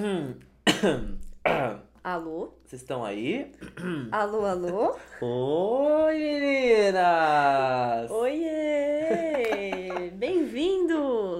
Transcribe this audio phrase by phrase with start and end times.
[2.02, 2.54] Alô?
[2.64, 3.52] Vocês estão aí?
[4.10, 4.96] Alô, alô?
[5.20, 8.10] Oi, meninas!
[8.10, 8.59] Oiê!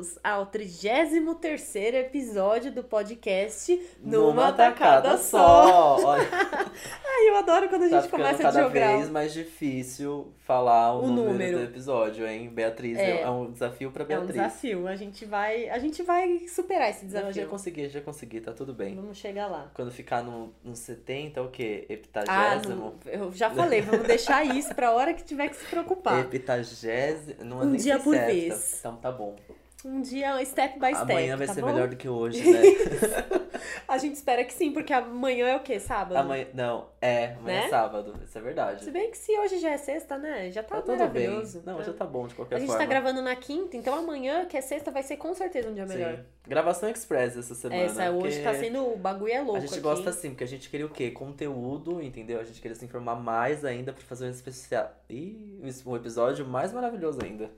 [0.01, 5.99] Bem-vindos ao 33 episódio do podcast Numa, Tacada Só.
[6.17, 8.97] Ai, eu adoro quando a tá gente começa a cada jogar.
[8.97, 11.59] vez mais difícil falar o, O número, número.
[11.59, 12.49] do episódio, hein?
[12.49, 13.21] Beatriz, É.
[13.21, 14.35] é, um desafio pra É um Beatriz.
[14.37, 14.89] desafio.
[14.89, 17.49] A gente vai, a gente vai superar esse Não, já desafio.
[17.49, 18.95] consegui, já consegui, tá tudo bem.
[18.95, 19.71] Vamos chegar lá.
[19.75, 21.85] Quando ficar no, no 70, o quê?
[21.87, 22.75] Ah, Heptagésimo?
[22.75, 26.21] não, eu já falei, vamos deixar isso pra hora que tiver que se preocupar.
[26.21, 27.45] Heptagésimo?
[27.45, 28.79] Não, Um nem dia por é vez.
[28.81, 29.37] Então tá bom.
[29.85, 31.11] Um dia, step by step.
[31.13, 31.69] Amanhã vai tá ser bom?
[31.69, 32.61] melhor do que hoje, né?
[33.89, 35.81] A gente espera que sim, porque amanhã é o quê?
[35.81, 36.17] Sábado?
[36.17, 37.67] Amanhã, não, é, amanhã Né?
[37.67, 38.85] é sábado, isso é verdade.
[38.85, 40.51] Se bem que se hoje já é sexta, né?
[40.51, 41.27] Já tá, Tá tudo bem.
[41.29, 41.63] maravilhoso.
[41.65, 41.83] Não, tá?
[41.85, 42.83] já tá bom de qualquer A gente forma.
[42.83, 45.87] tá gravando na quinta, então amanhã, que é sexta, vai ser com certeza um dia
[45.87, 46.17] melhor.
[46.17, 46.25] Sim.
[46.47, 47.83] Gravação Express essa semana.
[47.83, 48.93] Essa hoje porque tá sendo.
[48.93, 49.57] O bagulho é louco.
[49.57, 49.81] A gente aqui.
[49.81, 51.11] gosta assim, porque a gente queria o quê?
[51.11, 52.39] Conteúdo, entendeu?
[52.41, 54.91] A gente queria se informar mais ainda pra fazer um especial.
[55.09, 57.51] Ih, um episódio mais maravilhoso ainda.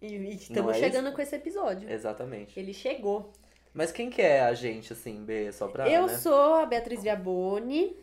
[0.00, 1.90] E, e estamos é chegando com esse episódio.
[1.90, 2.58] Exatamente.
[2.58, 3.32] Ele chegou.
[3.74, 5.52] Mas quem que é a gente, assim, B?
[5.52, 5.88] Só pra.
[5.88, 6.16] Eu né?
[6.16, 7.96] sou a Beatriz Viaboni,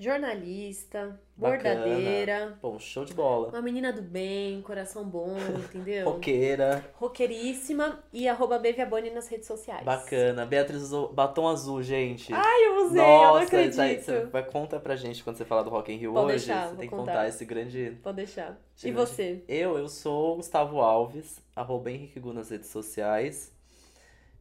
[0.00, 1.74] jornalista, Bacana.
[1.76, 3.48] bordadeira, Bom, show de bola.
[3.48, 6.08] uma menina do bem, coração bom, entendeu?
[6.10, 9.84] Roqueira, Roqueiríssima e arroba B Viaboni nas redes sociais.
[9.84, 10.44] bacana.
[10.46, 12.32] Beatriz usou batom azul, gente.
[12.32, 13.76] Ai, eu usei, eu não Nossa, acredito.
[13.76, 16.34] tá aí, você vai conta pra gente quando você falar do Rock in Rio Pode
[16.34, 16.46] hoje.
[16.46, 17.12] deixar, você tem que contar.
[17.12, 17.98] contar esse grande.
[18.02, 18.58] Pode deixar.
[18.82, 19.44] E você?
[19.46, 23.52] Eu, eu sou o Gustavo Alves, arroba Henrique Gu nas redes sociais.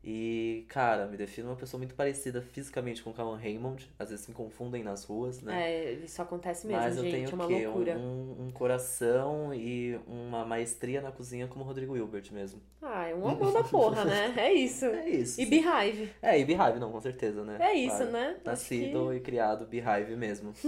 [0.01, 3.91] E, cara, me defino uma pessoa muito parecida fisicamente com o Callum Raymond.
[3.99, 5.71] Às vezes me confundem nas ruas, né?
[5.71, 7.11] É, isso acontece mesmo, Mas eu gente.
[7.11, 7.65] tenho é uma quê?
[7.67, 7.97] loucura.
[7.97, 12.61] Um, um, coração e uma maestria na cozinha como o Rodrigo Hilbert mesmo.
[12.81, 14.33] Ah, é um amor da porra, né?
[14.37, 14.85] É isso.
[14.99, 15.39] É isso.
[15.41, 15.45] E.
[15.45, 16.09] Beehive.
[16.21, 17.57] É, e Beehive, não, com certeza, né?
[17.59, 18.11] É isso, Claro.
[18.11, 18.37] né?
[18.43, 20.53] Nascido e criado Beehive mesmo.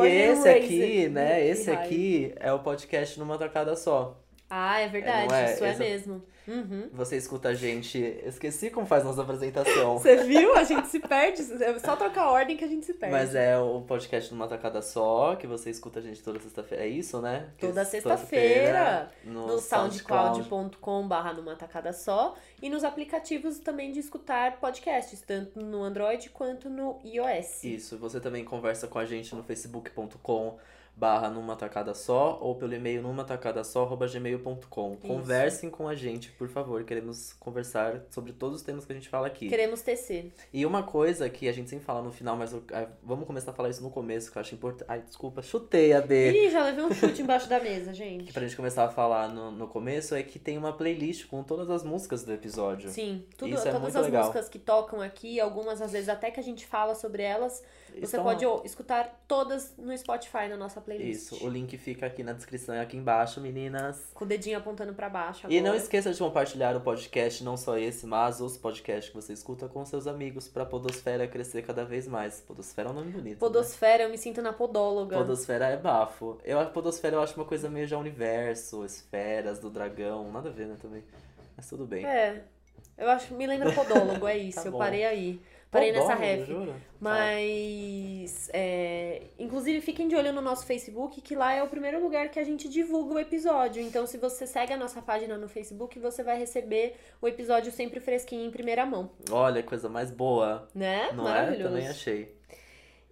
[0.00, 0.08] que...
[0.08, 1.46] E esse aqui, né?
[1.46, 4.21] Esse aqui é o podcast numa tacada só.
[4.54, 5.32] Ah, é verdade.
[5.32, 5.54] é?
[5.54, 6.22] Isso é Exa- mesmo.
[6.46, 6.90] Uhum.
[6.92, 7.98] Você escuta a gente.
[8.26, 9.96] Esqueci como faz nossa apresentação.
[9.96, 10.54] Você viu?
[10.56, 11.40] A gente se perde.
[11.62, 13.14] É só trocar a ordem que a gente se perde.
[13.14, 16.84] Mas é o podcast numa tacada só, que você escuta a gente toda sexta-feira.
[16.84, 17.48] É isso, né?
[17.56, 20.38] Que Toda sexta-feira, no, no SoundCloud.
[20.44, 26.28] soundcloud.com barra numa tacada só e nos aplicativos também de escutar podcasts, tanto no Android
[26.30, 27.64] quanto no iOS.
[27.64, 30.58] Isso, você também conversa com a gente no facebook.com
[30.94, 34.96] barra numa tacada só ou pelo e-mail numa tacada só gmail.com.
[34.96, 36.84] Conversem com a gente, por favor.
[36.84, 39.48] Queremos conversar sobre todos os temas que a gente fala aqui.
[39.48, 40.32] Queremos tecer.
[40.52, 43.50] E uma coisa que a gente sempre fala no final, mas eu- ah, vamos começar
[43.50, 44.84] a falar isso no começo, que eu acho importante.
[44.88, 46.30] Ai, desculpa, chutei a B.
[46.46, 48.32] Ih, já levei um chute embaixo da mesa, Que gente.
[48.32, 51.70] pra gente começar a falar no, no começo é que tem uma playlist com todas
[51.70, 52.90] as músicas do episódio.
[52.90, 54.22] Sim, tudo, Isso é todas muito as legal.
[54.22, 58.04] músicas que tocam aqui, algumas às vezes até que a gente fala sobre elas, você
[58.04, 61.32] Estão- pode ó, escutar todas no Spotify na nossa playlist.
[61.32, 64.10] Isso, o link fica aqui na descrição e aqui embaixo, meninas.
[64.14, 65.72] Com o dedinho apontando pra baixo E agora.
[65.72, 69.68] não esqueça de compartilhar o podcast, não só esse, mas os podcasts que você escuta
[69.68, 72.40] com seus amigos pra Podosfera crescer cada vez mais.
[72.40, 73.34] Podosfera é um nome bonito.
[73.34, 73.38] né?
[73.38, 75.16] Podosfera, eu me sinto na podóloga.
[75.16, 76.38] Podosfera é bafo.
[76.44, 80.52] Eu acho Podosfera eu acho uma coisa meio já universo, esferas do dragão, nada a
[80.52, 81.02] ver, né, também.
[81.56, 82.04] Mas tudo bem.
[82.04, 82.42] É.
[82.98, 84.62] Eu acho, me lembra podólogo, é isso.
[84.62, 85.40] Tá eu parei aí.
[85.72, 86.46] Parei nessa Podólogo, ref.
[86.46, 86.74] jura?
[87.00, 92.28] Mas, é, inclusive, fiquem de olho no nosso Facebook, que lá é o primeiro lugar
[92.30, 93.82] que a gente divulga o episódio.
[93.82, 98.00] Então, se você segue a nossa página no Facebook, você vai receber o episódio sempre
[98.00, 99.34] fresquinho em primeira mão, Tá.
[99.34, 100.68] Olha, coisa mais boa.
[100.74, 101.10] né?
[101.14, 101.62] Não Maravilhoso.
[101.62, 101.68] é?
[101.70, 102.34] Também achei.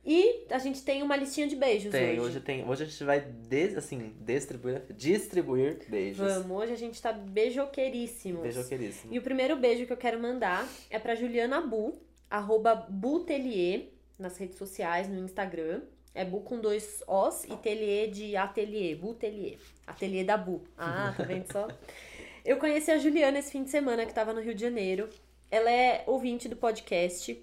[0.04, 2.21] E a gente tem uma listinha de beijos Tem, hoje.
[2.21, 2.66] hoje tem.
[2.69, 6.27] Hoje a gente vai des, assim, distribuir, distribuir beijos.
[6.34, 8.42] Vamos, hoje a gente tá beijoqueiríssimos.
[8.42, 9.12] Beijoqueiríssimo.
[9.12, 11.92] E o primeiro beijo que eu quero mandar é pra Juliana Bu,
[12.30, 15.82] arroba Butelier, nas redes sociais, no Instagram.
[16.14, 19.58] É Bu com dois Os e Telier de atelier, Butelier.
[19.86, 20.62] Atelier da Bu.
[20.76, 21.68] Ah, tá vendo só?
[22.44, 25.08] Eu conheci a Juliana esse fim de semana, que tava no Rio de Janeiro.
[25.50, 27.41] Ela é ouvinte do podcast.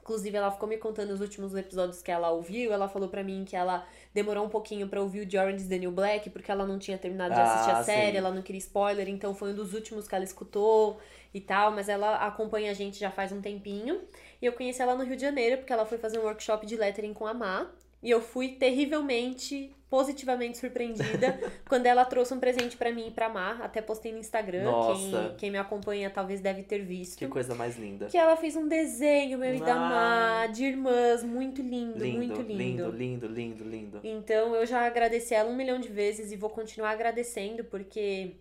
[0.00, 2.72] Inclusive, ela ficou me contando os últimos episódios que ela ouviu.
[2.72, 5.68] Ela falou pra mim que ela demorou um pouquinho pra ouvir o The Orange is
[5.68, 8.16] the New Black, porque ela não tinha terminado de assistir Ah, a série, sim.
[8.18, 10.98] ela não queria spoiler, então foi um dos últimos que ela escutou
[11.34, 14.00] e tal, mas ela acompanha a gente já faz um tempinho.
[14.40, 16.76] E eu conheci ela no Rio de Janeiro, porque ela foi fazer um workshop de
[16.76, 17.70] lettering com a Má.
[18.02, 21.38] E eu fui terrivelmente, positivamente surpreendida
[21.68, 23.60] quando ela trouxe um presente pra mim e pra Má.
[23.62, 24.64] Até postei no Instagram.
[24.64, 25.28] Nossa.
[25.28, 27.16] Quem, quem me acompanha talvez deve ter visto.
[27.16, 28.06] Que coisa mais linda.
[28.06, 29.78] Que ela fez um desenho, meu e da Ah.
[29.78, 34.00] Má, de irmãs, muito lindo, Lindo, muito lindo, lindo, lindo, lindo.
[34.02, 38.32] Então eu já agradeci ela um milhão de vezes e vou continuar agradecendo, porque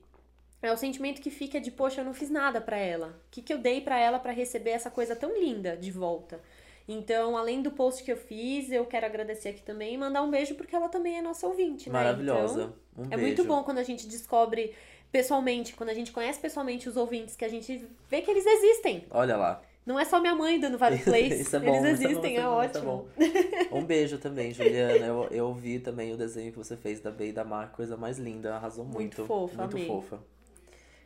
[0.61, 3.07] É o sentimento que fica de, poxa, eu não fiz nada para ela.
[3.07, 6.39] O que, que eu dei para ela para receber essa coisa tão linda de volta?
[6.87, 10.29] Então, além do post que eu fiz, eu quero agradecer aqui também e mandar um
[10.29, 11.93] beijo porque ela também é nossa ouvinte, né?
[11.93, 12.73] Maravilhosa.
[12.93, 13.23] Então, um é beijo.
[13.23, 14.73] muito bom quando a gente descobre
[15.11, 19.05] pessoalmente, quando a gente conhece pessoalmente os ouvintes, que a gente vê que eles existem.
[19.09, 19.61] Olha lá.
[19.85, 21.39] Não é só minha mãe dando vários plays.
[21.41, 23.07] Isso é bom, eles é bom, existem, é, é bom, é ótimo.
[23.71, 25.05] Um beijo também, Juliana.
[25.05, 27.97] Eu, eu vi também o desenho que você fez da Bey e da Mar, coisa
[27.97, 28.55] mais linda.
[28.55, 28.99] Arrasou muito.
[28.99, 29.87] Muito fofa, Muito amei.
[29.87, 30.19] fofa.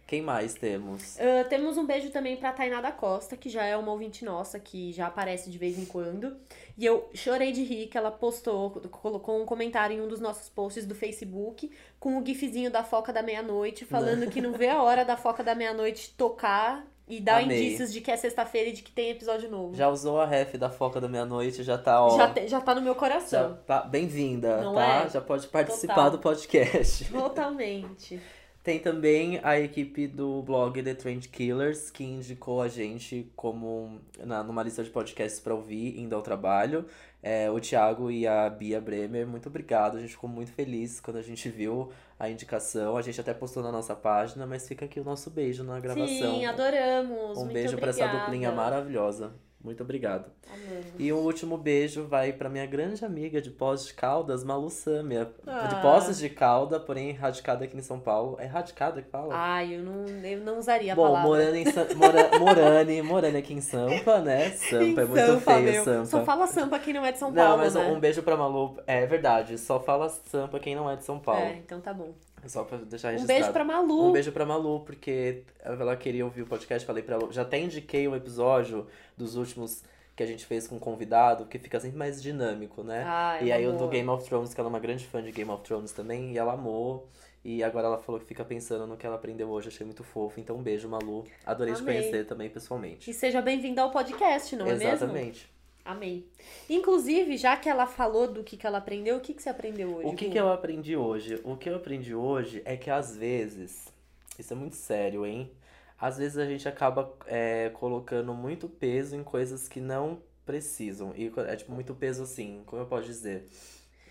[0.07, 1.17] Quem mais temos?
[1.19, 4.59] Ah, temos um beijo também pra Tainá da Costa, que já é uma ouvinte nossa,
[4.59, 6.35] que já aparece de vez em quando.
[6.77, 10.47] E eu chorei de rir que ela postou, colocou um comentário em um dos nossos
[10.47, 14.83] posts do Facebook com o gifzinho da foca da meia-noite, falando que não vê a
[14.83, 17.57] hora da foca da meia-noite tocar e dar Amei.
[17.67, 19.75] indícios de que é sexta-feira e de que tem episódio novo.
[19.75, 22.17] Já usou a ref da Foca da Meia-Noite, já tá, ó.
[22.17, 23.59] já, te- já tá no meu já coração.
[23.65, 25.03] tá bem-vinda, tá?
[25.05, 25.09] é?
[25.09, 26.11] Já pode participar Total.
[26.11, 27.05] do podcast.
[27.11, 28.19] Totalmente.
[28.65, 34.43] Tem também a equipe do blog The Trend Killers, que indicou a gente como na,
[34.43, 36.83] numa lista de podcasts pra ouvir, indo ao trabalho.
[37.21, 39.97] É, o Thiago e a Bia Bremer, muito obrigado.
[39.97, 42.97] A gente ficou muito feliz quando a gente viu a indicação.
[42.97, 46.07] A gente até postou na nossa página, mas fica aqui o nosso beijo na gravação.
[46.07, 47.37] Sim, adoramos.
[47.37, 49.31] um Muito beijo pra essa duplinha maravilhosa.
[49.65, 50.25] Muito obrigado.
[50.47, 50.85] Amamos.
[50.99, 55.31] E o último beijo vai pra minha grande amiga de Poços de Caldas, Malu Sâmia.
[55.47, 55.65] Ah.
[55.67, 58.37] De Poços de Calda, porém radicada aqui em São Paulo.
[58.39, 59.33] É radicada que fala?
[59.35, 61.27] Ai, eu não, eu não usaria a Bom, palavra.
[61.27, 64.51] morando em Sa- mora- Morane, Morane aqui em Sampa, né?
[64.55, 65.83] Sampa Em é muito Sampa, feio, meu.
[65.83, 66.05] Sampa.
[66.05, 67.81] Só fala Sampa quem não é de São Não, Paulo, mas né?
[67.91, 68.77] um beijo pra Malu.
[68.85, 71.41] É verdade, só fala Sampa quem não é de São Paulo.
[71.41, 72.13] É, então tá bom.
[72.47, 73.39] Só pra deixar Um registrado.
[73.39, 74.09] beijo pra Malu.
[74.09, 77.31] Um beijo pra Malu, porque ela queria ouvir o podcast, falei pra ela.
[77.31, 78.87] Já até indiquei um episódio
[79.17, 79.83] dos últimos
[80.15, 83.03] que a gente fez com um convidado, que fica sempre mais dinâmico, né?
[83.05, 83.89] Ai, e aí o do amor.
[83.89, 86.37] Game of Thrones, que ela é uma grande fã de Game of Thrones também, e
[86.37, 87.09] ela amou.
[87.43, 90.39] E agora ela falou que fica pensando no que ela aprendeu hoje, achei muito fofo.
[90.39, 91.25] Então um beijo, Malu.
[91.45, 91.97] Adorei te Amei.
[91.99, 93.11] conhecer também pessoalmente.
[93.11, 94.87] E seja bem-vinda ao podcast, não é mesmo?
[94.89, 95.54] Exatamente.
[95.85, 96.27] Amei.
[96.69, 99.95] Inclusive, já que ela falou do que, que ela aprendeu, o que, que você aprendeu
[99.97, 100.07] hoje?
[100.09, 100.31] O que, Gu?
[100.31, 101.39] que eu aprendi hoje?
[101.43, 103.93] O que eu aprendi hoje é que às vezes,
[104.37, 105.51] isso é muito sério, hein?
[105.99, 111.13] Às vezes a gente acaba é, colocando muito peso em coisas que não precisam.
[111.15, 113.47] E é tipo muito peso assim, como eu posso dizer?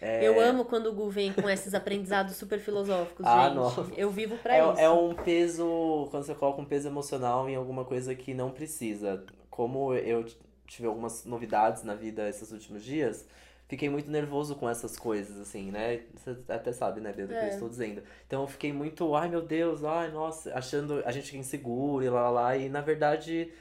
[0.00, 3.56] É, Eu amo quando o Gu vem com esses aprendizados super filosóficos, Ah, gente.
[3.56, 3.86] nossa.
[3.96, 4.80] Eu vivo pra é, isso.
[4.80, 9.24] é um peso, quando você coloca um peso emocional em alguma coisa que não precisa.
[9.50, 10.24] Como eu
[10.66, 13.26] tive algumas novidades na vida esses últimos dias,
[13.68, 16.02] fiquei muito nervoso com essas coisas, assim, né?
[16.14, 17.50] Você até sabe, né, Bia, do que eu É.
[17.50, 18.02] estou dizendo.
[18.26, 22.22] Então eu fiquei muito, ai meu Deus, ai nossa, achando a gente inseguro e lá
[22.22, 23.52] lá lá, e na verdade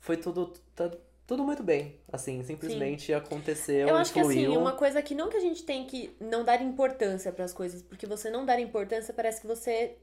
[0.00, 0.90] foi tudo, tá,
[1.26, 1.96] tudo muito bem.
[2.12, 4.60] Assim, simplesmente aconteceu Eu acho que assim, fluiu.
[4.60, 8.06] uma coisa que não que a gente tem que não dar importância pras coisas, porque
[8.06, 9.96] você não dar importância parece que você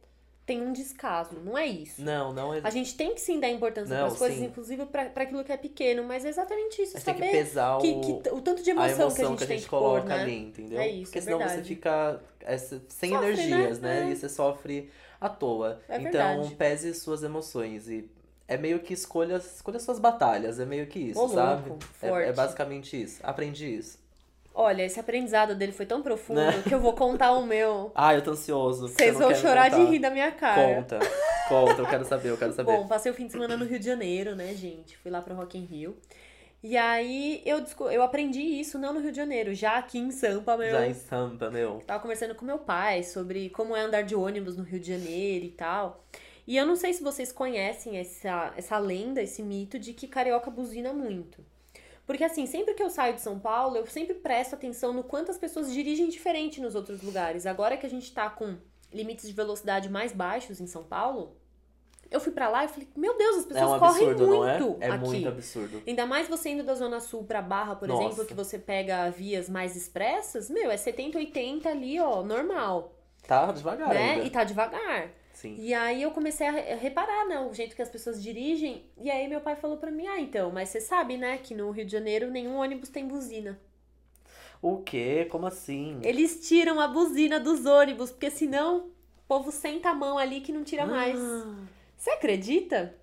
[0.46, 1.40] tem um descaso.
[1.44, 2.02] Não é isso.
[2.02, 2.62] Não, não é.
[2.64, 4.46] A gente tem que sim dar importância Não, pras coisas, sim.
[4.46, 7.78] inclusive pra aquilo que é pequeno, mas é exatamente isso, Mas tem que saber pesar
[7.80, 9.68] que, o, que t- o tanto de a emoção, emoção que a gente tem que
[9.68, 10.22] coloca pôr, né?
[10.22, 10.80] ali, entendeu?
[10.80, 14.02] É isso, Porque é senão você fica é, sem Sofre, energias, né?
[14.02, 14.08] né?
[14.10, 14.12] É.
[14.12, 15.80] E você sofre à toa.
[15.90, 16.56] É então, verdade.
[16.56, 18.08] pese suas emoções e
[18.48, 21.70] é meio que escolha, escolha suas batalhas, é meio que isso, Ô, sabe?
[21.70, 23.20] louco, É- É, basicamente isso.
[23.24, 24.05] Aprendi isso.
[24.57, 26.63] Olha, esse aprendizado dele foi tão profundo Né?
[26.66, 27.92] que eu vou contar o meu.
[27.96, 28.88] Ah, eu tô ansioso.
[28.88, 29.92] Vocês vão chorar de contar?
[29.92, 30.75] rir da minha cara.
[30.75, 31.00] Conta,
[31.50, 32.72] conta, eu quero saber, eu quero saber.
[32.72, 34.98] Bom, passei o fim de semana no Rio de Janeiro, né, gente?
[34.98, 35.98] Fui lá pro Rock in Rio.
[36.63, 40.58] E aí eu, eu aprendi isso não no Rio de Janeiro, já aqui em Sampa,
[40.58, 40.72] meu.
[40.72, 41.84] Já em Sampa, meu.
[41.86, 45.46] Tava conversando com meu pai sobre como é andar de ônibus no Rio de Janeiro
[45.46, 46.03] e tal.
[46.48, 50.50] E eu não sei se vocês conhecem essa, essa lenda, esse mito de que carioca
[50.50, 51.44] buzina muito.
[52.06, 55.32] Porque assim, sempre que eu saio de São Paulo, eu sempre presto atenção no quanto
[55.32, 57.46] as pessoas dirigem diferente nos outros lugares.
[57.46, 58.58] Agora que a gente tá com
[58.94, 61.36] limites de velocidade mais baixos em São Paulo,
[62.12, 64.48] eu fui pra lá e falei, meu Deus, as É pessoas um correm absurdo, não
[64.48, 64.60] é?
[64.60, 65.06] muito É aqui.
[65.06, 65.84] muito absurdo.
[65.88, 68.04] Ainda mais você indo da Zona Sul pra Barra, por Nossa.
[68.04, 72.94] exemplo, que você pega vias mais expressas, meu, é 70, 80 ali, ó, normal,
[73.28, 74.12] Tá devagar né?
[74.14, 74.26] ainda.
[74.26, 75.10] E tá devagar.
[75.36, 75.58] Sim.
[75.60, 78.86] E aí eu comecei a re- reparar, né, o jeito que as pessoas dirigem.
[78.98, 81.70] E aí meu pai falou pra mim, ah, então, mas você sabe, né, que no
[81.72, 83.60] Rio de Janeiro nenhum ônibus tem buzina.
[84.62, 85.27] O quê?
[85.30, 86.00] Como assim?
[86.01, 88.92] Eles tiram a buzina dos ônibus, porque senão o
[89.27, 91.20] povo senta a mão ali que não tira mais.
[91.20, 91.56] Ah,
[91.98, 92.96] Você acredita?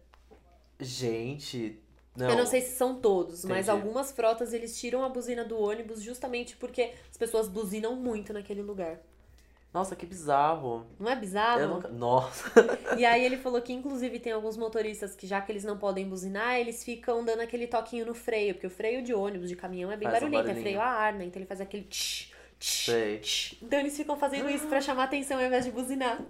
[0.80, 1.78] Gente,
[2.16, 2.30] não.
[2.30, 3.70] Eu não sei se são todos, mas Entendi.
[3.70, 8.62] algumas frotas eles tiram a buzina do ônibus justamente porque as pessoas buzinam muito naquele
[8.62, 9.00] lugar.
[9.72, 10.84] Nossa, que bizarro.
[11.00, 11.66] Não é bizarro?
[11.74, 11.88] Nunca...
[11.88, 12.50] Nossa.
[12.98, 16.06] E aí ele falou que inclusive tem alguns motoristas que já que eles não podem
[16.06, 19.90] buzinar, eles ficam dando aquele toquinho no freio, porque o freio de ônibus, de caminhão
[19.90, 21.24] é bem Faz barulhento, é freio a ar, né?
[21.24, 23.18] Então ele faz aquele tch, tch, Sei.
[23.20, 23.54] tch.
[23.62, 26.20] Então eles ficam fazendo isso pra chamar atenção ao invés de buzinar.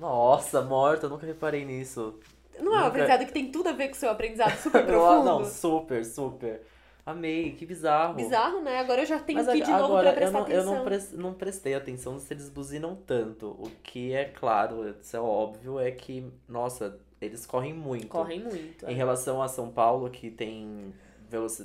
[0.00, 2.14] Nossa, morta, eu nunca reparei nisso.
[2.58, 4.84] Não é um Nunca- aprendizado que tem tudo a ver com o seu aprendizado super
[4.86, 5.24] profundo?
[5.24, 6.62] não, super, super.
[7.10, 8.14] Amei, que bizarro.
[8.14, 8.78] Bizarro, né?
[8.80, 10.60] Agora eu já tenho Mas que ir de novo agora, pra prestar eu, não, eu
[10.60, 10.74] atenção.
[10.76, 13.46] não, pres- não prestei atenção se eles buzinam tanto.
[13.58, 18.08] O que é claro, isso é óbvio, é que, nossa, eles correm muito.
[18.08, 18.84] Correm muito.
[18.86, 18.94] Em é.
[18.94, 20.92] relação a São Paulo, que tem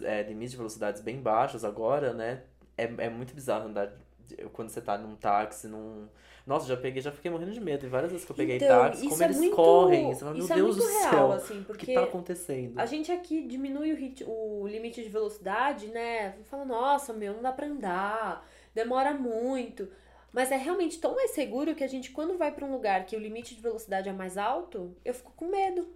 [0.03, 2.43] é, limites de velocidades bem baixos agora, né?
[2.77, 3.91] É, é muito bizarro andar
[4.25, 6.07] de- quando você tá num táxi, num.
[6.45, 7.85] Nossa, já peguei, já fiquei morrendo de medo.
[7.85, 10.13] E várias vezes que eu peguei Então, táxi, como é eles muito- correm.
[10.13, 12.79] Você fala, meu isso é Deus muito do real, céu, assim, o que tá acontecendo?
[12.79, 16.35] A gente aqui diminui o, rit- o limite de velocidade, né?
[16.43, 18.45] Fala, nossa, meu, não dá pra andar,
[18.75, 19.87] demora muito.
[20.33, 23.15] Mas é realmente tão mais seguro que a gente, quando vai pra um lugar que
[23.15, 25.87] o limite de velocidade é mais alto, eu fico com medo.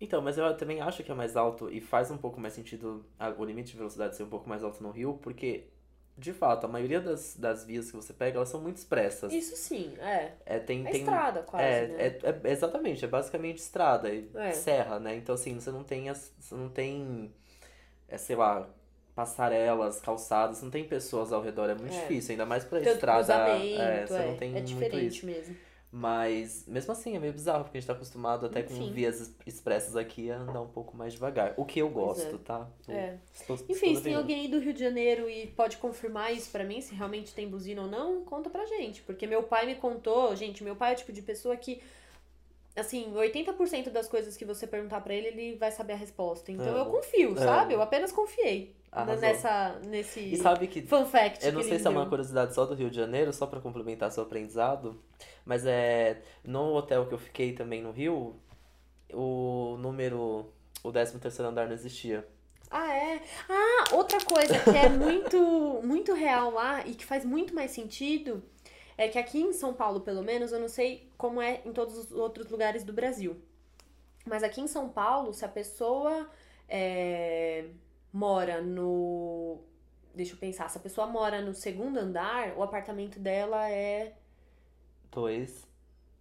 [0.00, 3.04] Então, mas eu também acho que é mais alto e faz um pouco mais sentido
[3.18, 5.64] a- o limite de velocidade ser um pouco mais alto no Rio, porque,
[6.16, 9.32] de fato, a maioria das, das vias que você pega, elas são muito expressas.
[9.32, 10.32] Isso sim, é.
[10.46, 12.06] É, tem, É tem, estrada quase, é, né?
[12.22, 14.52] é, é- exatamente, é basicamente estrada e É.
[14.52, 15.16] serra, né?
[15.16, 17.32] Então, assim, você não tem, as, você não tem,
[18.08, 18.68] é, sei lá,
[19.14, 22.00] passarelas, calçadas, não tem pessoas ao redor, é muito É.
[22.00, 25.26] difícil, ainda mais pra Tanto estrada, é, você é, não tem é muito diferente isso.
[25.26, 25.56] mesmo.
[25.96, 28.90] Mas, mesmo assim, é meio bizarro, porque a gente tá acostumado até com Enfim.
[28.92, 31.54] vias es- expressas aqui a andar um pouco mais devagar.
[31.56, 32.38] O que eu Pois gosto, é.
[32.38, 32.68] tá?
[32.88, 33.18] Eu É.
[33.32, 36.50] estou- Enfim, estou se tem alguém aí do Rio de Janeiro e pode confirmar isso
[36.50, 39.02] pra mim, se realmente tem buzina ou não, conta pra gente.
[39.02, 41.80] Porque meu pai me contou, gente, meu pai é o tipo de pessoa que,
[42.74, 46.50] assim, 80% das coisas que você perguntar pra ele, ele vai saber a resposta.
[46.50, 46.90] Então eu Amo.
[46.90, 47.38] confio, Amo.
[47.38, 47.72] sabe?
[47.74, 49.20] Eu apenas confiei Arrasou.
[49.20, 52.64] nessa, nesse E sabe que fun fact Eu não sei se é uma curiosidade só
[52.64, 55.02] do Rio de Janeiro, só pra complementar seu aprendizado,
[55.44, 58.36] mas é no hotel que eu fiquei também no Rio,
[59.12, 60.46] o número,
[60.82, 62.24] o 13 terceiro andar não existia.
[62.70, 63.20] Ah, é?
[63.48, 65.38] Ah, outra coisa que é muito,
[65.82, 68.44] muito real lá e que faz muito mais sentido
[68.96, 71.98] é que aqui em São Paulo, pelo menos, eu não sei como é em todos
[71.98, 73.36] os outros lugares do Brasil.
[74.24, 76.30] Mas aqui em São Paulo, se a pessoa
[76.68, 77.64] é,
[78.14, 79.58] mora no.
[80.14, 84.14] Deixa eu pensar, se a pessoa mora no segundo andar, o apartamento dela é.
[85.10, 85.66] Dois,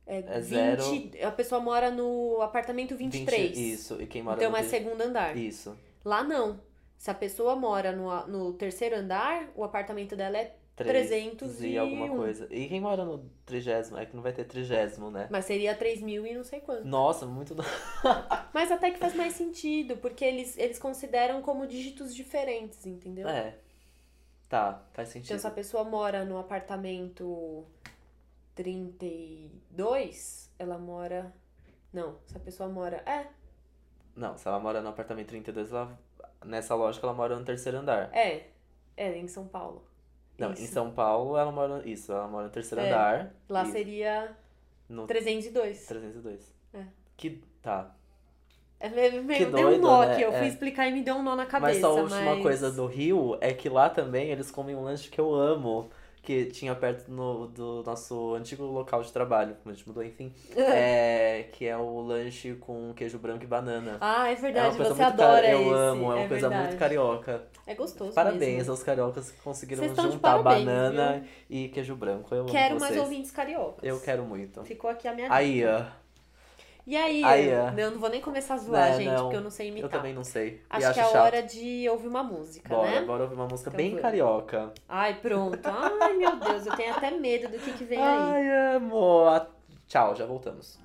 [0.05, 3.55] É, É 20, a pessoa mora no apartamento 23.
[3.57, 5.38] 20, isso, e quem mora Então no é de- segundo andar.
[5.38, 6.59] Isso, Lá não.
[6.97, 10.55] Se a pessoa mora no, no terceiro andar, o apartamento dela é.
[10.75, 12.18] Três 300 e e alguma um.
[12.18, 12.48] coisa.
[12.51, 15.27] E quem mora no trigésimo, é que não vai ter trigésimo, né?
[15.30, 16.86] Mas seria 3 mil e não sei quanto.
[16.86, 17.56] Nossa, muito...
[18.53, 23.27] Mas até que faz mais sentido, porque eles, eles consideram como dígitos diferentes, entendeu?
[23.27, 23.56] É,
[24.50, 25.39] tá, faz Então, sentido.
[25.39, 27.65] se a pessoa mora no apartamento
[28.56, 31.34] 32, ela mora.
[31.92, 32.98] Não, se a pessoa mora.
[33.06, 33.27] É,
[34.15, 36.00] Não, se ela mora no apartamento 32, ela...
[36.46, 38.10] nessa lógica ela mora no terceiro andar.
[38.13, 38.48] é.
[38.96, 39.84] É, em São Paulo.
[40.38, 40.74] Não, em Isso.
[40.74, 41.82] São Paulo ela mora.
[41.88, 42.88] Isso, ela mora no terceiro É.
[42.88, 43.34] andar.
[43.48, 44.36] Lá e seria
[44.90, 45.86] no 302.
[45.86, 46.54] 302.
[46.74, 46.84] É.
[47.16, 47.42] Que.
[47.62, 47.96] Tá.
[48.80, 50.12] É meio, meio Que deu um doido, nó né?
[50.13, 50.22] aqui.
[50.24, 50.40] Eu É.
[50.40, 51.72] fui explicar e me deu um nó na cabeça.
[51.74, 54.84] mas só a última mas- coisa do Rio é que lá também eles comem um
[54.84, 55.90] lanche que eu amo.
[56.24, 60.34] Que tinha perto no, do nosso antigo local de trabalho, como a gente mudou, enfim.
[60.56, 63.98] é, que é o lanche com queijo branco e banana.
[64.00, 66.27] Ah, é é verdade, uma coisa você muito adora cari- Eu amo, é uma é
[66.30, 66.68] coisa verdade.
[66.70, 67.44] muito carioca.
[67.68, 68.72] É gostoso Parabéns mesmo.
[68.72, 72.34] aos cariocas que conseguiram juntar parabéns, banana e queijo branco.
[72.34, 73.84] Eu amo Quero mais ouvintes cariocas.
[73.84, 74.63] Eu quero muito.
[74.63, 75.36] Ficou aqui a minha dica.
[75.38, 76.02] Aí, ó.
[76.86, 77.24] E aí?
[77.24, 77.70] Aí, ó.
[77.80, 79.22] Eu não vou nem começar a zoar, Não, gente, não.
[79.24, 79.90] porque eu não sei imitar.
[79.90, 80.62] Eu também não sei.
[80.70, 81.16] Acho acho que é chato.
[81.24, 83.02] hora de ouvir uma música, Bora, né?
[83.06, 84.02] bora ouvir uma música Então bem vamos.
[84.02, 84.74] carioca.
[84.90, 85.60] Ai, pronto.
[85.66, 88.06] Ai, meu Deus, eu tenho até medo do que, que vem aí.
[88.06, 89.48] Ai, amor.
[89.88, 90.78] Tchau, já voltamos.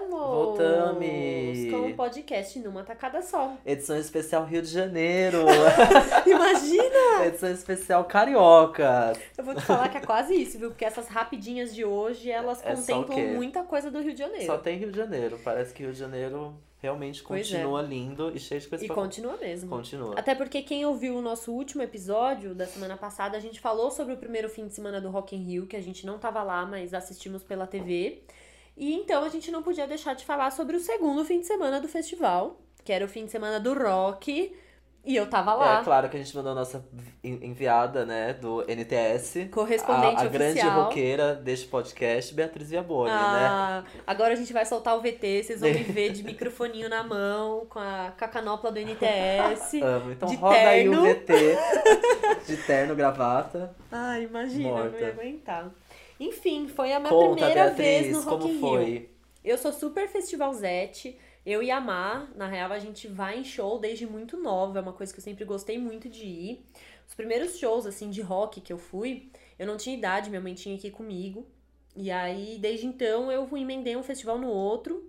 [0.00, 0.18] Voltamos!
[0.18, 1.70] Voltamos!
[1.70, 3.56] Com um podcast numa tacada só.
[3.64, 5.44] Edição especial Rio de Janeiro.
[6.26, 7.26] Imagina!
[7.26, 9.12] Edição especial Carioca.
[9.38, 10.70] Eu vou te falar que é quase isso, viu?
[10.70, 14.46] Porque essas rapidinhas de hoje, elas É o contemplam muita coisa do Rio de Janeiro.
[14.46, 15.38] Só tem Rio de Janeiro.
[15.44, 17.24] Parece que Rio de Janeiro realmente é.
[17.24, 19.70] continua lindo e cheio de coisas E pra continua mesmo.
[19.70, 20.18] Continua.
[20.18, 24.14] Até porque quem ouviu o nosso último episódio da semana passada, a gente falou sobre
[24.14, 26.66] o primeiro fim de semana do Rock in Rio, que a gente não tava lá,
[26.66, 28.22] mas assistimos pela TV.
[28.76, 31.80] E então a gente não podia deixar de falar sobre o segundo fim de semana
[31.80, 34.52] do festival, que era o fim de semana do rock,
[35.06, 35.80] e eu tava lá.
[35.80, 36.82] É claro que a gente mandou a nossa
[37.22, 39.48] en- enviada, né, do NTS.
[39.52, 40.82] Correspondente a, a grande oficial.
[40.84, 43.16] roqueira deste podcast, Beatriz Viaboni, né?
[43.18, 47.02] Ah, agora a gente vai soltar o VT, vocês vão me ver de microfoninho na
[47.04, 49.74] mão, com a, com a canopla do NTS.
[49.84, 50.10] Amo.
[50.10, 51.14] Então de roda aí o terno.
[51.14, 53.74] VT de terno, gravata.
[53.92, 54.88] Ai, imagina, Morta.
[54.90, 55.70] não ia aguentar.
[56.18, 58.84] Enfim, foi a minha Conta, primeira Beatriz, vez no Rock como in foi?
[58.84, 59.08] Rio.
[59.44, 61.18] Eu sou super festivalzete.
[61.44, 64.82] Eu e a Má, na real, a gente vai em show desde muito nova, é
[64.82, 66.64] uma coisa que eu sempre gostei muito de ir.
[67.06, 70.54] Os primeiros shows, assim, de rock que eu fui, eu não tinha idade, minha mãe
[70.54, 71.46] tinha que ir comigo.
[71.94, 75.08] E aí, desde então, eu emendei um festival no outro.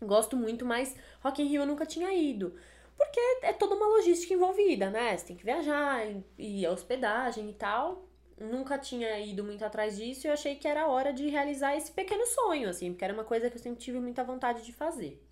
[0.00, 2.54] Gosto muito, mas Rock in Rio eu nunca tinha ido.
[2.96, 5.16] Porque é toda uma logística envolvida, né?
[5.16, 6.02] Você tem que viajar,
[6.38, 8.06] e hospedagem e tal.
[8.42, 11.92] Nunca tinha ido muito atrás disso e eu achei que era hora de realizar esse
[11.92, 15.22] pequeno sonho, assim, porque era uma coisa que eu sempre tive muita vontade de fazer.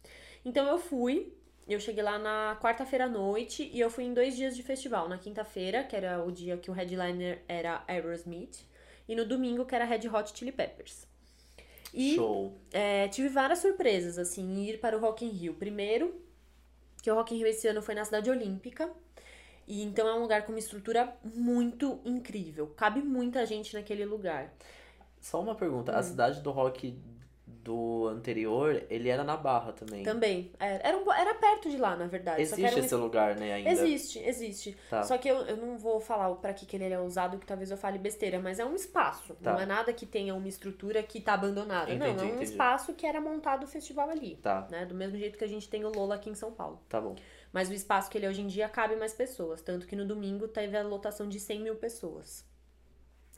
[0.44, 1.32] Então eu fui,
[1.68, 5.08] eu cheguei lá na quarta-feira à noite e eu fui em dois dias de festival.
[5.08, 8.64] Na quinta-feira, que era o dia que o headliner era Aerosmith,
[9.08, 11.04] e no domingo, que era Red Hot Chili Peppers.
[11.92, 12.56] E Show.
[12.72, 15.54] é, tive várias surpresas, assim, em ir para o Rock in Rio.
[15.54, 16.14] Primeiro,
[17.02, 18.88] que o Rock in Rio esse ano foi na Cidade Olímpica.
[19.70, 22.66] E então é um lugar com uma estrutura muito incrível.
[22.76, 24.52] Cabe muita gente naquele lugar.
[25.20, 25.92] Só uma pergunta.
[25.92, 25.96] Hum.
[25.96, 26.98] A cidade do rock
[27.46, 30.02] do anterior, ele era na Barra também.
[30.02, 30.50] Também.
[30.58, 32.40] Era, era, um- era perto de lá, na verdade.
[32.42, 33.70] Existe um esse lugar, né, ainda?
[33.70, 34.76] Existe, existe.
[34.88, 35.02] Tá.
[35.04, 37.70] Só que eu, eu não vou falar pra que, que ele é usado, que talvez
[37.70, 39.34] eu fale besteira, mas é um espaço.
[39.34, 39.52] Tá.
[39.52, 41.94] Não é nada que tenha uma estrutura que tá abandonada.
[41.94, 42.44] não, Entendi, é um entendi.
[42.44, 44.36] espaço que era montado o festival ali.
[44.36, 44.86] Tá, Né?
[44.86, 46.80] Do mesmo jeito que a gente tem o Lola aqui em São Paulo.
[46.88, 47.14] tá bom.
[47.52, 49.60] Mas o espaço que ele é hoje em dia cabe mais pessoas.
[49.60, 52.44] Tanto que no domingo teve a lotação de 100 mil pessoas.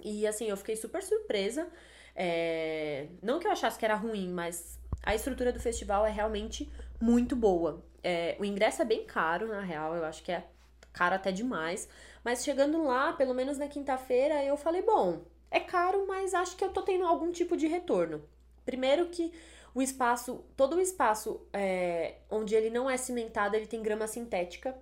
[0.02, 1.68] E assim, eu fiquei super surpresa.
[2.14, 6.70] É, Não que eu achasse que era ruim, mas a estrutura do festival é realmente
[7.00, 7.82] muito boa.
[8.02, 10.44] É, O ingresso é bem caro, na real, eu acho que é
[10.92, 11.88] caro até demais.
[12.24, 16.64] Mas chegando lá, pelo menos na quinta-feira, eu falei, bom, é caro, mas acho que
[16.64, 18.22] eu tô tendo algum tipo de retorno.
[18.64, 19.32] Primeiro que
[19.74, 24.76] o espaço, todo o espaço é, onde ele não é cimentado, ele tem grama sintética.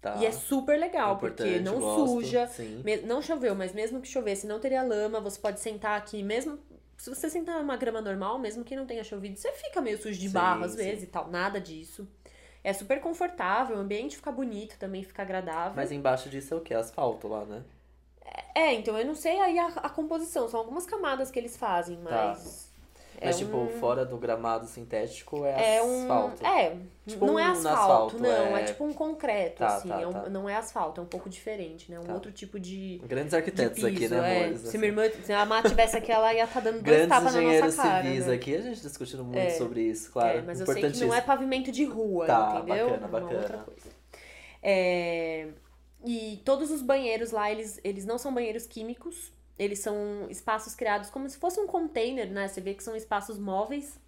[0.00, 0.16] Tá.
[0.16, 2.50] E é super legal, porque Importante, não gosto, suja.
[2.84, 5.20] Me- Não choveu, mas mesmo que chovesse, não teria lama.
[5.20, 6.58] Você pode sentar aqui, mesmo.
[6.98, 10.18] Se você sentar numa grama normal, mesmo que não tenha chovido, você fica meio sujo
[10.20, 10.76] de barro às sim.
[10.78, 11.28] vezes e tal.
[11.30, 12.06] Nada disso.
[12.62, 15.74] É super confortável, o ambiente fica bonito também, fica agradável.
[15.76, 16.74] Mas embaixo disso é o quê?
[16.74, 17.62] Asfalto lá, né?
[18.54, 21.98] É, então eu não sei aí a, a composição, são algumas camadas que eles fazem,
[22.08, 22.34] Tá.
[23.14, 23.22] Mas.
[23.22, 26.02] é Mas, tipo, um- fora do gramado sintético é, É um.
[26.02, 26.46] asfalto.
[26.46, 28.56] É, Tipo não é um asfalto, asfalto, não.
[28.56, 28.60] É...
[28.62, 29.88] é- tipo um concreto, Tá, assim.
[29.88, 30.28] tá, é um- tá.
[30.30, 32.00] Não é asfalto, é um pouco diferente, né?
[32.00, 32.14] Um Tá.
[32.14, 32.98] outro tipo de.
[33.04, 34.36] Grandes de arquitetos piso, aqui, né, é.
[34.44, 34.60] amores?
[34.60, 34.78] Se Assim.
[34.78, 37.82] minha irmã, se a Má tivesse aqui, ela ia estar dando dois tapas na nossa
[37.82, 38.02] cara.
[38.02, 38.34] civis né?
[38.34, 39.50] aqui, a gente discutindo muito É.
[39.50, 40.38] sobre isso, claro.
[40.38, 42.86] É, mas eu sei que não é pavimento de rua, Tá, entendeu?
[42.88, 43.38] bacana, É uma bacana.
[43.40, 43.88] outra coisa.
[44.62, 45.48] É,
[46.06, 49.32] E todos os banheiros lá, eles, eles não são banheiros químicos.
[49.58, 52.48] Eles são espaços criados como se fosse um container, né?
[52.48, 53.98] Você vê que são espaços móveis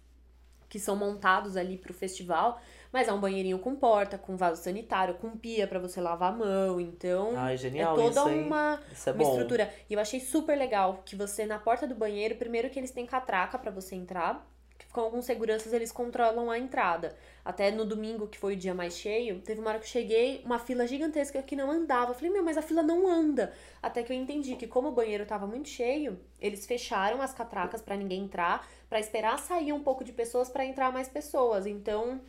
[0.69, 2.59] que são montados ali pro festival.
[2.91, 6.35] Mas é um banheirinho com porta, com vaso sanitário, com pia pra você lavar a
[6.35, 6.79] mão.
[6.79, 9.73] Então, Ai, é genial toda isso, uma Isso é uma estrutura.
[9.89, 13.05] E eu achei super legal que você, na porta do banheiro, primeiro que eles têm
[13.05, 17.15] catraca pra você entrar, que com alguns seguranças eles controlam a entrada.
[17.47, 20.41] Até no domingo, que foi o dia mais cheio, teve uma hora que eu cheguei,
[20.43, 22.11] uma fila gigantesca que não andava.
[22.11, 23.53] Eu falei, meu, mas a fila não anda.
[23.81, 27.81] Até que eu entendi que como o banheiro tava muito cheio, eles fecharam as catracas
[27.81, 31.65] pra ninguém entrar, pra esperar sair um pouco de pessoas pra entrar mais pessoas.
[31.65, 32.19] Então,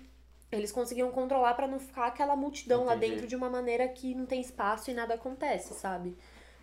[0.53, 3.11] eles conseguiam controlar pra não ficar aquela multidão lá Entendi.
[3.15, 6.17] dentro de uma maneira que não tem espaço e nada acontece, sabe?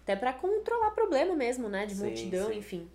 [0.04, 1.86] Até pra controlar problema mesmo, né?
[1.86, 2.60] De Sim, multidão, sim.
[2.60, 2.90] enfim.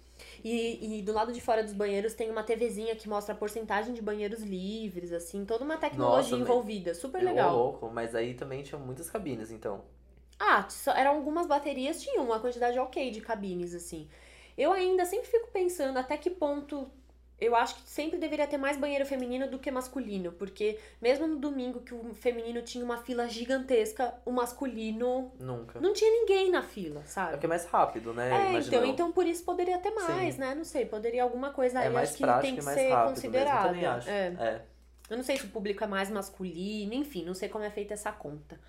[0.45, 3.95] E, e do lado de fora dos banheiros tem uma TVzinha que mostra a porcentagem
[3.95, 6.95] de banheiros livres, assim, toda uma tecnologia Nossa, envolvida.
[6.95, 7.69] Super legal.
[7.73, 9.85] louco, mas aí também tinha muitas cabines, então.
[10.39, 14.09] Ah, só- eram algumas baterias, tinham uma quantidade ok de cabines, assim.
[14.57, 16.91] Eu ainda sempre fico pensando até que ponto
[17.41, 21.37] eu acho que sempre deveria ter mais banheiro feminino do que masculino, porque mesmo no
[21.37, 25.81] domingo que o feminino tinha uma fila gigantesca, o masculino Nunca.
[25.81, 27.31] não tinha ninguém na fila, É sabe?
[27.33, 28.55] porque é mais rápido, né?
[28.55, 28.87] É, então, eu.
[28.87, 30.41] então por isso poderia ter mais, Sim.
[30.41, 30.55] né?
[30.55, 33.15] Não sei, poderia alguma coisa aí, é mais acho que tem que mais ser rápido
[33.15, 33.73] considerada.
[33.73, 34.11] mesmo, eu também acho.
[34.11, 34.27] É.
[34.39, 34.63] é.
[35.09, 37.95] Eu não sei se o público é mais masculino, enfim, não sei como é feita
[37.95, 38.61] essa conta.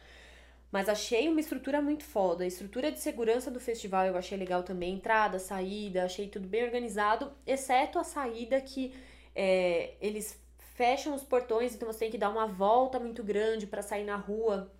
[0.71, 2.43] Mas achei uma estrutura muito foda.
[2.43, 4.95] A estrutura de segurança do festival eu achei legal também.
[4.95, 8.93] Entrada, saída, achei tudo bem organizado, exceto a saída que
[9.35, 10.39] é, eles
[10.75, 14.15] fecham os portões, então você tem que dar uma volta muito grande pra sair na
[14.15, 14.71] rua.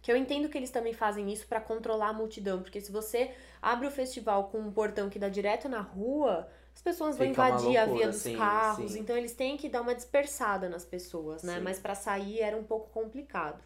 [0.00, 3.32] Que eu entendo que eles também fazem isso pra controlar a multidão, porque se você
[3.60, 7.48] abre o festival com um portão que dá direto na rua, as pessoas vão Fica
[7.48, 9.00] invadir a loucura, via dos sim, carros, sim.
[9.00, 11.56] então eles têm que dar uma dispersada nas pessoas, né?
[11.56, 11.60] Sim.
[11.60, 13.62] Mas pra sair era um pouco complicado.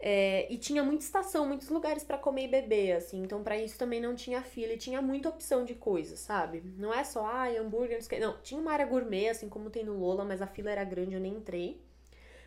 [0.00, 3.20] É, e tinha muita estação, muitos lugares pra comer e beber, assim.
[3.22, 6.62] Então, pra isso também não tinha fila e tinha muita opção de coisas, sabe?
[6.76, 8.26] Não é só, ai, hambúrguer, não sei o quê.
[8.26, 11.14] Não, tinha uma área gourmet, assim como tem no Lola, mas a fila era grande,
[11.14, 11.82] eu nem entrei.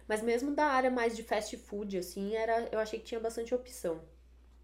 [0.07, 3.53] Mas mesmo da área mais de fast food, assim, era, eu achei que tinha bastante
[3.53, 4.01] opção.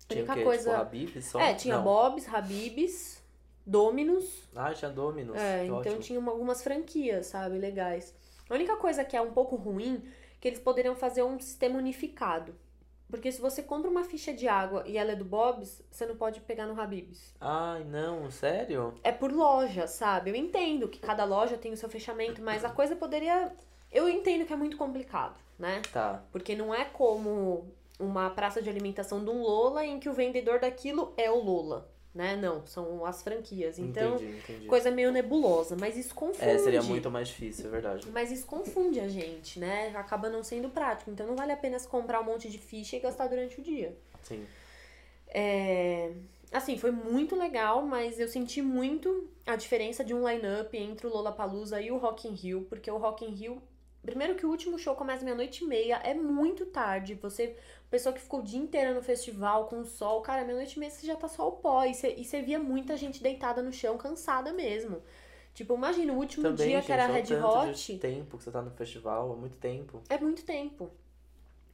[0.07, 0.69] Tinha única coisa.
[0.69, 1.39] Tipo, Habib só?
[1.41, 1.83] é, tinha Não.
[1.83, 3.21] Bob's, Habib's,
[3.65, 4.47] Dominos.
[4.55, 5.35] Ah, tinha Dominos.
[5.37, 5.99] É, então ótimo.
[5.99, 8.15] tinha uma- algumas franquias, sabe, legais.
[8.49, 10.01] A única coisa que é um pouco ruim,
[10.39, 12.55] que eles poderiam fazer um sistema unificado.
[13.09, 16.15] Porque se você compra uma ficha de água e ela é do Bob's, você não
[16.15, 17.33] pode pegar no Habib's.
[17.39, 18.93] Ai, não, sério?
[19.03, 20.31] É por loja, sabe?
[20.31, 23.55] Eu entendo que cada loja tem o seu fechamento, mas a coisa poderia.
[23.91, 25.81] Eu entendo que é muito complicado, né?
[25.93, 26.21] Tá.
[26.31, 30.59] Porque não é como uma praça de alimentação de um Lola em que o vendedor
[30.59, 32.35] daquilo é o Lola, né?
[32.35, 33.77] Não, são as franquias.
[33.77, 34.65] Então, entendi, entendi.
[34.65, 36.49] coisa meio nebulosa, mas isso confunde.
[36.49, 38.07] É, seria muito mais difícil, é verdade.
[38.11, 39.95] Mas isso confunde a gente, né?
[39.95, 41.11] Acaba não sendo prático.
[41.11, 43.95] Então não vale a pena comprar um monte de ficha e gastar durante o dia.
[44.23, 44.43] Sim.
[45.27, 46.11] É...
[46.51, 51.09] Assim, foi muito legal, mas eu senti muito a diferença de um line-up entre o
[51.09, 53.61] Lollapalooza e o Rock in Rio, porque o Rock in Rio...
[54.07, 57.13] Primeiro que o último show começa meia-noite e meia, é muito tarde.
[57.15, 57.57] Você,
[57.89, 60.89] pessoa que ficou o dia inteiro no festival com o sol, cara, meia-noite e meia
[60.89, 61.83] você já tá só o pó.
[61.83, 65.03] E você, e você via muita gente deitada no chão, cansada mesmo.
[65.53, 67.93] Tipo, imagina, o último Também, dia gente, que era o Red Hot.
[67.93, 70.01] de tempo que você tá no festival, é muito tempo.
[70.07, 70.89] É muito tempo.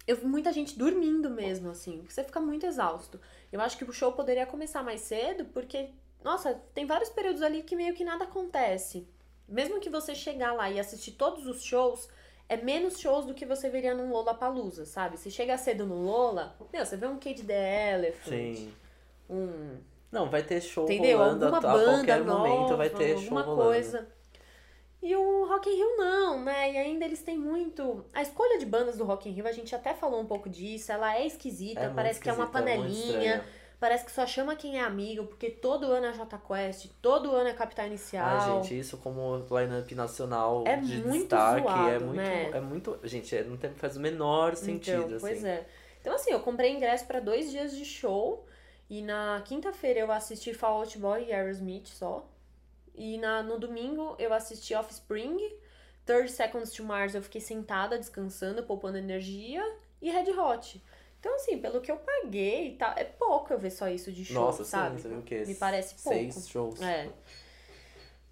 [0.07, 2.03] Eu vi muita gente dormindo mesmo, assim.
[2.09, 3.21] Você fica muito exausto.
[3.51, 5.91] Eu acho que o show poderia começar mais cedo, porque,
[6.23, 9.07] nossa, tem vários períodos ali que meio que nada acontece.
[9.47, 12.09] Mesmo que você chegar lá e assistir todos os shows,
[12.49, 15.17] é menos shows do que você veria num Lollapalooza, sabe?
[15.17, 18.73] Se chega cedo no Lola, meu, você vê um Cage the Elephant, Sim.
[19.29, 19.77] um
[20.11, 21.17] Não, vai ter show Entendeu?
[21.17, 23.55] rolando a, Alguma a banda qualquer nova, momento, vai ter show rolando.
[23.55, 24.07] coisa.
[25.01, 26.71] E o Rock in Rio não, né?
[26.71, 28.05] E ainda eles têm muito...
[28.13, 30.93] A escolha de bandas do Rock in Rio, a gente até falou um pouco disso,
[30.93, 33.43] ela é esquisita, É parece que é uma é panelinha, estranho.
[33.83, 37.49] Parece que só chama quem é amigo, porque todo ano é Jota Quest, todo ano
[37.49, 38.25] é Capital Inicial.
[38.25, 42.51] Ai, gente, isso como line-up nacional É de muito destaque, zoado, é muito, né?
[42.53, 45.19] é muito, gente, é- não tem, faz o menor sentido, então, assim.
[45.19, 45.67] Pois é.
[45.99, 48.45] Então, assim, eu comprei ingresso pra dois dias de show.
[48.89, 52.25] E na quinta-feira eu assisti Fall Out Boy e Aerosmith só.
[52.95, 55.37] E na, no domingo eu assisti Offspring.
[56.05, 59.61] 30 Seconds to Mars eu fiquei sentada, descansando, poupando energia.
[60.01, 60.81] E Red Hot.
[61.23, 64.43] Então, assim, pelo que eu paguei, tá, é pouco eu ver só isso de show,
[64.43, 64.97] Nossa, sabe?
[64.97, 65.45] sim, você viu o quê?
[65.47, 66.19] Me parece pouco.
[66.19, 66.81] Seis shows.
[66.81, 67.07] É.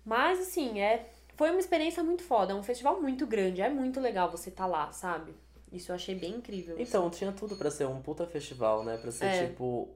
[0.03, 2.51] Mas, assim, é, foi uma experiência muito foda.
[2.51, 3.61] É um festival muito grande.
[3.61, 5.33] É muito legal você estar lá, sabe?
[5.71, 6.75] Isso eu achei bem incrível.
[6.77, 8.97] Então, tinha tudo pra ser um puta festival, né?
[8.97, 9.47] Pra ser, É.
[9.47, 9.87] tipo,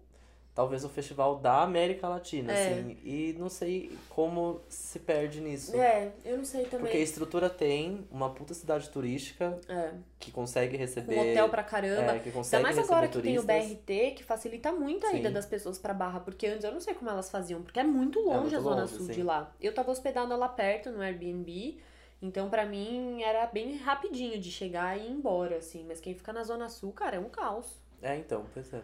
[0.55, 2.69] talvez o festival da América Latina, É.
[2.71, 2.97] assim.
[3.03, 5.75] E não sei como se perde nisso.
[5.75, 6.79] É, eu não sei também.
[6.85, 9.91] Porque a estrutura tem uma puta cidade turística É.
[10.17, 11.19] que consegue receber.
[11.19, 12.13] hotel pra caramba.
[12.13, 13.43] é, que Ainda consegue mais receber agora que tem o.
[13.43, 16.93] BRT, que facilita muito a ida das pessoas pra Barra, porque antes eu não sei
[16.93, 19.11] como elas faziam, porque é muito longe muito a zona longe, sul sim.
[19.11, 19.53] de lá.
[19.59, 21.77] Eu tava hospedada lá perto, no Airbnb,
[22.21, 25.83] então pra mim era bem rapidinho de chegar e ir embora, assim.
[25.85, 27.65] Mas quem fica na zona sul, cara, é um caos.
[28.01, 28.81] É, então, pois é.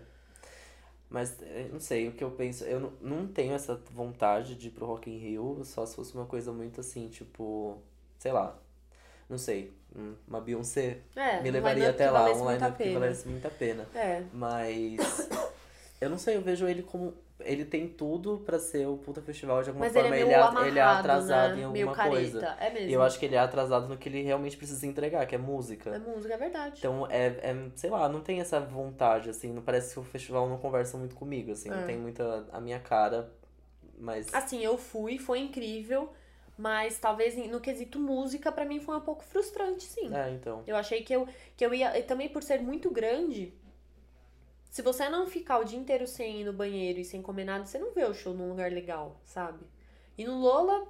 [1.11, 4.69] Mas, eh, não sei, o que eu penso, eu não, não tenho essa vontade de
[4.69, 7.77] ir pro Rock in Rio, só se fosse uma coisa muito assim, tipo,
[8.17, 8.57] sei lá,
[9.29, 13.45] não sei, um- uma Beyoncé É, me levaria até lá, um line-up que valesse muito
[13.45, 13.85] a pena.
[13.93, 15.29] É, Mas,
[15.99, 17.13] eu não sei, eu vejo ele como,
[17.45, 20.31] ele tem tudo pra ser o puta festival, de alguma mas ele é forma ele,
[20.31, 21.61] é, amarrado, ele é atrasado né?
[21.61, 22.45] em alguma coisa.
[22.59, 22.89] É mesmo.
[22.89, 25.37] E eu acho que ele é atrasado no que ele realmente precisa entregar, que é
[25.37, 25.99] É música.
[25.99, 26.75] música, é verdade.
[26.79, 30.47] Então, é, é, sei lá, não tem essa vontade, assim, não parece que o festival
[30.47, 31.75] não conversa muito comigo, assim, É.
[31.75, 33.31] não tem muita a minha cara,
[33.97, 36.11] mas Assim, eu fui, foi incrível,
[36.57, 40.13] mas talvez no quesito música, pra mim foi um pouco frustrante, sim.
[40.15, 40.63] é, então.
[40.67, 41.97] Eu achei que eu, que eu ia.
[41.97, 43.53] E também por ser muito grande.
[44.71, 47.65] Se você não ficar o dia inteiro sem ir no banheiro e sem comer nada,
[47.65, 49.63] você não vê o show num lugar legal, sabe?
[50.17, 50.87] E no Lola,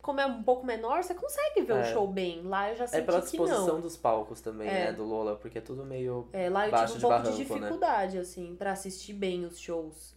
[0.00, 1.84] como é um pouco menor, você consegue ver o É.
[1.92, 2.42] show bem.
[2.42, 3.80] Lá eu já É senti pela que disposição não.
[3.80, 4.86] dos palcos também, É.
[4.86, 6.28] né, do Lola, porque é tudo meio...
[6.32, 7.58] É, lá eu baixo tive um de pouco de barranco, né?
[7.60, 10.14] dificuldade, assim, pra assistir bem os shows.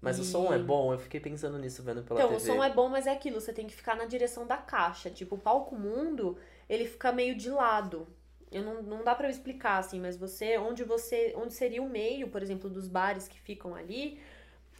[0.00, 2.50] Mas o E- som é bom, eu fiquei pensando nisso vendo pela Então, TV.
[2.52, 5.10] o som é bom, mas é aquilo, você tem que ficar na direção da caixa.
[5.10, 6.36] Tipo, o palco mundo,
[6.68, 8.06] ele fica meio de lado.
[8.52, 11.88] Eu não, não dá pra eu explicar, assim, mas você, onde você, onde seria o
[11.88, 14.20] meio, por exemplo, dos bares que ficam ali,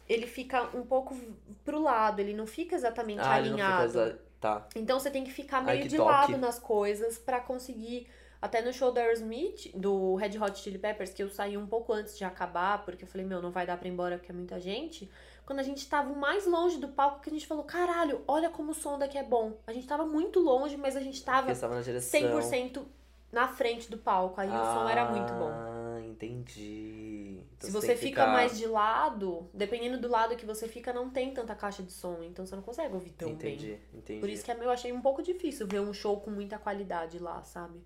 [0.07, 1.15] ele fica um pouco
[1.63, 3.83] pro lado, ele não fica exatamente Ah, não fica alinhado.
[3.85, 4.67] exa- Tá.
[4.75, 6.09] Então você tem que ficar Ai, meio que de toque.
[6.11, 8.07] lado nas coisas pra conseguir.
[8.41, 11.93] Até no show do Aerosmith, do Red Hot Chili Peppers, que eu saí um pouco
[11.93, 14.35] antes de acabar, porque eu falei, meu, não vai dar pra ir embora porque é
[14.35, 15.09] muita gente.
[15.45, 18.71] Quando a gente tava mais longe do palco, que a gente falou, caralho, olha como
[18.71, 19.53] o som daqui é bom.
[19.65, 22.19] A gente tava muito longe, mas a gente tava direção.
[22.19, 22.85] 100%
[23.33, 24.39] na frente do palco.
[24.39, 25.49] Aí o som era muito bom.
[25.51, 27.41] Ah, entendi.
[27.57, 30.93] Então Se você que fica ficar- mais de lado, dependendo do lado que você fica,
[30.93, 32.19] não tem tanta caixa de som.
[32.23, 33.55] Então você não consegue ouvir tão bem.
[33.55, 34.19] Entendi, entendi.
[34.19, 37.43] Por isso que eu achei um pouco difícil ver um show com muita qualidade lá,
[37.43, 37.81] sabe?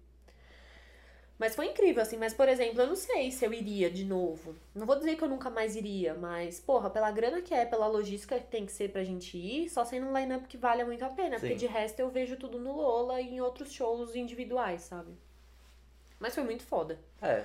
[1.39, 2.17] Mas foi incrível, assim.
[2.17, 4.55] Mas, por exemplo, eu não sei se eu iria de novo.
[4.73, 7.85] Não vou dizer que eu nunca mais iria, mas, porra, pela grana que é, pela
[7.85, 11.05] logística que tem que ser pra gente ir, só sendo um line-up que vale muito
[11.05, 11.39] a pena.
[11.39, 11.57] Porque Sim.
[11.59, 15.11] de resto eu vejo tudo no Lola e em outros shows individuais, sabe?
[16.19, 16.99] Mas foi muito foda.
[17.21, 17.43] É.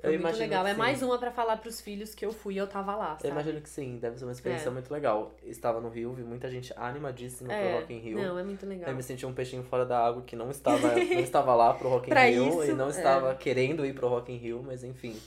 [0.00, 0.66] Foi eu muito legal.
[0.66, 0.78] É sim.
[0.78, 3.28] mais uma pra falar pros filhos que eu fui e eu tava lá, sabe?
[3.28, 4.70] Eu imagino que sim, deve ser uma experiência É.
[4.70, 5.32] muito legal.
[5.42, 8.18] Estava no Rio, vi muita gente animadíssima É, pro Rock in Rio.
[8.22, 8.90] Não, é muito legal.
[8.90, 11.88] Eu me senti um peixinho fora da água que não estava, não estava lá pro
[11.88, 12.90] Rock in Rio isso, e não é.
[12.90, 15.18] estava querendo ir pro Rock in Rio, mas enfim.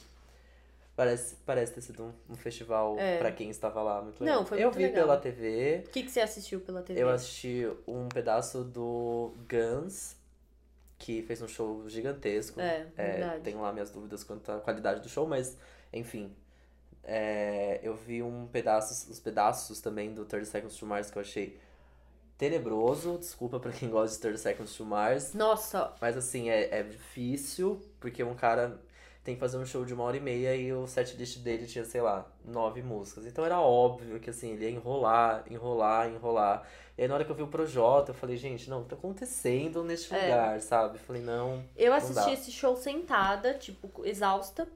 [0.95, 3.17] Parece, parece ter sido um, um festival É.
[3.17, 4.39] pra quem estava lá muito legal.
[4.39, 5.02] Não, foi eu muito vi legal.
[5.04, 7.02] pela TV, O que, que você assistiu pela TV?
[7.02, 10.15] eu assisti um pedaço do Guns,
[10.99, 12.59] que fez um show gigantesco.
[12.59, 13.41] É, verdade.
[13.41, 15.57] tenho lá minhas dúvidas quanto à qualidade do show, mas
[15.91, 16.35] enfim.
[17.01, 21.21] É, eu vi um pedaço, os pedaços também do 30 Seconds to Mars que eu
[21.21, 21.59] achei
[22.38, 23.17] tenebroso.
[23.17, 25.33] Desculpa pra quem gosta de 30 Seconds to Mars.
[25.33, 28.79] Nossa, Mas assim, é, é difícil, porque um cara
[29.23, 31.85] tem que fazer um show de uma hora e meia e o setlist dele tinha,
[31.85, 33.25] sei lá, nove músicas.
[33.25, 36.67] Então era óbvio que assim, ele ia enrolar, enrolar, enrolar.
[36.99, 38.89] E aí na hora que eu vi o Projota, eu falei, gente, não, o que
[38.89, 40.21] tá acontecendo neste É.
[40.21, 40.95] lugar, sabe?
[40.97, 41.63] Eu falei, não.
[41.77, 42.33] eu Não assisti dá.
[42.33, 44.67] esse show sentada, tipo, exausta.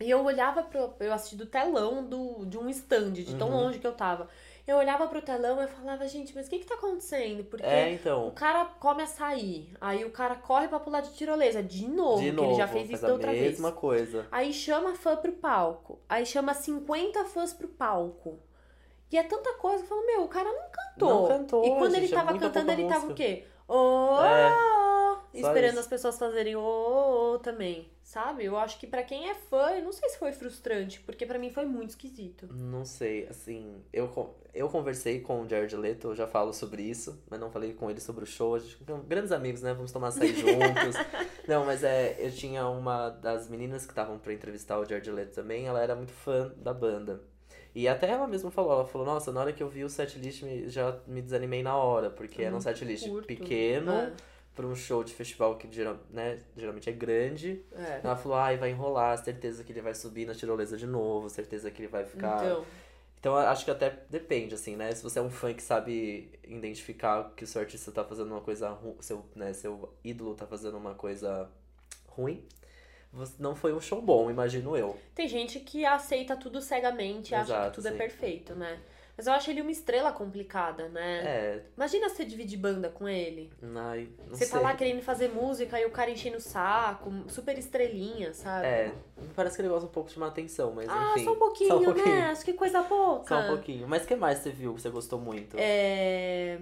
[0.00, 0.92] E eu olhava pro.
[0.98, 3.60] Eu assisti do telão do, de um stand, de tão Uhum.
[3.62, 4.28] longe que eu tava.
[4.66, 7.44] Eu olhava pro telão e falava, gente, mas o que que tá acontecendo?
[7.44, 8.30] Porque É, o então.
[8.32, 12.36] cara come açaí, aí o cara corre pra pular de tirolesa de novo, De que
[12.36, 13.52] novo, ele já fez isso da outra vez.
[13.52, 14.26] mesma coisa.
[14.32, 16.00] Aí chama fã pro palco.
[16.08, 18.40] Aí chama 50 fãs pro palco.
[19.10, 21.08] E é tanta coisa que eu falo, meu, o cara não cantou.
[21.22, 23.14] Não cantou, E quando gente, ele é tava muita cantando, ele tava o música.
[23.14, 23.44] quê?
[23.68, 25.80] Ô, É, esperando isso.
[25.80, 27.90] as pessoas fazerem ô, ô, ô também.
[28.02, 28.44] Sabe?
[28.44, 31.38] Eu acho que pra quem é fã, eu não sei se foi frustrante, porque pra
[31.40, 32.46] mim foi muito esquisito.
[32.52, 34.08] Não sei, assim, eu,
[34.54, 37.90] eu conversei com o Jared Leto, eu já falo sobre isso, mas não falei com
[37.90, 38.54] ele sobre o show.
[38.54, 39.74] A gente, grandes amigos, né?
[39.74, 40.96] Vamos tomar açaí juntos.
[41.48, 45.34] Não, mas é, eu tinha uma das meninas que estavam pra entrevistar o Jared Leto
[45.34, 47.20] também, ela era muito fã da banda.
[47.76, 50.42] E até ela mesma falou, ela falou, nossa, na hora que eu vi o setlist
[50.42, 53.26] me- já me desanimei na hora, porque era um Muito setlist curto.
[53.26, 54.12] pequeno, É,
[54.54, 57.62] pra um show de festival que geral, né, geralmente é grande.
[57.76, 58.00] é.
[58.02, 61.70] Ela falou, ai, vai enrolar, certeza que ele vai subir na tirolesa de novo, certeza
[61.70, 62.38] que ele vai ficar.
[62.44, 62.64] Então,
[63.20, 64.92] Então, acho que até depende, assim, né?
[64.94, 68.40] Se você é um fã que sabe identificar que o seu artista tá fazendo uma
[68.40, 71.48] coisa ruim, seu, né, seu ídolo tá fazendo uma coisa
[72.08, 72.44] ruim,
[73.38, 74.96] não foi um show bom, imagino eu.
[75.14, 77.96] tem gente que aceita tudo cegamente, acha que tudo é sim.
[77.98, 78.78] perfeito, né?
[79.16, 81.22] Mas eu acho ele uma estrela complicada, né?
[81.24, 83.50] É, Imagina você dividir banda com ele.
[83.74, 84.52] ai, não Você sei.
[84.52, 88.66] tá lá querendo fazer música e o cara enchendo o saco, super estrelinha, sabe?
[88.66, 88.92] É,
[89.34, 91.24] parece que ele gosta um pouco de uma atenção, mas Ah, enfim.
[91.24, 92.04] só um pouquinho, só um pouquinho.
[92.14, 92.26] né?
[92.26, 93.26] Acho que coisa pouca.
[93.26, 93.88] Só um pouquinho.
[93.88, 95.56] Mas o que mais você viu que você gostou muito?
[95.58, 96.58] É...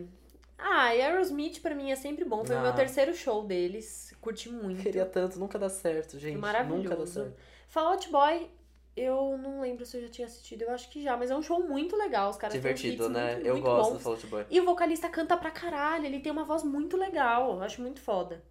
[0.66, 2.42] Ah, e Aerosmith pra mim é sempre bom.
[2.44, 2.74] Foi o meu Ah.
[2.74, 4.14] terceiro show deles.
[4.20, 4.82] Curti muito.
[4.82, 6.38] Queria tanto, nunca dá certo, gente.
[6.38, 6.82] Maravilhoso.
[6.84, 7.34] Nunca dá certo.
[7.68, 8.50] Fall Out Boy,
[8.96, 10.62] eu não lembro se eu já tinha assistido.
[10.62, 12.30] Eu acho que já, mas é um show muito legal.
[12.30, 13.34] Os caras Divertido, né?
[13.34, 13.98] muito, eu muito gosto bons.
[13.98, 14.46] do Fall Out Boy.
[14.50, 18.00] E o vocalista canta pra caralho, ele tem uma voz muito legal, eu acho muito
[18.00, 18.42] foda.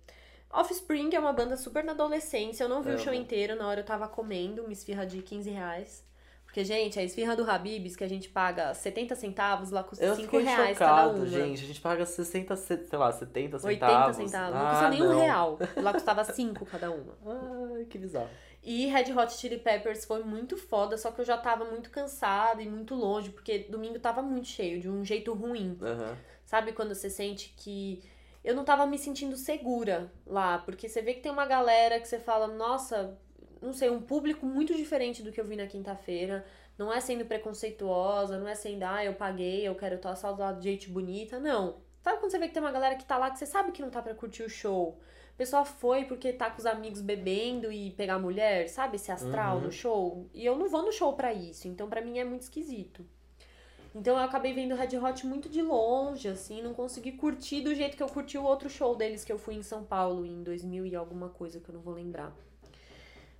[0.51, 3.79] Offspring é uma banda super na adolescência, eu não vi o show inteiro, na hora
[3.79, 6.05] eu tava comendo uma esfirra de 15 reais.
[6.53, 10.15] Porque, gente, a esfirra do Habibs, que a gente paga 70 centavos, lá custa Eu
[10.15, 11.25] 5 fiquei reais cada chocado, uma.
[11.25, 11.63] gente.
[11.63, 13.63] A gente paga 60, ce- sei lá, 70 80
[14.13, 14.15] centavos.
[14.17, 15.57] centavos, não Ah, custa nem um real.
[15.77, 17.17] Lá custava 5 cada uma.
[17.75, 18.29] Ai, que bizarro.
[18.61, 22.61] E Red Hot Chili Peppers foi muito foda, só que eu já tava muito cansada
[22.61, 25.75] e muito longe, porque domingo tava muito cheio, de um jeito ruim.
[25.81, 26.15] Aham.
[26.45, 28.03] Sabe quando você sente que
[28.43, 32.07] eu não tava me sentindo segura lá, porque você vê que tem uma galera que
[32.07, 33.17] você fala, nossa,
[33.63, 36.45] não sei, um público muito diferente do que eu vi na quinta-feira.
[36.77, 40.41] Não é sendo preconceituosa, não é sendo, ah, eu paguei, eu quero estar só do
[40.41, 41.39] lado de gente bonita.
[41.39, 41.77] Não.
[42.01, 43.81] Sabe quando você vê que tem uma galera que tá lá que você sabe que
[43.81, 44.99] não tá pra curtir o show?
[45.33, 48.97] O pessoal foi porque tá com os amigos bebendo e pegar mulher, sabe?
[48.97, 49.63] Esse astral Uhum.
[49.63, 50.29] no show.
[50.33, 53.05] E eu não vou no show pra isso, então pra mim é muito esquisito.
[53.95, 57.95] Então eu acabei vendo Red Hot muito de longe, assim, não consegui curtir do jeito
[57.95, 60.85] que eu curti o outro show deles que eu fui em São Paulo em 2000
[60.85, 62.35] e alguma coisa que eu não vou lembrar.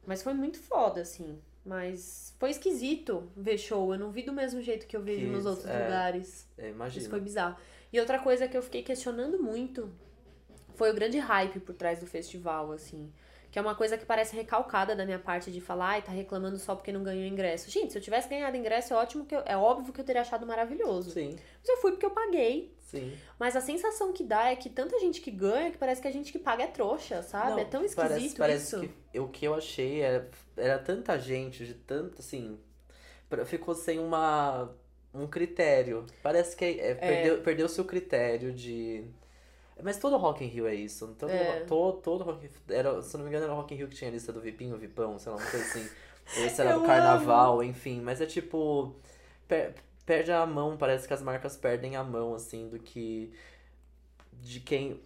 [0.06, 1.40] Mas foi muito foda, assim.
[1.66, 3.94] Mas foi esquisito ver show.
[3.94, 5.84] Eu não vi do mesmo jeito que eu vejo Que nos outros é.
[5.84, 6.48] lugares.
[6.58, 7.02] Eu imagino.
[7.02, 7.56] Isso foi bizarro.
[7.92, 9.90] E outra coisa que eu fiquei questionando muito
[10.76, 13.12] foi o grande hype por trás do festival, assim.
[13.50, 16.58] Que é uma coisa que parece recalcada da minha parte de falar, ai, tá reclamando
[16.58, 17.70] só porque não ganhou ingresso.
[17.70, 20.22] Gente, se eu tivesse ganhado ingresso, é ótimo que eu, é óbvio que eu teria
[20.24, 21.12] achado maravilhoso.
[21.12, 22.76] Sim, Mas eu fui porque eu paguei.
[22.82, 23.16] sim.
[23.40, 26.12] Mas a sensação que dá é que tanta gente que ganha que parece que a
[26.12, 27.52] gente que paga é trouxa, sabe?
[27.52, 28.80] Não, é tão parece, esquisito parece isso.
[28.82, 32.58] que o que eu achei era, era tanta gente, de tanto, assim,
[33.46, 34.70] ficou sem uma,
[35.14, 36.06] um critério.
[36.22, 39.06] Parece que é, perdeu, perdeu seu critério de...
[39.82, 41.16] Mas todo Rock in Rio é isso.
[41.18, 41.62] Todo, É.
[41.62, 42.50] todo, todo Rock.
[42.70, 44.40] Era, se não me engano, era o Rock in Rio que tinha a lista do
[44.40, 45.90] Vipinho, Vipão, sei lá, uma coisa assim.
[46.46, 48.00] Esse era Eu do carnaval, enfim.
[48.00, 48.96] Mas é tipo.
[49.48, 49.74] per-
[50.06, 53.34] perde a mão, parece que as marcas perdem a mão, assim, do que.
[54.32, 55.00] De quem.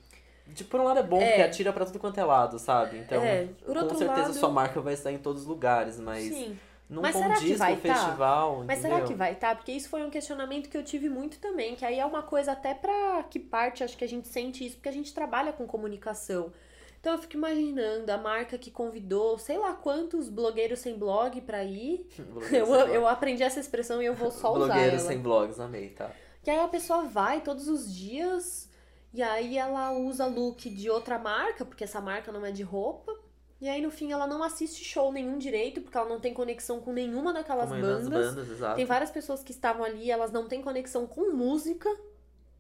[0.47, 1.27] De, por um lado é bom, É.
[1.27, 2.97] porque atira pra tudo quanto é lado, sabe?
[2.97, 6.57] Então, É, com certeza lado- sua marca vai estar em todos os lugares, mas Sim.
[6.89, 7.93] não Mas será que vai o tá?
[7.93, 8.95] festival, Mas entendeu?
[8.97, 9.53] será que vai, tá?
[9.55, 12.53] Porque isso foi um questionamento que eu tive muito também, que aí é uma coisa
[12.53, 15.67] até pra que parte, acho que a gente sente isso, porque a gente trabalha com
[15.67, 16.51] comunicação.
[16.99, 21.63] Então eu fico imaginando a marca que convidou, sei lá quantos blogueiros sem blog pra
[21.63, 22.07] ir.
[22.51, 25.07] Eu, eu aprendi essa expressão e eu vou só usar Blogueiros ela.
[25.11, 26.09] sem blogs, amei, tá?
[26.45, 28.67] E aí a pessoa vai todos os dias
[29.13, 33.13] e aí ela usa look de outra marca, porque essa marca não é de roupa.
[33.59, 36.79] E aí no fim ela não assiste show nenhum direito, porque ela não tem conexão
[36.79, 38.35] com nenhuma daquelas nas bandas.
[38.35, 38.75] bandas.
[38.75, 41.89] Tem várias pessoas que estavam ali, elas não têm conexão com música,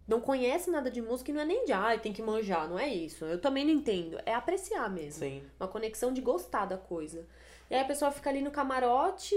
[0.07, 2.79] não conhecem nada de música e não é nem de, ai, tem que manjar, não
[2.79, 3.25] é isso.
[3.25, 4.17] Eu também não entendo.
[4.25, 5.19] É apreciar mesmo.
[5.19, 5.43] Sim.
[5.59, 7.27] Uma conexão de gostar da coisa.
[7.69, 9.35] E aí a pessoa fica ali no camarote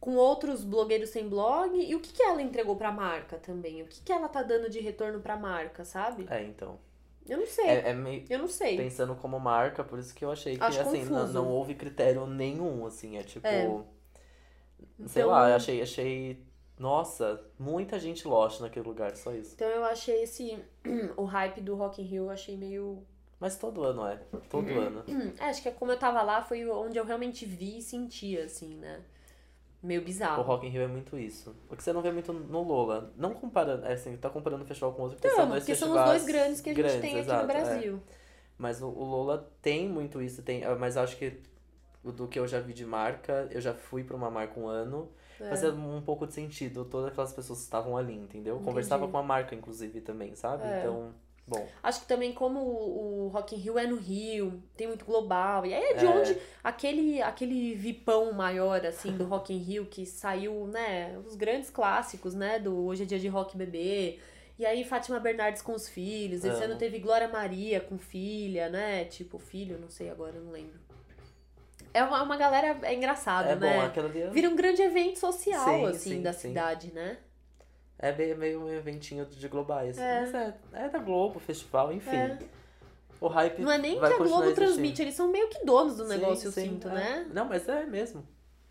[0.00, 1.76] com outros blogueiros sem blog.
[1.78, 3.82] E o que, que ela entregou pra marca também?
[3.82, 6.26] O que, que ela tá dando de retorno pra marca, sabe?
[6.30, 6.78] É, então.
[7.28, 7.66] Eu não sei.
[7.66, 8.24] É, é meio.
[8.30, 8.76] Eu não sei.
[8.76, 12.24] Pensando como marca, por isso que eu achei que, Acho assim, não, não houve critério
[12.26, 13.46] nenhum, assim, é tipo.
[13.46, 13.64] É.
[15.06, 16.46] Sei Então- lá, eu achei, achei.
[16.78, 19.54] Nossa, muita gente lost naquele lugar, só isso.
[19.54, 20.58] Então eu achei esse.
[21.16, 23.02] o hype do Rock in Rio, eu achei meio.
[23.40, 24.16] Mas todo ano é.
[24.48, 24.78] Todo Uhum.
[24.80, 25.04] ano.
[25.38, 28.76] É, acho que como eu tava lá foi onde eu realmente vi e senti, assim,
[28.76, 29.02] né?
[29.82, 30.42] Meio O bizarro.
[30.42, 31.54] Rock in Rio é muito isso.
[31.70, 33.12] O que você não vê muito no Lola.
[33.16, 35.74] Não comparando, é assim, tá comparando o festival com outro, porque Não, são dois porque
[35.76, 37.54] são os festivais dois grandes que a gente grandes, tem aqui exato, no é.
[37.54, 38.02] Brasil.
[38.58, 41.40] Mas o, o Lola tem muito isso, tem, ah, mas acho que
[42.02, 44.66] o do que eu já vi de marca, eu já fui pra uma marca um
[44.66, 45.10] ano,
[45.40, 45.48] É.
[45.50, 48.54] fazia um pouco de sentido, todas aquelas pessoas estavam ali, entendeu?
[48.54, 48.68] Entendi.
[48.68, 50.64] Conversava com a marca, inclusive, também, sabe?
[50.64, 50.80] É.
[50.80, 51.12] Então,
[51.46, 51.66] bom.
[51.82, 55.66] Acho que também como o o Rock in Rio é no Rio, tem muito global.
[55.66, 56.08] E aí é de É.
[56.08, 61.68] onde aquele, aquele vipão maior, assim, do Rock in Rio, que saiu, né, os grandes
[61.70, 64.18] clássicos, né, do Hoje é Dia de Rock Bebê.
[64.58, 66.44] E aí Fátima Bernardes com os filhos.
[66.44, 66.64] Esse Amo.
[66.72, 70.78] ano teve Glória Maria com filha, né, tipo, filho, não sei agora, não lembro.
[71.92, 73.74] É uma, uma galera, é engraçado, é né?
[73.74, 76.48] bom, aquela é- Vira um grande evento social, Sim, assim, sim, da sim.
[76.48, 77.18] cidade, né?
[77.98, 79.98] É meio um eventinho de globais.
[79.98, 80.20] É.
[80.20, 82.16] Mas é, é da Globo, festival, enfim.
[82.16, 82.38] É.
[83.20, 85.96] O hype Não é nem vai que a Globo transmite, eles são meio que donos
[85.96, 86.92] do Sim, negócio, eu sim, sinto, é.
[86.92, 87.26] né?
[87.32, 88.22] Não, mas é mesmo.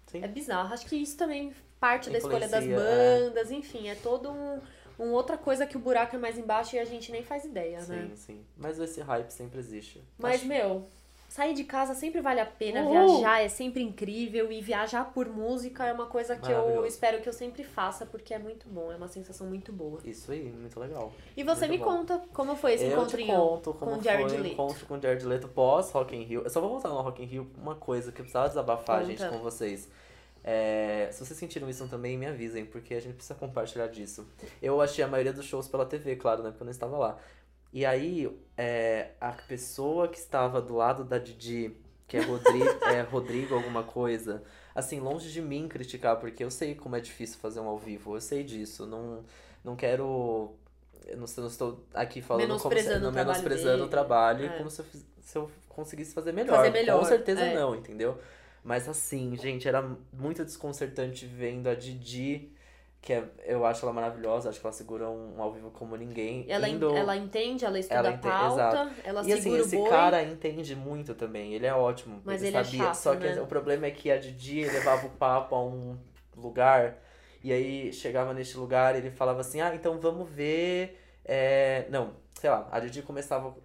[0.05, 0.23] Sim.
[0.23, 0.71] É bizarro.
[0.73, 3.19] Acho que isso também parte da escolha das Influencia, é.
[3.19, 4.61] bandas, enfim, é todo um,
[4.99, 7.79] um outra coisa que o buraco é mais embaixo e a gente nem faz ideia,
[7.79, 8.07] né?
[8.09, 8.45] Sim, sim.
[8.55, 10.03] Mas esse hype sempre existe.
[10.17, 10.85] Mas, Acho- meu,
[11.35, 13.17] sair de casa sempre vale a pena, Uhul!
[13.17, 17.27] viajar é sempre incrível e viajar por música é uma coisa que eu espero que
[17.27, 19.99] eu sempre faça porque é muito bom, é uma sensação muito boa.
[20.05, 21.11] Isso aí, muito legal.
[21.35, 21.97] E você Muito me bom.
[21.97, 24.53] conta como foi esse eu encontrinho conto como com o foi Jared o Leto.
[24.53, 26.41] encontro com o Jared Leto pós Rock in Rio.
[26.43, 29.11] Eu só vou voltar no Rock in Rio uma coisa que eu precisava desabafar, Conta.
[29.11, 29.89] gente, com vocês.
[30.41, 34.25] É, se vocês sentiram isso também, me avisem, porque a gente precisa compartilhar disso.
[34.61, 36.49] Eu achei a maioria dos shows pela TV, claro, né?
[36.51, 37.17] Porque eu não estava lá.
[37.75, 41.75] E aí, é, a pessoa que estava do lado da Didi,
[42.07, 42.61] que é, Rodri
[42.95, 44.41] é Rodrigo alguma coisa,
[44.73, 48.15] assim, longe de mim criticar, porque eu sei como é difícil fazer um ao vivo,
[48.15, 48.85] eu sei disso.
[48.85, 49.25] Não,
[49.61, 50.55] não quero.
[51.05, 53.89] Eu não, não estou aqui falando como se, não o trabalho menosprezando o dele.
[53.89, 54.57] trabalho, É.
[54.57, 54.85] como se eu,
[55.19, 56.55] se eu conseguisse fazer melhor.
[56.55, 57.55] Fazer melhor, Com certeza é.
[57.55, 58.17] não, entendeu?
[58.63, 59.81] Mas assim, gente, era
[60.13, 62.53] muito desconcertante vendo a Didi,
[63.05, 66.43] que é, eu acho ela maravilhosa, acho que ela segura um, ao vivo como ninguém.
[66.49, 66.89] Ela, indo...
[66.97, 69.89] ela entende, ela estuda Ela a ente- pauta, ela E assim, segura esse o boi.
[69.91, 72.19] cara entende muito também, ele é ótimo.
[72.25, 72.83] Mas ele ele é sabia.
[72.85, 73.39] chato, Só que né?
[73.39, 75.95] o problema é que a Didi levava o papo a um
[76.35, 76.97] lugar,
[77.43, 80.99] e aí chegava neste lugar e ele falava assim, ah, então vamos ver.
[81.23, 83.55] é, Não, sei lá, a Didi começava.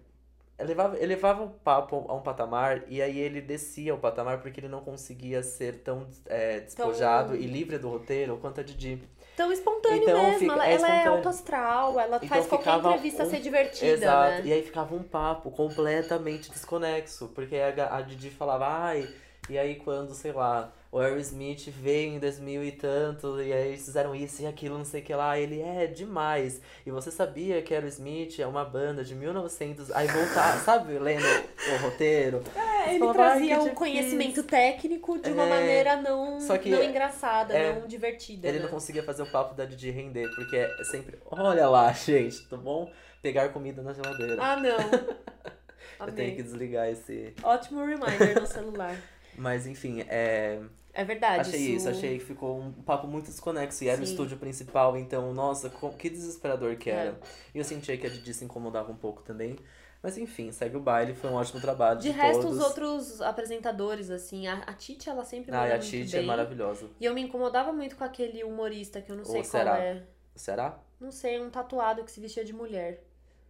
[0.59, 4.39] Ele levava, ele levava o papo a um patamar e aí ele descia o patamar
[4.41, 9.01] porque ele não conseguia ser tão é, despojado e livre do roteiro quanto a Didi.
[9.35, 10.39] Tão espontâneo Então, mesmo.
[10.39, 11.11] fica- ela, é ela é espontâneo.
[11.13, 14.29] alto astral, ela Então faz qualquer entrevista um- ser divertida, Exato.
[14.29, 14.41] né?
[14.45, 17.29] E aí ficava um papo completamente desconexo.
[17.33, 19.09] Porque a, a Didi falava, ai,
[19.49, 23.85] e aí quando, sei lá, o Aerosmith veio em 2000 e tanto, e aí eles
[23.85, 26.61] fizeram isso e aquilo, não sei o que lá, ele é demais.
[26.85, 31.77] E você sabia que Aerosmith é uma banda de 1900, aí voltar, sabe, lendo o
[31.81, 32.43] roteiro.
[32.53, 36.37] É, ele falava, trazia "Ai, que o difícil." conhecimento técnico de uma É, maneira não,
[36.61, 38.47] que não engraçada, é, não divertida.
[38.47, 38.63] Ele né?
[38.65, 42.57] não conseguia fazer o papo da Didi render, porque é sempre, olha lá, gente, tá
[42.57, 42.91] bom?
[43.21, 44.37] Pegar comida na geladeira.
[44.39, 44.77] Ah, não.
[46.05, 46.43] Eu tenho que Amei.
[46.43, 47.33] desligar esse.
[47.43, 48.97] Ótimo reminder no celular.
[49.37, 50.59] Mas enfim, é.
[50.93, 51.49] É verdade.
[51.49, 53.83] Achei isso, achei que ficou um papo muito desconexo.
[53.83, 54.11] E era o Sim.
[54.11, 56.93] estúdio principal, então, nossa, que desesperador que É.
[56.93, 57.19] era.
[57.55, 59.55] E eu sentia que a Didi se incomodava um pouco também.
[60.03, 61.99] Mas enfim, segue o baile, foi um ótimo trabalho.
[61.99, 62.57] De De, resto, todos.
[62.57, 66.89] os outros apresentadores, assim, a, a Titi, ela sempre Ah, manda a Titi é maravilhosa.
[66.99, 69.77] E eu me incomodava muito com aquele humorista, que eu não Ou sei qual será?
[69.79, 70.03] é.
[70.35, 70.79] Será?
[70.99, 73.03] Não sei, um tatuado que se vestia de mulher.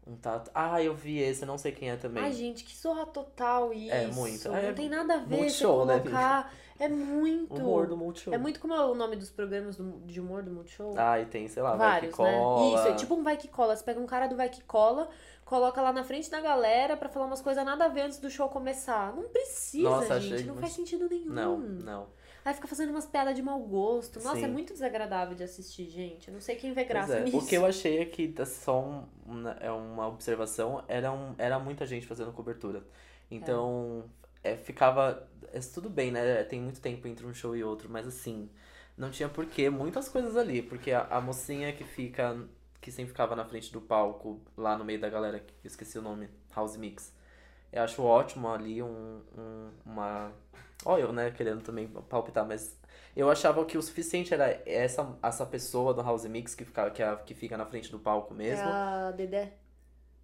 [0.06, 0.50] Um tato.
[0.54, 2.22] Ah, eu vi esse, eu não sei quem é também.
[2.22, 3.94] Ai, gente, que zorra total isso.
[3.94, 4.50] É, muito.
[4.50, 6.54] Não É tem nada a ver muito show, né, colocar.
[6.84, 7.54] É muito.
[7.56, 8.34] Humor do Multishow.
[8.34, 10.94] É muito como é o nome dos programas do- de humor do Multishow.
[10.98, 12.38] Ah, e tem, sei lá, vai Vários, que né?
[12.40, 12.76] cola.
[12.80, 13.76] Isso, é tipo um vai que cola.
[13.76, 15.08] Você pega um cara do vai que cola,
[15.46, 18.30] coloca lá na frente da galera pra falar umas coisas nada a ver antes do
[18.30, 19.16] show começar.
[19.16, 20.34] Não precisa, Nossa, gente.
[20.36, 21.32] achei Não faz sentido nenhum.
[21.32, 22.08] Não, não.
[22.44, 24.20] Aí fica fazendo umas piadas de mau gosto.
[24.24, 24.46] Nossa, Sim.
[24.46, 26.28] é muito desagradável de assistir, gente.
[26.30, 27.24] Eu não sei quem vê graça é.
[27.24, 27.38] nisso.
[27.38, 31.36] O que eu achei é que tá só um, uma- é uma observação, era, um,
[31.38, 32.84] era muita gente fazendo cobertura.
[33.30, 34.21] Então, é,
[34.58, 35.28] ficava.
[35.54, 36.44] É, tudo bem, né?
[36.44, 38.50] Tem muito tempo entre um show e outro, mas assim,
[38.98, 42.38] não tinha porquê, muitas coisas ali, porque a, a mocinha que fica.
[42.82, 45.98] que sempre ficava na frente do palco, lá no meio da galera, que eu esqueci
[46.00, 47.14] o nome, House Mix.
[47.72, 50.32] Eu acho ótimo ali um, um- uma.
[50.86, 52.80] Olha, eu, né, querendo também palpitar, mas
[53.16, 57.02] eu achava que o suficiente era essa, essa pessoa do House Mix que, fica, que,
[57.04, 58.80] é a- que fica na frente do palco É mesmo.
[59.10, 59.61] a Dedé.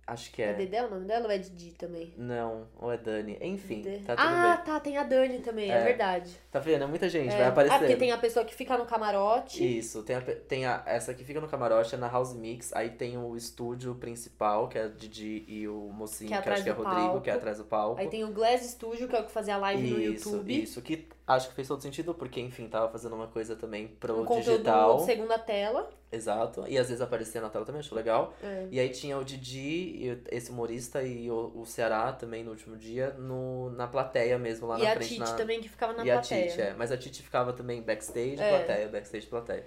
[0.08, 0.52] Acho que É.
[0.52, 0.54] é.
[0.54, 2.14] Dedé o nome dela ou é Didi também?
[2.16, 3.38] Não, ou é Dani.
[3.42, 3.98] Enfim, Dedé.
[4.06, 4.66] tá tudo ah, bem.
[4.66, 5.84] tá, tem a Dani também, é, É.
[5.84, 6.32] verdade.
[6.50, 6.86] Tá vendo?
[6.86, 7.38] É muita gente, É.
[7.38, 7.76] vai aparecer.
[7.76, 9.78] Ah, porque tem a pessoa que fica no camarote.
[9.78, 12.90] Isso, tem, a, tem a, essa que fica no camarote, é na House Mix, aí
[12.92, 16.64] tem o estúdio principal, que é a Didi e o mocinho, Que é que, acho
[16.64, 17.38] que é Rodrigo, que é palco.
[17.40, 18.00] atrás do palco.
[18.00, 20.64] Aí tem o Glass Studio, que é o que fazia live no isso, YouTube.
[20.64, 24.22] isso, que acho que fez todo sentido, porque, enfim, tava fazendo uma coisa também pro
[24.22, 25.00] Um digital.
[25.02, 25.90] segunda tela.
[26.10, 26.64] Exato.
[26.70, 28.34] E às vezes aparecia na tela também, acho legal.
[28.42, 28.66] É.
[28.72, 32.78] E aí tinha o Didi, e esse humorista, e o, o Ceará também no último
[32.78, 35.10] dia, no, na plateia mesmo, lá e na a frente.
[35.10, 35.34] Titi na...
[35.34, 36.48] também, que ficava na e a plateia.
[36.48, 36.74] Titi, é.
[36.78, 38.50] Mas a Titi ficava também backstage, É.
[38.50, 39.66] plateia, backstage, plateia.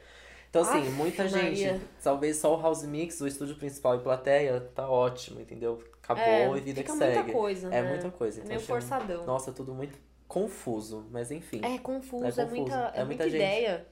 [0.48, 1.54] Então, assim, Aff, muita Maria.
[1.74, 1.84] gente.
[2.02, 5.78] Talvez só o House Mix, o estúdio principal e plateia, tá ótimo, entendeu?
[6.02, 7.32] Acabou É, e vida que muita segue.
[7.32, 7.88] coisa, É né?
[7.88, 8.38] muita coisa.
[8.38, 9.26] É Então, meio achei um- forçadão.
[9.26, 9.96] Nossa, tudo muito
[10.30, 11.60] confuso, mas enfim.
[11.64, 12.54] É confuso, É é, confuso.
[12.54, 13.34] muita, É é muita muita gente.
[13.34, 13.86] ideia.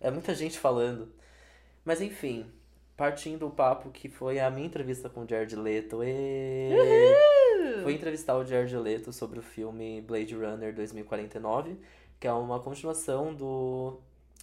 [0.00, 1.12] É muita gente falando.
[1.84, 2.44] Mas enfim,
[2.96, 6.02] partindo do papo que foi a minha entrevista com o Jared Leto.
[6.02, 6.70] E...
[7.84, 11.76] Fui entrevistar o Jared Leto sobre o filme Blade Runner 2049,
[12.18, 14.00] que é uma continuação do,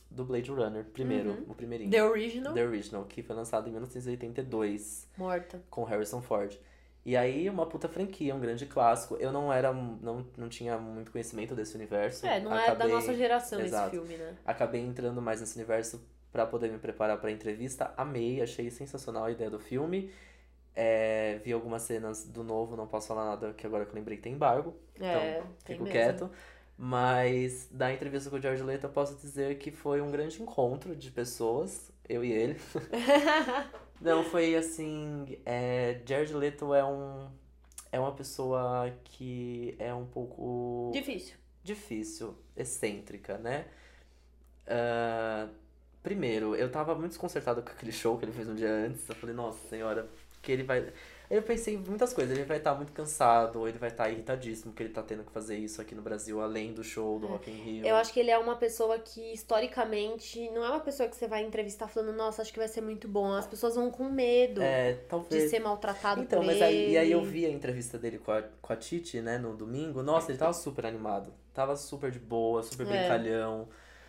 [0.09, 1.45] do Blade Runner, primeiro, Uhum.
[1.49, 1.91] o primeirinho.
[1.91, 5.61] The Original, The Original, que foi lançado em 1982 morta.
[5.69, 6.57] com Harrison Ford.
[7.05, 9.15] E aí, uma puta franquia, um grande clássico.
[9.17, 12.25] Eu não era, não, não tinha muito conhecimento desse universo.
[12.25, 13.87] É, não é Acabei- da nossa geração Exato.
[13.95, 14.35] esse filme, né?
[14.45, 16.01] Acabei entrando mais nesse universo
[16.31, 17.93] pra poder me preparar pra entrevista.
[17.97, 20.11] Amei, achei sensacional a ideia do filme.
[20.75, 24.17] É, vi algumas cenas do novo, não posso falar nada que agora que eu lembrei
[24.17, 24.75] tem embargo.
[24.99, 25.91] É, então, fico mesmo.
[25.91, 26.31] quieto.
[26.77, 30.95] Mas da entrevista com o George Leto, eu posso dizer que foi um grande encontro
[30.95, 32.55] de pessoas, eu e ele.
[34.03, 35.37] Não, foi assim.
[35.45, 37.29] É, Jared Leto é um.
[37.91, 41.35] É uma pessoa que é um pouco Difícil.
[41.63, 43.65] difícil, excêntrica, né?
[44.67, 45.47] Ah,
[46.01, 49.07] primeiro, eu tava muito desconcertado com aquele show que ele fez um dia antes.
[49.07, 50.09] Eu falei, nossa senhora,
[50.41, 50.91] que ele vai.
[51.35, 54.73] Eu pensei em muitas coisas, ele vai estar muito cansado, ou ele vai estar irritadíssimo
[54.73, 57.49] que ele tá tendo que fazer isso aqui no Brasil, além do show do Rock
[57.51, 57.85] in Rio.
[57.87, 61.27] Eu acho que ele é uma pessoa que, historicamente, não é uma pessoa que você
[61.27, 63.33] vai entrevistar falando, nossa, acho que vai ser muito bom.
[63.33, 65.49] As pessoas vão com medo É, de talvez.
[65.49, 66.63] ser maltratado Então, por mas ele.
[66.63, 69.55] aí, e aí eu vi a entrevista dele com a, com a Titi, né, no
[69.55, 70.01] domingo.
[70.03, 71.33] Nossa, ele tava super animado.
[71.53, 72.87] Tava super de boa, super É.
[72.87, 73.67] brincalhão.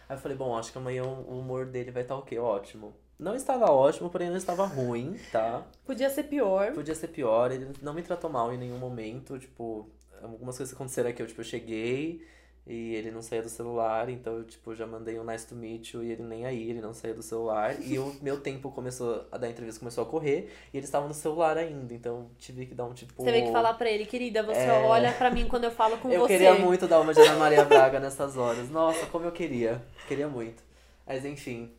[0.09, 2.39] Aí eu falei, bom, acho que amanhã o humor dele vai estar o quê?
[2.39, 2.95] Ótimo.
[3.19, 5.63] Não estava ótimo, porém não estava ruim, tá?
[5.87, 6.73] Podia ser pior.
[6.73, 9.89] Podia ser pior, ele não me tratou mal em nenhum momento, tipo,
[10.23, 12.27] algumas coisas aconteceram aqui, eu, tipo, eu cheguei
[12.67, 15.93] e ele não saía do celular, então eu, tipo, já mandei um nice to meet
[15.93, 17.77] you e ele nem aí, ele não saía do celular.
[17.81, 21.15] E o meu tempo começou, a da entrevista começou a correr e ele estava no
[21.15, 23.23] celular ainda, então tive que dar um, tipo...
[23.23, 24.73] Você tem que falar pra ele, querida, você É.
[24.83, 26.33] olha pra mim quando eu falo com Eu você.
[26.33, 28.69] queria muito dar uma de Ana Maria Braga nessas horas.
[28.71, 29.81] Nossa, como eu queria.
[30.09, 30.63] Queria muito.
[31.07, 31.71] Mas enfim.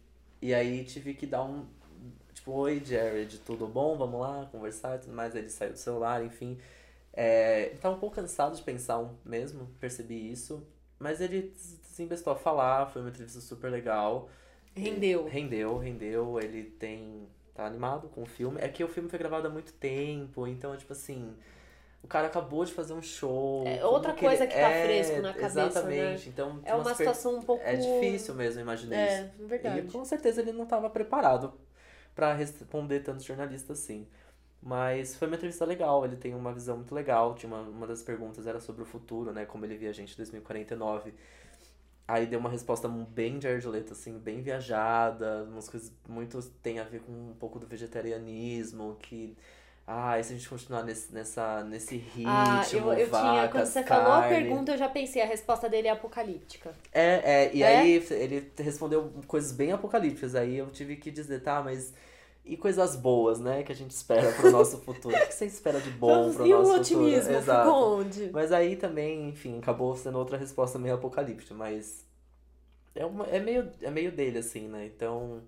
[0.42, 1.66] E aí tive que dar um.
[2.34, 3.98] Tipo, oi Jared, tudo bom?
[3.98, 5.36] Vamos lá conversar e tudo mais.
[5.36, 6.58] Ele saiu do celular, enfim.
[7.14, 10.66] É, tava um pouco cansado de pensar um- mesmo, percebi isso.
[11.00, 14.30] Mas ele se investou a falar, foi uma entrevista super legal.
[14.76, 15.26] Rendeu.
[15.28, 16.40] Rendeu, rendeu.
[16.40, 17.28] Ele tem.
[17.54, 18.60] tá animado com o filme.
[18.62, 21.36] É que o filme foi gravado há muito tempo, então, tipo assim.
[22.06, 23.66] O cara acabou de fazer um show.
[23.66, 25.66] É outra que coisa ele- que tá é, fresco na cabeça, né?
[25.66, 26.30] Exatamente.
[26.30, 27.64] Então, É uma per- situação um pouco.
[27.66, 29.16] É difícil mesmo, imaginei isso.
[29.16, 29.80] É, verdade.
[29.80, 31.51] E com certeza ele não estava preparado
[32.14, 34.06] pra responder tantos jornalistas assim.
[34.62, 37.34] Mas foi uma entrevista legal, ele tem uma visão muito legal.
[37.34, 39.43] Tinha uma, uma das perguntas era sobre o futuro, né?
[39.47, 41.12] Como ele via a gente em 2049.
[42.08, 46.84] Aí deu uma resposta bem de Leto, assim, bem viajada, umas coisas muito tem a
[46.84, 49.36] ver com um pouco do vegetarianismo, que
[49.88, 53.48] ah, e se a gente continuar nesse, nessa, nesse ritmo, ah, eu, eu vacas, tinha,
[53.50, 54.04] quando você carne...
[54.04, 56.74] falou a pergunta, eu já pensei, a resposta dele é apocalíptica.
[56.92, 57.68] É, é, e é?
[57.68, 61.94] aí ele respondeu coisas bem apocalípticas, aí eu tive que dizer, tá, mas
[62.44, 65.16] e coisas boas, né, que a gente espera pro nosso futuro.
[65.16, 67.38] o que você espera de bom pro e nosso o otimismo, futuro?
[67.38, 67.70] Exato.
[67.70, 68.30] onde?
[68.32, 72.04] Mas aí também, enfim, acabou sendo outra resposta meio apocalíptica, mas
[72.96, 75.44] é, uma, é, meio, é meio dele, assim, né, então,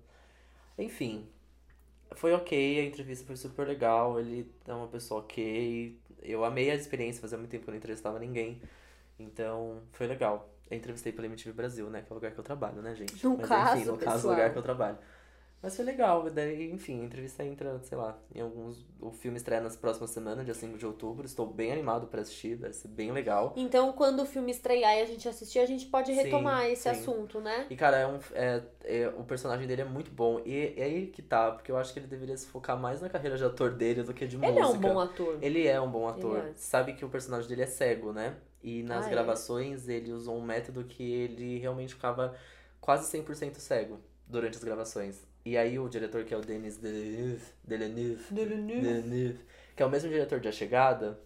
[0.78, 1.26] enfim,
[2.18, 5.96] foi ok, a entrevista foi super legal, ele é uma pessoa ok.
[6.20, 8.60] Eu amei a experiência, fazia muito tempo que eu não entrevistava ninguém.
[9.18, 10.52] Então, foi legal.
[10.68, 12.02] Eu entrevistei pela MTV Brasil, né?
[12.02, 13.24] Que é o lugar que eu trabalho, né, gente?
[13.24, 14.14] No Mas, caso, enfim, no pessoal.
[14.14, 14.98] caso, o lugar que eu trabalho.
[15.60, 18.86] Mas foi legal, daí, enfim, a entrevista entra, sei lá, em alguns.
[19.00, 21.26] O filme estreia nas próximas semanas, dia 5 de outubro.
[21.26, 23.54] Estou bem animado para assistir, vai ser bem legal.
[23.56, 26.82] Então, quando o filme estrear e a gente assistir, a gente pode retomar sim, esse
[26.82, 26.88] sim.
[26.90, 27.66] assunto, né?
[27.68, 30.40] E, cara, é um, é, é, o personagem dele é muito bom.
[30.46, 33.08] E é aí que tá, porque eu acho que ele deveria se focar mais na
[33.08, 34.60] carreira de ator dele do que de ele música.
[34.60, 35.38] Ele é um bom ator.
[35.42, 36.38] Ele é um bom ator.
[36.38, 36.52] É.
[36.54, 38.36] Sabe que o personagem dele é cego, né?
[38.62, 39.10] E nas ah, é?
[39.10, 42.34] gravações ele usou um método que ele realmente ficava
[42.80, 45.26] quase 100% cego durante as gravações.
[45.48, 49.40] E aí o diretor, que é o Denis Villeneuve, Villeneuve, Villeneuve,
[49.74, 51.18] que é o mesmo diretor de A Chegada,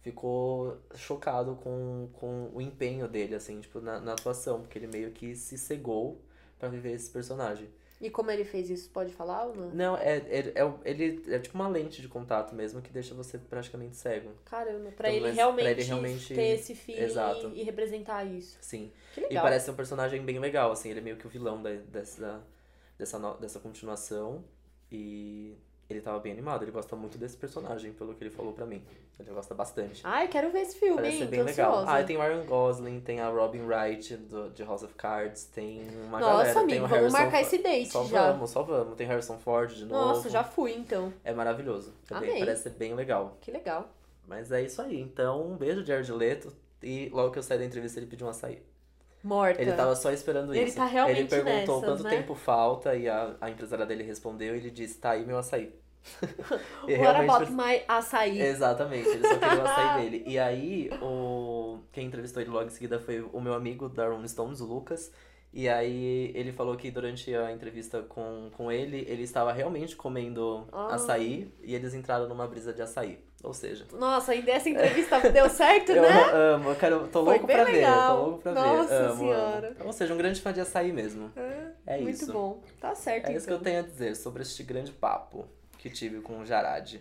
[0.00, 5.10] ficou chocado com, com o empenho dele, assim, tipo, na, na atuação, porque ele meio
[5.10, 6.18] que se cegou
[6.58, 7.68] para viver esse personagem.
[8.00, 9.70] E como ele fez isso, pode falar ou não?
[9.70, 13.36] Não, é, é, é, ele é tipo uma lente de contato mesmo que deixa você
[13.36, 14.30] praticamente cego.
[14.46, 17.52] Caramba, pra, então, ele, realmente pra ele realmente ter esse feeling Exato.
[17.54, 18.56] e representar isso.
[18.62, 18.90] Sim.
[19.12, 19.36] Que legal.
[19.36, 22.40] E parece um personagem bem legal, assim, ele é meio que o vilão da, dessa,
[22.98, 24.44] dessa, no, dessa continuação.
[24.90, 25.56] E
[25.88, 28.82] ele tava bem animado, ele gosta muito desse personagem, pelo que ele falou pra mim.
[29.18, 30.02] Ele gosta bastante.
[30.04, 31.84] Ai, quero ver esse filme, Parece ser bem legal.
[31.86, 35.88] Ah, tem o Ryan Gosling, tem a Robin Wright do, de House of Cards, tem
[36.04, 36.60] uma Nossa, galera.
[36.60, 38.32] amigo, tem o vamos marcar esse date só já.
[38.32, 38.96] vamos, só vamos.
[38.96, 40.14] Tem Harrison Ford de novo.
[40.14, 41.12] Nossa, já fui então.
[41.24, 41.94] É maravilhoso.
[42.06, 42.40] Também Amei.
[42.40, 43.36] parece ser bem legal.
[43.40, 43.88] Que legal.
[44.26, 45.00] Mas é isso aí.
[45.00, 46.52] Então, um beijo, Jared Leto.
[46.82, 48.62] E logo que eu saí da entrevista, ele pediu um açaí.
[49.22, 49.60] Morta.
[49.60, 50.76] Ele tava só esperando ele isso.
[50.76, 52.10] Tá realmente ele perguntou nessas, quanto né?
[52.10, 55.72] tempo falta e a, a empresária dele respondeu e ele disse: tá aí meu açaí.
[56.82, 58.40] What about my açaí?
[58.40, 60.24] Exatamente, ele só queria o açaí dele.
[60.26, 61.80] E aí, o...
[61.92, 65.12] quem entrevistou ele logo em seguida foi o meu amigo da Rolling Stones, o Lucas.
[65.52, 70.68] E aí ele falou que durante a entrevista com, com ele, ele estava realmente comendo
[70.70, 70.94] Ah.
[70.94, 73.18] açaí e eles entraram numa brisa de açaí.
[73.44, 76.08] Ou seja, Nossa, ainda essa entrevista deu certo, eu né?
[76.54, 78.16] amo, eu quero, tô louco pra legal.
[78.16, 79.04] ver, tô louco pra Nossa ver.
[79.06, 79.68] Amo, Senhora.
[79.78, 79.86] amo.
[79.86, 81.30] Ou seja, um grande fã de açaí mesmo.
[81.36, 82.32] É, É muito isso.
[82.32, 82.60] bom.
[82.80, 83.64] Tá certo, É isso que eu então.
[83.64, 85.46] tenho a dizer sobre este grande papo
[85.78, 86.96] que tive com o Jarad.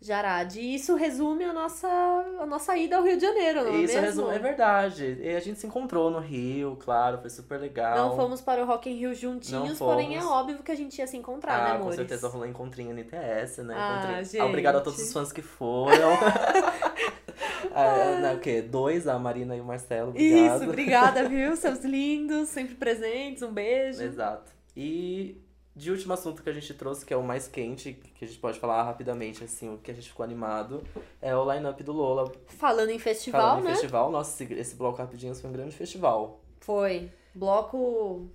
[0.00, 0.54] Jarad.
[0.56, 3.94] E isso resume a nossa, a nossa ida ao Rio de Janeiro, não é Isso
[3.94, 4.00] mesmo?
[4.06, 5.18] resume, é verdade.
[5.20, 7.96] E a gente se encontrou no Rio, claro, foi super legal.
[7.96, 11.06] Não fomos para o Rock in Rio juntinhos, porém é óbvio que a gente ia
[11.06, 11.96] se encontrar, né, Ah, com amores?
[11.96, 13.74] certeza rolou encontrinho no ITS, né?
[13.76, 14.40] Ah, gente.
[14.40, 16.10] Obrigado a todos os fãs que foram.
[17.74, 18.62] ah, né, o quê?
[18.62, 20.10] Dois, a Marina e o Marcelo.
[20.10, 20.56] Obrigado.
[20.56, 21.54] Isso, obrigada, viu?
[21.58, 24.02] Seus lindos, sempre presentes, um beijo.
[24.02, 24.52] Exato.
[24.76, 25.36] E
[25.78, 28.40] de último assunto que a gente trouxe, que é o mais quente, que a gente
[28.40, 30.82] pode falar rapidamente, assim, o que a gente ficou animado,
[31.22, 32.32] é o line-up do Lola.
[32.48, 33.70] Falando em festival, Falando né?
[33.70, 36.40] em festival, nossa, esse, esse bloco rapidinho foi um grande festival.
[36.60, 37.08] Foi.
[37.32, 38.28] Bloco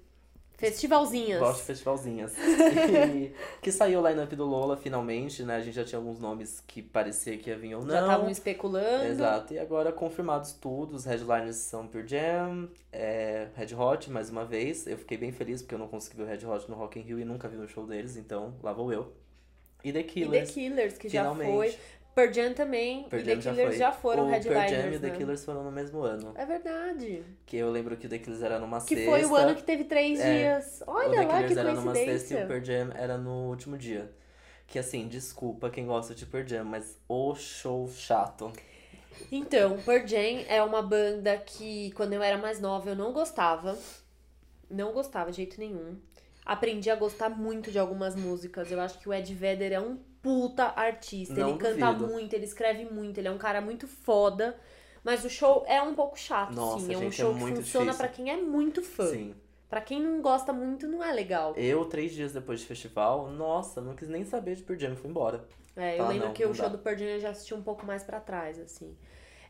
[0.57, 1.39] Festivalzinhas.
[1.39, 2.33] Gosto de festivalzinhas.
[2.37, 5.57] E que saiu o line-up do Lola finalmente, né?
[5.57, 7.93] A gente já tinha alguns nomes que parecia que ia vir ou não.
[7.93, 9.05] Já estavam especulando.
[9.05, 14.45] Exato, e agora confirmados tudo, os headliners são Pure Jam, é, Red Hot, mais uma
[14.45, 14.87] vez.
[14.87, 17.03] Eu fiquei bem feliz porque eu não consegui ver o Red Hot no Rock in
[17.03, 19.11] Rio e nunca vi no show deles, então lá vou eu.
[19.83, 21.49] E The E The Killers, Killers, que finalmente.
[21.49, 21.77] já foi.
[22.15, 23.03] Pearl Jam também.
[23.09, 23.77] Pearl e The Jam já Killers foi.
[23.77, 25.17] já, foram o headliners, Pearl Jam e The né?
[25.17, 26.31] Killers foram no mesmo ano.
[26.35, 27.23] É verdade.
[27.45, 29.11] Que eu lembro que o The Killers era numa Que sexta.
[29.11, 30.33] foi o ano que teve três É.
[30.55, 30.83] dias.
[30.85, 33.49] o Olha The lá que Killers era numa sexta e o Pearl Jam era no
[33.49, 34.11] último dia.
[34.67, 38.51] Que assim, desculpa quem gosta de Pearl Jam, mas o show chato.
[39.31, 43.77] Então, Pearl Jam é uma banda que quando eu era mais nova eu não gostava.
[44.69, 45.97] Não gostava de jeito nenhum.
[46.45, 48.71] Aprendi a gostar muito de algumas músicas.
[48.71, 51.35] Eu acho que o Ed Vedder é um puta artista.
[51.35, 52.11] Não ele canta duvido.
[52.11, 54.57] muito, ele escreve muito, ele é um cara muito foda.
[55.03, 56.93] Mas o show é um pouco chato, Nossa, sim.
[56.93, 59.05] É um gente, é show que muito funciona pra quem é muito fã.
[59.07, 59.35] Sim.
[59.69, 61.53] Pra quem não gosta muito, não é legal.
[61.57, 65.09] Eu, três dias depois de festival, nossa, não quis nem saber de Pearl Jam, fui
[65.09, 65.43] embora.
[65.75, 66.71] É, eu Ah, lembro não, que não o show dá.
[66.71, 68.95] do Pearl Jam eu já assisti um pouco mais pra trás, assim.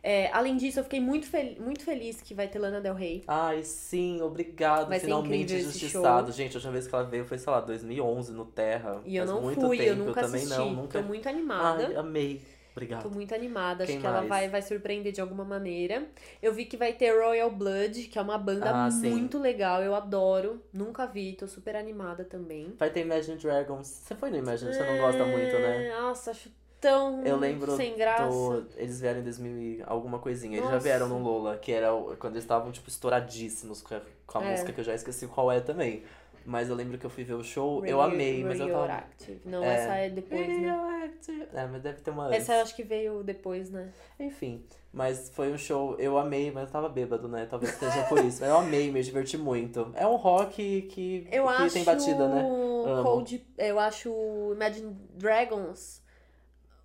[0.06, 3.24] É, além disso, eu fiquei muito, fel muito feliz que vai ter Lana Del Rey.
[3.26, 4.89] Ai, sim, obrigado.
[4.89, 6.30] Vai Finalmente injustiçado.
[6.34, 9.01] Gente, a última vez que ela veio foi, sei lá, 2011 no Terra.
[9.06, 10.60] E eu Faz não muito fui, tempo, eu nunca também assisti.
[10.60, 10.74] não.
[10.74, 11.01] Nunca...
[11.01, 11.88] Tô muito animada.
[11.88, 12.41] Ai, amei.
[12.74, 13.04] Obrigado.
[13.04, 14.30] Tô muito animada, Quem acho que ela mais?
[14.30, 16.08] vai, vai surpreender de alguma maneira.
[16.41, 19.12] Eu vi que vai ter Royal Blood, que é uma banda Ah, sim.
[19.12, 20.60] muito legal, eu adoro.
[20.74, 22.74] Nunca vi, tô super animada também.
[22.78, 23.88] Vai ter Imagine Dragons.
[23.88, 24.74] Você foi no Imagine?
[24.74, 25.88] Você não gosta muito, né?
[25.88, 26.49] É, Nossa, acho
[26.84, 28.27] tão Eu lembro sem graça.
[28.29, 28.67] do...
[28.75, 30.53] Eles vieram em 2000 e alguma coisinha.
[30.57, 30.84] Eles já Nossa.
[30.84, 34.51] vieram no Lola, que era quando eles estavam, tipo, estouradíssimos com a, com a É.
[34.51, 36.03] música, que eu já esqueci qual é também.
[36.45, 38.79] Mas eu lembro que eu fui ver o show, eu Radio- amei, mas eu tava...
[38.86, 39.41] Radioactive.
[39.45, 39.73] Não, É.
[39.75, 40.67] essa é depois, né?
[40.71, 41.47] Radioactive.
[41.53, 42.39] É, mas deve ter uma antes.
[42.41, 43.93] Essa eu acho que veio depois, né?
[44.19, 47.47] Enfim, mas foi um show, eu amei, mas eu tava bêbado, né?
[47.49, 48.43] Talvez seja por isso.
[48.43, 49.89] Eu amei, me diverti muito.
[49.95, 52.41] É um rock que, Eu que acho tem batida, né?
[52.41, 53.03] Amo.
[53.03, 54.11] Cold, eu acho
[54.53, 56.03] Imagine Dragons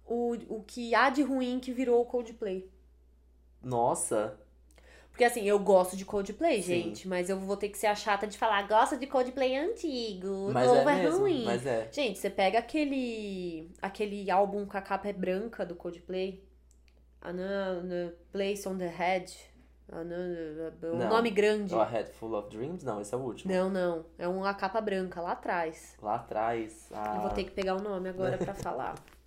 [0.09, 2.68] o, o que há de ruim que virou o Coldplay.
[3.62, 4.38] Nossa,
[5.11, 6.82] Porque assim, eu gosto de Coldplay, Sim.
[6.82, 10.50] gente, mas eu vou ter que ser a chata de falar, gosta de Coldplay antigo,
[10.52, 11.44] mas novo é é, mesmo, ruim.
[11.44, 11.88] mas é.
[11.92, 16.42] Gente, você pega aquele aquele álbum com a capa é branca do Coldplay,
[17.20, 19.36] Another Place on the Head,
[19.90, 21.09] Another- o Não.
[21.09, 21.74] nome grande.
[21.74, 22.84] A Head Full of Dreams?
[22.84, 23.52] Não, esse é o último.
[23.52, 25.96] Não, não, é uma capa branca lá atrás.
[26.00, 28.94] Lá atrás, ah, Eu vou ter que pegar o nome agora pra falar.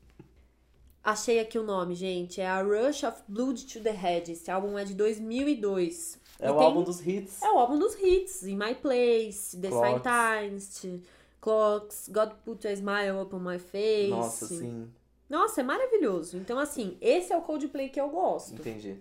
[1.04, 2.40] Achei aqui o nome, gente.
[2.42, 4.32] É a Rush of Blood to the Head.
[4.32, 6.20] Esse álbum é de 2002.
[6.40, 7.42] é E o tem- álbum dos hits.
[7.42, 8.44] É o álbum dos hits.
[8.44, 10.02] In My Place, The Clocks.
[10.04, 11.02] Scientist,
[11.40, 14.10] Clocks, God Put a Smile Upon My Face.
[14.10, 14.88] Nossa, sim,
[15.30, 16.38] Nossa, é maravilhoso.
[16.38, 18.54] Então, assim, esse é o Coldplay que eu gosto.
[18.54, 18.98] entendi.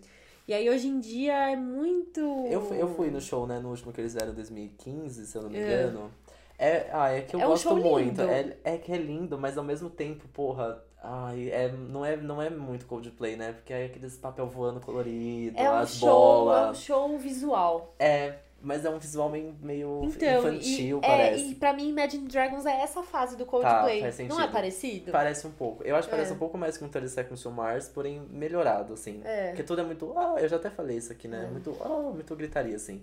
[0.49, 2.21] E aí, hoje em dia, é muito...
[2.49, 5.43] Eu, fui- eu fui no show, né, no último que eles em 2015, se eu
[5.43, 5.63] não me É.
[5.83, 6.11] engano.
[6.59, 8.21] É, ah, é que eu É um gosto show muito.
[8.21, 8.23] lindo.
[8.23, 12.41] É, é que é lindo, mas ao mesmo tempo, porra, ai, é, não, é, não
[12.43, 13.53] é muito Coldplay, né?
[13.53, 16.79] Porque é aqueles papel voando colorido, É um as show, é um bolas.
[16.79, 17.95] show visual.
[17.99, 21.45] É, mas é um visual meio, meio Então, infantil, e, parece.
[21.45, 24.03] É, e pra mim, Imagine Dragons é essa fase do Coldplay.
[24.03, 25.11] faz Não é parecido?
[25.11, 25.83] Parece um pouco.
[25.83, 26.35] Eu acho que parece É.
[26.35, 29.23] um pouco mais que um 30 Seconds to Mars, porém melhorado, assim.
[29.25, 29.49] É.
[29.49, 30.13] Porque tudo é muito.
[30.17, 31.45] Ah, eu já até falei isso aqui, né?
[31.47, 31.51] É.
[31.51, 31.75] Muito.
[31.81, 33.03] Ah, muito gritaria, assim.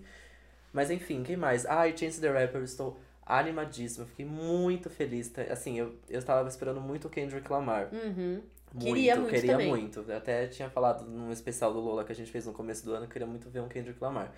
[0.72, 1.66] Mas enfim, quem mais?
[1.66, 2.96] Ah, Chance the Rapper, estou
[3.28, 4.06] animadíssimo.
[4.06, 5.30] Fiquei muito feliz.
[5.50, 7.90] Assim, eu, eu estava esperando muito o Kendrick Lamar.
[7.92, 8.42] Uhum.
[8.72, 9.68] Muito, Queria muito queria também.
[9.68, 10.04] muito.
[10.08, 12.92] Eu até tinha falado num especial do Lola que a gente fez no começo do
[12.92, 14.32] ano, eu queria muito ver um Kendrick Lamar.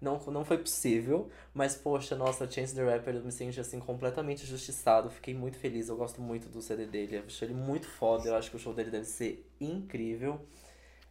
[0.00, 4.42] Não, não foi possível, mas poxa, nossa, Chance the Rapper, eu me senti assim completamente
[4.42, 5.08] injustiçado.
[5.10, 8.34] Fiquei muito feliz, eu gosto muito do CD dele, eu achei ele muito foda, eu
[8.34, 10.40] acho que o show dele deve ser incrível.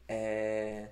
[0.08, 0.90] É.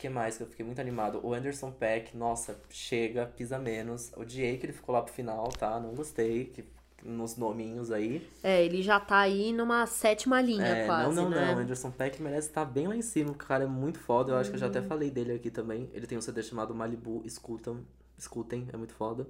[0.00, 1.20] que mais que eu fiquei muito animado?
[1.22, 4.10] O Anderson Peck, nossa, chega, pisa menos.
[4.16, 5.78] Odiei que ele ficou lá pro final, tá?
[5.78, 6.64] Não gostei, que
[7.04, 8.26] nos nominhos aí.
[8.42, 11.52] É, ele já tá aí numa sétima linha, É, quase, não, não, né?
[11.52, 11.60] não.
[11.60, 13.30] Anderson Peck merece estar bem lá em cima.
[13.30, 14.32] O cara é muito foda.
[14.32, 15.90] Eu acho que eu já até falei dele aqui também.
[15.92, 17.20] Ele tem um CD chamado Malibu.
[17.26, 17.84] Escutam,
[18.16, 19.26] escutem, é muito foda.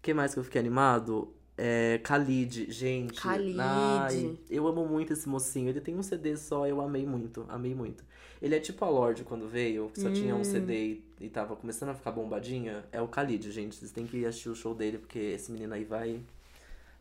[0.00, 1.34] Que mais que eu fiquei animado?
[1.58, 3.20] É, Khalid, gente.
[3.20, 3.58] Khalid.
[3.60, 5.68] Ai, eu amo muito esse mocinho.
[5.68, 8.02] Ele tem um CD só, eu amei muito, amei muito.
[8.40, 10.40] Ele é tipo a Lorde quando veio, que só tinha Hum.
[10.40, 12.84] um CD e, e tava começando a ficar bombadinha.
[12.90, 13.74] É o Khalid, gente.
[13.76, 16.20] Vocês têm que assistir o show dele, porque esse menino aí vai.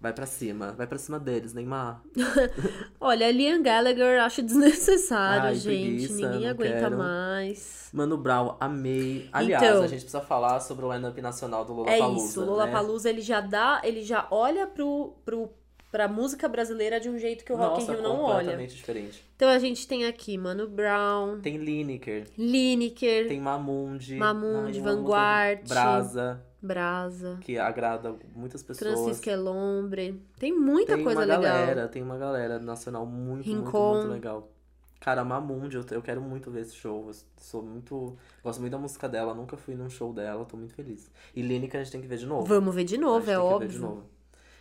[0.02, 0.72] Vai pra cima.
[0.72, 2.02] Vai pra cima deles, Neymar.
[3.02, 5.66] Olha, Liam Gallagher acho desnecessário, Ai, gente.
[6.08, 6.98] preguiça, Ninguém aguenta quero.
[6.98, 7.90] mais.
[7.92, 9.30] Mano Brown, amei.
[9.32, 12.44] Aliás, Então- a gente precisa falar sobre o line-up nacional do É Lollapalooza, isso, o
[12.46, 12.50] né?
[12.50, 15.50] Lollapalooza, ele já dá, ele já olha pro, pro,
[15.92, 18.36] pra música brasileira de um jeito que o Rock Nossa, in Rio não olha.
[18.36, 19.26] completamente diferente.
[19.36, 24.16] Então a gente tem aqui Mano Brown, Tem Lineker, Lineker, tem Mamundi.
[24.16, 25.68] Mamundi, Vanguard.
[25.68, 29.00] Brasa, Brasa, que agrada muitas pessoas.
[29.00, 30.22] Francisca Elombre.
[30.38, 31.42] Tem muita tem coisa uma legal.
[31.42, 33.94] galera, tem uma galera nacional muito, muito, Rincon.
[33.96, 34.52] muito legal.
[35.00, 37.06] Cara, Mamundi, eu, eu quero muito ver esse show.
[37.08, 38.18] Eu sou muito.
[38.44, 41.10] Gosto muito da música dela, nunca fui num show dela, tô muito feliz.
[41.34, 42.46] E Lineker a gente tem que ver de novo.
[42.46, 44.04] Vamos ver de novo, é tem óbvio.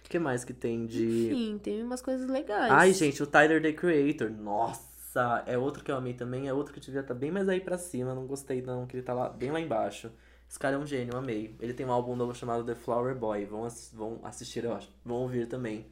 [0.08, 1.26] O que mais que tem de.
[1.26, 2.72] Enfim, tem umas coisas legais.
[2.72, 4.30] Ai, gente, o Tyler The Creator.
[4.30, 6.48] Nossa, é outro que eu amei também.
[6.48, 8.14] É outro que devia estar bem mais aí pra cima.
[8.14, 10.10] Não gostei, não, que ele tá lá, bem lá embaixo.
[10.48, 11.54] Esse cara é um gênio, amei.
[11.60, 13.44] Ele tem um álbum novo chamado The Flower Boy.
[13.44, 14.88] Vão, ass- vão assistir, eu acho.
[15.04, 15.86] Vão ouvir também.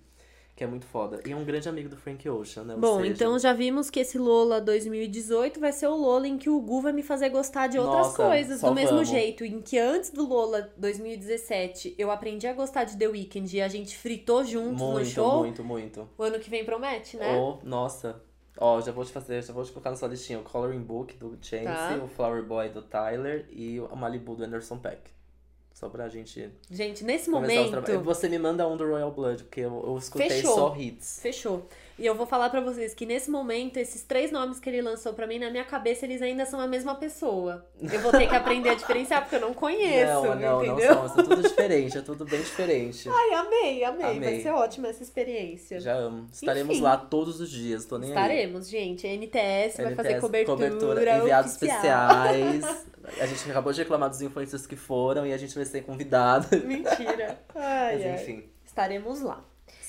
[0.57, 1.21] Que é muito foda.
[1.27, 2.75] E é um grande amigo do Frank Ocean, né?
[2.75, 6.39] Ou Bom, seja, então já vimos que esse Lola 2018 vai ser o Lola em
[6.39, 8.61] que o Gu vai me fazer gostar de outras Nossa, coisas.
[8.63, 9.09] Do mesmo vamos.
[9.11, 13.61] jeito em que antes do Lola 2017 eu aprendi a gostar de The Weeknd e
[13.61, 15.39] a gente fritou juntos no Muito, show.
[15.41, 16.09] muito, muito.
[16.17, 17.37] O ano que vem promete, né?
[17.37, 18.23] Oh, nossa.
[18.59, 20.39] Ó, já vou te fazer, já vou te colocar na sua listinha.
[20.39, 22.01] O Coloring Book do Chance, Tá.
[22.03, 25.11] o Flower Boy do Tyler e o Malibu do Anderson Peck.
[25.77, 26.51] Só pra gente.
[26.71, 28.03] Gente, nesse momento.
[28.03, 30.55] Você me manda um do Royal Blood, porque eu, eu escutei Fechou.
[30.55, 31.19] só hits.
[31.21, 31.69] Fechou.
[31.99, 35.15] E eu vou falar pra vocês que nesse momento, esses três nomes que ele lançou
[35.15, 37.67] pra mim, na minha cabeça, eles ainda são a mesma pessoa.
[37.81, 40.95] Eu vou ter que aprender a diferenciar, porque eu não conheço, não, não, entendeu?
[40.95, 41.21] não são.
[41.21, 43.09] É tudo diferente, é tudo bem diferente.
[43.09, 44.43] Ai, amei, amei, Vai Amei.
[44.43, 45.81] ser ótima essa experiência.
[45.81, 46.27] Já amo.
[46.31, 46.85] Estaremos Enfim.
[46.85, 48.15] lá todos os dias, tô nem aí.
[48.15, 49.07] Estaremos, gente.
[49.07, 51.77] A NTS, vai fazer NTS, cobertura, enviados oficial.
[52.27, 52.87] especiais.
[53.21, 56.49] A gente acabou de reclamar dos influencers que foram e a gente vai ser convidado.
[56.63, 57.41] Mentira.
[57.55, 58.15] Ai, Mas ai.
[58.17, 59.43] enfim, Estaremos lá.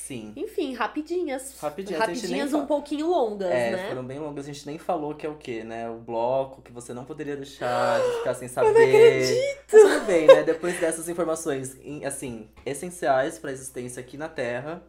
[0.08, 0.34] Sim.
[0.36, 1.55] Enfim, rapidinhas.
[1.60, 3.88] Rapidinhas, a nem Rapidinhas um pouquinho longas, É, né?
[3.89, 5.89] foram bem longas, a gente nem falou que é o quê, né?
[5.89, 8.68] O bloco que você não poderia deixar de ficar sem saber.
[8.70, 9.58] Eu não acredito!
[9.74, 10.43] Mas tudo bem, né?
[10.43, 14.82] Depois dessas informações, assim, essenciais pra existência aqui na Terra,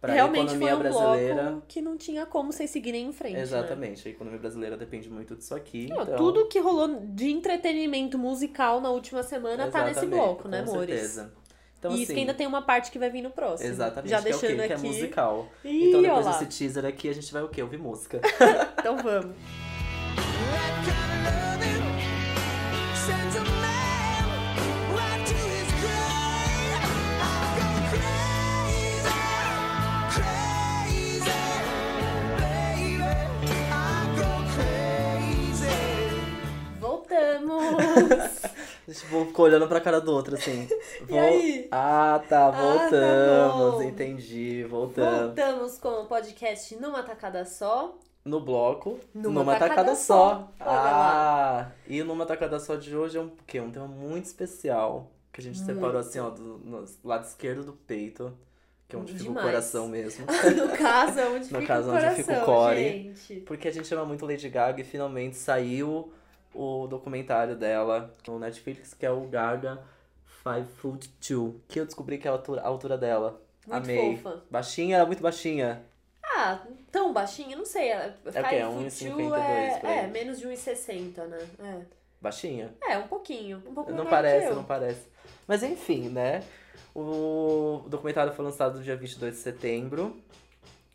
[0.00, 1.42] pra Realmente economia foi um brasileira.
[1.50, 3.42] bloco que não tinha como vocês seguirem em frente, né?
[3.42, 5.88] Exatamente, a economia brasileira depende muito disso aqui.
[5.88, 6.16] Não, então...
[6.16, 10.70] Tudo que rolou de entretenimento musical na última semana tá nesse Exatamente, bloco, né, com
[10.70, 10.90] amores?
[10.90, 11.32] certeza.
[11.82, 13.68] Então, e isso assim, que ainda tem uma parte que vai vir no próximo.
[13.68, 14.46] Exatamente, Já que é o quê?
[14.46, 14.86] deixando Que é aqui.
[14.86, 15.48] musical.
[15.64, 16.32] Ih, então depois lá.
[16.38, 17.60] desse teaser aqui, a gente vai o quê?
[17.60, 18.20] Ouvir música.
[18.78, 19.36] Então vamos.
[36.80, 38.42] Voltamos!
[38.88, 40.68] Gente ficou olhando pra cara do outro, assim.
[41.08, 41.68] E aí?
[41.70, 43.84] Ah, tá, Ah, tá voltamos.
[43.84, 45.20] entendi, voltamos.
[45.36, 47.96] Voltamos com o podcast numa tacada só.
[48.24, 50.28] No bloco, Numa numa, tacada tacada, só.
[50.36, 50.52] só.
[50.60, 53.60] Ah, e numa tacada só de hoje é um quê?
[53.60, 55.10] Um tema muito especial.
[55.32, 56.06] Que a gente separou Muito.
[56.08, 58.32] assim, ó, do no lado esquerdo do peito.
[58.86, 59.44] Que é onde fica Demais.
[59.46, 60.26] o coração mesmo.
[60.54, 62.82] No caso, é onde No fica caso, o onde coração, fica o core.
[62.82, 63.34] gente.
[63.40, 66.12] Porque a gente ama muito Lady Gaga e finalmente saiu
[66.54, 69.82] o documentário dela no Netflix, que é o Gaga
[70.42, 71.60] Five Foot Two.
[71.68, 73.40] Que eu descobri que é a altura, a altura dela.
[73.66, 74.16] Muito Amei.
[74.16, 74.42] fofa.
[74.50, 75.82] Baixinha, era muito baixinha.
[76.22, 77.90] Ah, tão baixinha, não sei.
[77.90, 78.56] É o quê?
[78.56, 81.86] É 1,52 é, é, menos de 1,60, né?
[82.20, 82.72] Baixinha.
[82.82, 82.94] É.
[82.94, 83.62] é, um pouquinho.
[83.66, 85.08] Um pouco Não parece, não parece.
[85.46, 86.42] Mas enfim, né?
[86.94, 90.16] O documentário foi lançado no dia 22 de setembro.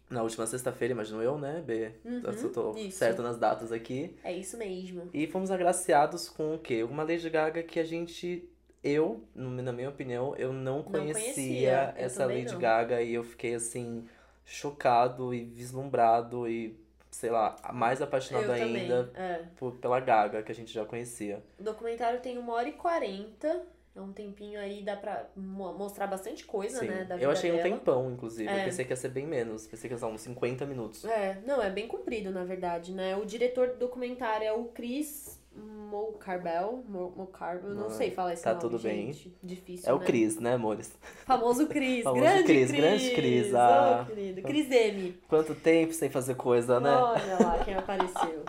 [0.09, 1.91] Na última sexta-feira, imagino eu, né, B?
[2.05, 2.97] Uhum, eu tô isso.
[2.97, 4.15] certo nas datas aqui.
[4.23, 5.09] É isso mesmo.
[5.13, 6.81] E fomos agraciados com o quê?
[6.83, 8.47] Uma Lady Gaga que a gente.
[8.83, 12.59] Eu, na minha opinião, eu não conhecia, conhecia, eu essa Lady não.
[12.59, 14.07] Gaga e eu fiquei assim,
[14.45, 16.79] chocado e vislumbrado e,
[17.11, 19.41] sei lá, mais apaixonado eu ainda É.
[19.57, 21.43] por- pela Gaga, que a gente já conhecia.
[21.59, 23.63] O documentário tem uma hora e quarenta.
[23.97, 26.87] É um tempinho aí, dá pra mo- mostrar bastante coisa, Sim.
[26.87, 27.03] né?
[27.03, 27.67] Da eu achei um dela.
[27.69, 28.47] tempão, inclusive.
[28.47, 28.61] É.
[28.61, 29.65] Eu pensei que ia ser bem menos.
[29.65, 31.03] Pensei que ia ser uns 50 minutos.
[31.05, 33.15] É, não, é bem comprido, na verdade, né?
[33.17, 36.83] O diretor do documentário é o Chris Mocarbel.
[36.87, 39.11] Mo- Mocarbel, não Ah, sei falar esse tá nome, tudo bem.
[39.11, 39.35] gente.
[39.41, 40.05] Difícil, É o né?
[40.05, 40.95] Cris, né, amores?
[41.25, 44.05] Famoso Cris, Famoso grande Cris, grande Cris, ah.
[44.07, 44.41] querido.
[44.43, 45.19] Cris M.
[45.27, 46.91] Quanto tempo sem fazer coisa, né?
[46.95, 48.43] Olha lá quem apareceu.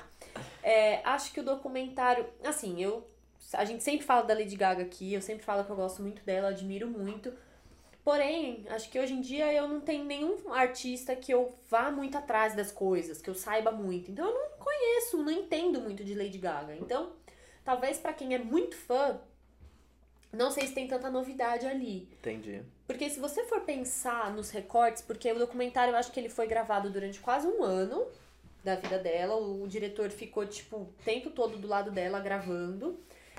[0.62, 3.02] É, acho que o documentário, assim, eu
[3.52, 6.22] a gente sempre fala da Lady Gaga aqui, eu sempre falo que eu gosto muito
[6.24, 7.32] dela, admiro muito.
[8.04, 12.16] Porém, acho que hoje em dia eu não tenho nenhum artista que eu vá muito
[12.16, 14.10] atrás das coisas, que eu saiba muito.
[14.10, 16.74] Então eu não conheço, não entendo muito de Lady Gaga.
[16.76, 17.12] Então,
[17.64, 19.20] talvez pra quem é muito fã,
[20.32, 22.08] não sei se tem tanta novidade ali.
[22.18, 22.62] Entendi.
[22.86, 26.46] Porque se você for pensar nos recortes, porque o documentário eu acho que ele foi
[26.46, 28.06] gravado durante quase um ano
[28.64, 32.98] da vida dela, o, diretor ficou, tipo, o tempo todo do lado dela gravando.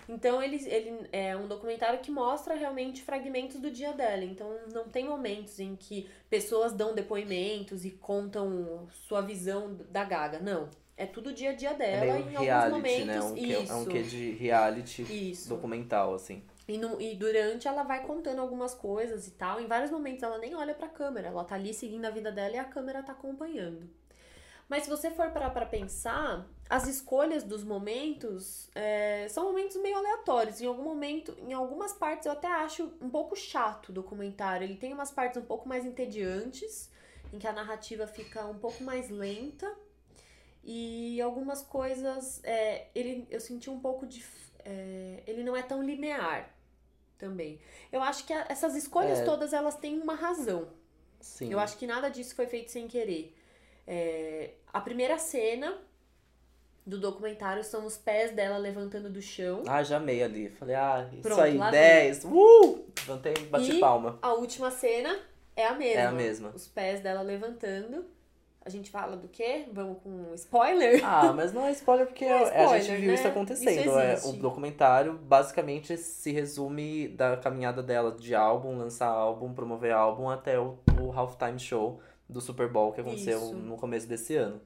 [0.10, 4.26] Então ele, ele é um documentário que mostra realmente fragmentos do dia dela.
[4.26, 10.39] Então não tem momentos em que pessoas dão depoimentos e contam sua visão da Gaga.
[10.39, 10.68] Não.
[10.97, 13.05] É tudo o dia a dia É dela meio em alguns reality, momentos.
[13.05, 13.22] né?
[13.22, 13.72] Um que, Isso.
[13.72, 15.47] é um que de reality Isso.
[15.47, 16.43] documental, assim.
[16.68, 19.62] E, no, e durante ela vai contando algumas coisas e tal.
[19.62, 22.55] Em vários momentos ela nem olha pra câmera, ela tá ali seguindo a vida dela
[22.55, 23.89] e a câmera tá acompanhando.
[24.70, 29.97] Mas se você for parar pra pensar, as escolhas dos momentos é, são momentos meio
[29.97, 30.61] aleatórios.
[30.61, 34.63] Em algum momento, em algumas partes eu até acho um pouco chato o documentário.
[34.65, 36.89] Ele tem umas partes um pouco mais entediantes,
[37.34, 39.76] em que a narrativa fica um pouco mais lenta.
[40.63, 44.24] E algumas coisas, é, ele, eu senti um pouco de.
[44.63, 46.53] é, ele não é tão linear
[47.17, 47.59] também.
[47.91, 49.24] Eu acho que a- essas escolhas É.
[49.26, 50.67] todas elas têm uma razão.
[51.20, 51.51] Sim.
[51.51, 53.36] Eu acho que nada disso foi feito sem querer.
[53.92, 55.76] É, a primeira cena
[56.86, 59.64] do documentário são os pés dela levantando do chão.
[59.68, 60.48] Ah, já amei ali.
[60.48, 62.26] Falei, ah, isso Pronto, aí, lá 10.
[62.26, 62.86] Uh!
[63.00, 64.20] Levantei bati E- palma.
[64.22, 65.20] A última cena
[65.56, 66.02] é a mesma.
[66.02, 66.50] É a mesma.
[66.50, 68.06] Os pés dela levantando.
[68.64, 69.66] A gente fala do quê?
[69.74, 71.02] Vamos com spoiler?
[71.04, 73.14] Ah, mas não é spoiler porque Não é a gente spoiler, viu né?
[73.16, 73.80] isso acontecendo.
[73.80, 79.94] Isso é, o documentário basicamente se resume da caminhada dela de álbum, lançar álbum, promover
[79.94, 82.00] álbum até o, o halftime show
[82.30, 83.54] do Super Bowl que aconteceu Isso.
[83.56, 84.62] no começo desse ano.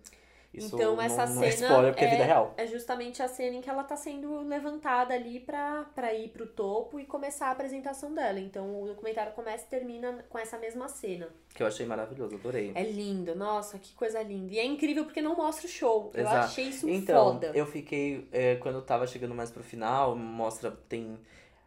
[0.53, 2.53] Isso então não, essa não cena é spoiler porque é, vida real.
[2.57, 6.45] é justamente a cena em que ela tá sendo levantada ali pra, pra ir pro
[6.45, 8.39] topo e começar a apresentação dela.
[8.39, 11.27] Então o documentário começa e termina com essa mesma cena.
[11.55, 12.71] Que eu achei maravilhoso, adorei.
[12.75, 14.53] É lindo, nossa, que coisa linda.
[14.53, 16.11] E é incrível porque não mostra o show.
[16.13, 16.37] Eu Exato.
[16.45, 17.51] achei isso Então, foda.
[17.55, 18.27] eu fiquei.
[18.31, 20.69] é, quando eu tava chegando mais pro final, mostra.
[20.87, 21.17] Tem.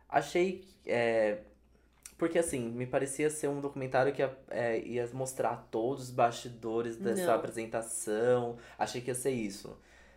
[0.09, 0.65] Achei.
[0.87, 1.39] é,
[2.19, 6.97] porque assim, me parecia ser um documentário que ia, é, ia mostrar todos os bastidores
[6.97, 7.35] dessa Não.
[7.35, 8.57] apresentação.
[8.79, 9.77] Achei que ia ser isso.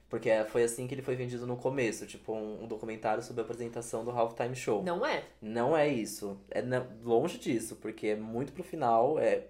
[0.10, 3.44] Porque foi assim que ele foi vendido no começo, tipo, um, um documentário sobre a
[3.44, 4.82] apresentação do Halftime Show.
[4.82, 5.24] Não é?
[5.40, 6.40] Não é isso.
[6.50, 6.64] É
[7.04, 9.20] longe disso, porque é muito pro final.
[9.20, 9.44] É,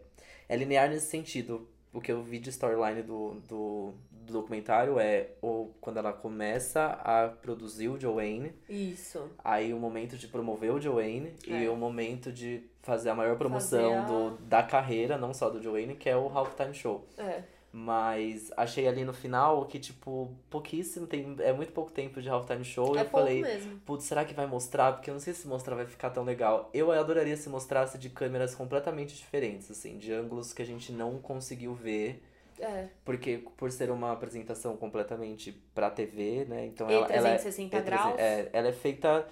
[0.49, 1.69] é linear nesse sentido.
[1.91, 6.85] O que eu vi de storyline do, do, do documentário é o, quando ela começa
[7.03, 9.27] a produzir o Joanne, Isso.
[9.43, 11.69] aí o momento de promover o Joanne e É.
[11.69, 15.95] o momento de fazer a maior promoção a- do, da carreira, não só do Joanne,
[15.95, 17.07] que é o Halftime Show.
[17.17, 17.43] É.
[17.71, 22.63] Mas achei ali no final que, tipo, pouquíssimo, tem, é muito pouco tempo de Halftime
[22.65, 22.95] Show.
[22.95, 23.79] e É eu pouco falei, mesmo.
[23.85, 24.93] Putz, será que vai mostrar?
[24.93, 26.69] Porque eu não sei se mostrar vai ficar tão legal.
[26.73, 31.19] Eu adoraria se mostrasse de câmeras completamente diferentes, assim, de ângulos que a gente não
[31.19, 32.23] conseguiu ver.
[32.59, 32.87] É.
[33.05, 36.65] Porque por ser uma apresentação completamente pra TV, né?
[36.65, 38.19] Então E ela, ela é, 360 graus.
[38.19, 39.27] é, ela é feita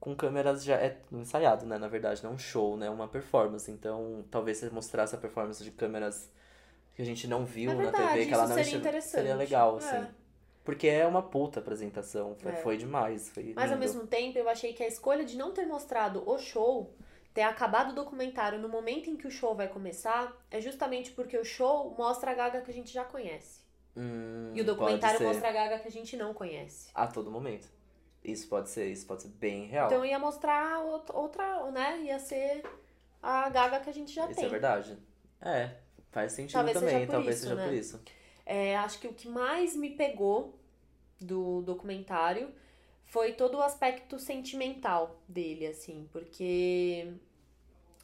[0.00, 0.74] com câmeras já.
[0.74, 1.78] É ensaiado, né?
[1.78, 2.90] Na verdade, não um show, né?
[2.90, 3.70] Uma performance.
[3.70, 6.28] Então, talvez se mostrasse a performance de câmeras
[6.96, 9.10] que a gente não viu É na verdade, TV, que ela isso não seria interessante.
[9.12, 9.78] seria legal, É.
[9.78, 10.08] assim.
[10.64, 12.34] Porque é uma puta apresentação.
[12.34, 12.56] Foi, É.
[12.56, 13.28] foi demais.
[13.28, 16.36] Foi Mas ao mesmo tempo, eu achei que a escolha de não ter mostrado o
[16.38, 16.92] show,
[17.32, 21.38] ter acabado o documentário no momento em que o show vai começar, é justamente porque
[21.38, 23.60] o show mostra a Gaga que a gente já conhece.
[23.96, 26.88] Hum, E o documentário mostra a Gaga que a gente não conhece.
[26.94, 27.68] A todo momento.
[28.24, 29.86] Isso pode ser, isso pode ser bem real.
[29.86, 32.00] Então ia mostrar out- outra, né?
[32.02, 32.64] Ia ser
[33.22, 34.46] a Gaga que a gente já isso tem.
[34.46, 34.98] é verdade.
[35.40, 35.70] É,
[36.16, 37.64] faz sentido Talvez seja também, por talvez isso, seja né?
[37.66, 38.00] por isso.
[38.46, 40.58] É, acho que o que mais me pegou
[41.20, 42.48] do documentário
[43.04, 47.12] foi todo o aspecto sentimental dele, assim, porque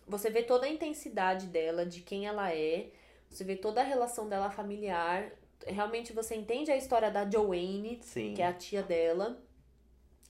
[0.07, 2.91] você vê toda a intensidade dela, de quem ela é,
[3.31, 5.33] você vê toda a relação dela familiar,
[5.67, 8.35] realmente você entende a história da Joanne, Sim.
[8.35, 9.41] que é a tia dela.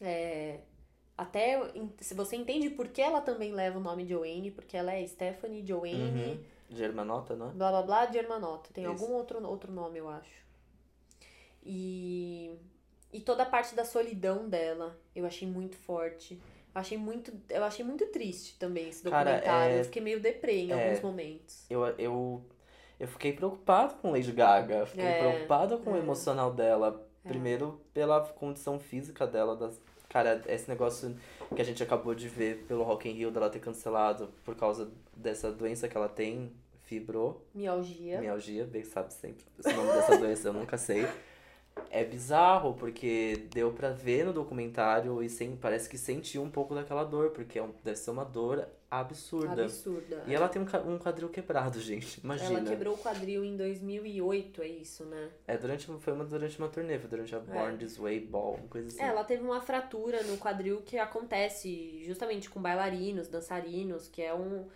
[0.00, 0.60] É,
[1.18, 1.60] até
[1.98, 5.66] se você entende por que ela também leva o nome Joanne, porque ela é Stephanie
[5.66, 6.51] Joanne, Uhum.
[6.76, 7.50] Germanota, né?
[7.54, 8.70] blá blá blá de Hermanota.
[8.72, 8.92] Tem Isso.
[9.04, 10.42] algum outro, outro nome, eu acho.
[11.64, 12.58] E,
[13.12, 16.40] e toda a parte da solidão dela, eu achei muito forte.
[16.74, 19.74] Eu achei muito, eu achei muito triste também esse Cara, documentário.
[19.76, 20.74] é- Eu fiquei meio deprê em é.
[20.84, 21.66] alguns momentos.
[21.70, 22.42] Eu, eu,
[22.98, 24.86] eu fiquei preocupado com Lady Gaga.
[24.86, 25.98] Fiquei É, preocupado com o é.
[25.98, 27.06] emocional dela.
[27.22, 29.54] Primeiro, pela condição física dela.
[29.54, 31.16] Das, cara, esse negócio
[31.54, 34.90] que a gente acabou de ver pelo Rock in Rio dela ter cancelado por causa
[35.16, 36.52] dessa doença que ela tem,
[36.92, 37.40] fibro.
[37.54, 38.20] Mialgia.
[38.20, 41.06] Mialgia, bem sabe sempre esse nome dessa doença, eu nunca sei.
[41.90, 46.74] É bizarro, porque deu pra ver no documentário e sem, parece que sentiu um pouco
[46.74, 49.62] daquela dor, porque é um- deve ser uma dor absurda.
[49.64, 50.22] Absurda.
[50.26, 52.20] E ela tem um, um quadril quebrado, gente.
[52.22, 52.58] Imagina.
[52.58, 55.30] Ela quebrou o quadril em 2008, é isso, né?
[55.46, 58.68] É, durante, foi uma, durante uma turnê, foi durante a Born This Way Ball, uma
[58.68, 59.00] coisa assim.
[59.02, 64.34] É, ela teve uma fratura no quadril que acontece justamente com bailarinos, dançarinos, que é
[64.34, 64.68] um,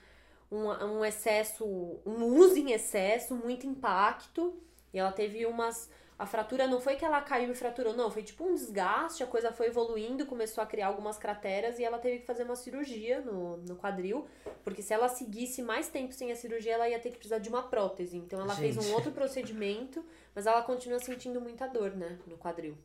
[0.50, 1.64] um, um excesso,
[2.04, 4.54] um uso em excesso, muito impacto.
[4.92, 5.90] E ela teve umas.
[6.18, 8.10] A fratura não foi que ela caiu e fraturou, não.
[8.10, 11.98] Foi tipo um desgaste, a coisa foi evoluindo, começou a criar algumas crateras e ela
[11.98, 14.26] teve que fazer uma cirurgia no, no quadril.
[14.64, 17.50] Porque se ela seguisse mais tempo sem a cirurgia, ela ia ter que precisar de
[17.50, 18.16] uma prótese.
[18.16, 18.94] Então ela fez um Gente.
[18.94, 20.02] outro procedimento,
[20.34, 22.78] mas ela continua sentindo muita dor, né, no quadril.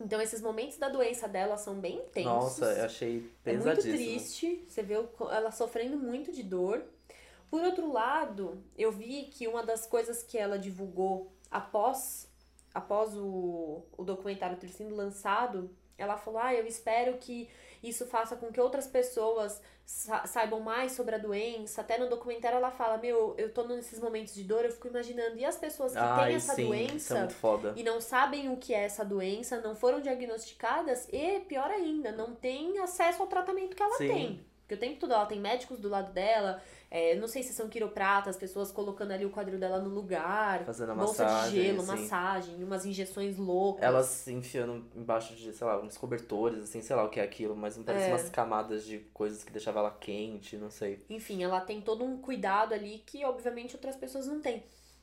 [0.00, 2.24] Então esses momentos da doença dela são bem intensos.
[2.24, 3.94] Nossa, eu achei É muito pesadíssimo.
[3.96, 4.94] triste, você vê
[5.30, 6.82] ela sofrendo muito de dor.
[7.50, 12.28] Por outro lado, eu vi que uma das coisas que ela divulgou após,
[12.74, 17.48] após o, o documentário ter sido lançado, ela falou: Ah, eu espero que
[17.88, 21.80] isso faça com que outras pessoas sa- saibam mais sobre a doença.
[21.80, 25.36] Até no documentário ela fala: Meu, eu tô nesses momentos de dor, eu fico imaginando,
[25.36, 27.72] e as pessoas que têm Ai, essa sim, é doença foda.
[27.76, 32.34] e não sabem o que é essa doença, não foram diagnosticadas e, pior ainda, não
[32.34, 34.08] têm acesso ao tratamento que ela Sim.
[34.08, 34.46] tem.
[34.62, 36.62] Porque o tempo todo ela tem médicos do lado dela,
[36.96, 40.92] é, não sei se são quiropratas, pessoas colocando ali o quadril dela no lugar, Fazendo
[40.92, 41.90] a bolsa massagem, de gelo, assim.
[42.02, 43.82] massagem, umas injeções loucas.
[43.82, 47.24] Elas se enfiando embaixo de, sei lá, uns cobertores, assim, sei lá o que é
[47.24, 48.08] aquilo, mas não parece É.
[48.12, 51.04] umas camadas de coisas que deixavam ela quente, não sei.
[51.10, 54.62] Enfim, ela tem todo um cuidado ali que, obviamente, outras pessoas não têm.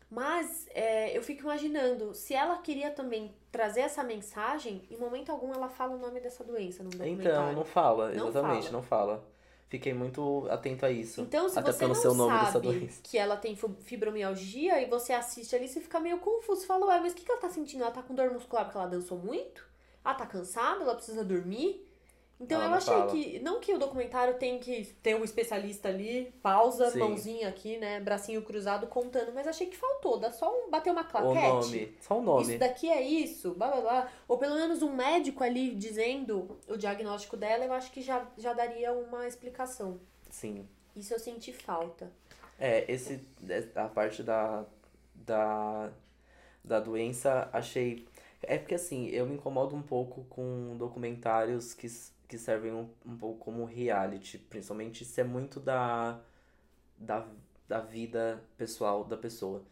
[0.09, 5.53] Mas é, eu fico imaginando, se ela queria também trazer essa mensagem, em momento algum
[5.53, 7.29] ela fala o nome dessa doença no documentário.
[7.31, 8.71] Então, não fala, Não exatamente, fala.
[8.73, 9.30] não fala.
[9.71, 11.21] Fiquei muito atento a isso.
[11.21, 12.99] Então, se Até você pelo não seu nome dessa sabe doença.
[13.01, 16.65] que ela tem fib- fibromialgia e você assiste ali, você fica meio confuso.
[16.65, 17.81] Fala, ué, mas o que, que ela tá sentindo?
[17.83, 19.65] Ela tá com dor muscular porque ela dançou muito?
[20.03, 20.83] Ela tá cansada?
[20.83, 21.87] Ela precisa dormir?
[22.41, 23.11] Então Ela eu achei fala.
[23.11, 23.39] que.
[23.39, 26.97] Não que o documentário tem que ter um especialista ali, pausa, Sim.
[26.99, 27.99] mãozinha aqui, né?
[27.99, 30.17] Bracinho cruzado contando, mas achei que faltou.
[30.17, 30.69] Dá só um.
[30.71, 31.47] bater uma O claquete.
[31.47, 32.41] nome, só o nome.
[32.43, 34.11] Isso daqui é isso, blá blá blá.
[34.27, 38.53] Ou pelo menos um médico ali dizendo o diagnóstico dela, eu acho que já, já
[38.53, 39.99] daria uma explicação.
[40.31, 40.67] Sim.
[40.95, 42.11] Isso eu senti falta.
[42.59, 43.23] É, esse,
[43.75, 44.65] a parte da,
[45.13, 45.91] da,
[46.63, 48.07] da doença, achei...
[48.43, 51.87] É porque, assim, eu me incomodo um pouco com documentários que,
[52.31, 54.37] que servem um, um pouco como reality.
[54.39, 56.19] Principalmente se é muito da,
[56.97, 57.27] da,
[57.67, 59.63] da vida pessoal da pessoa.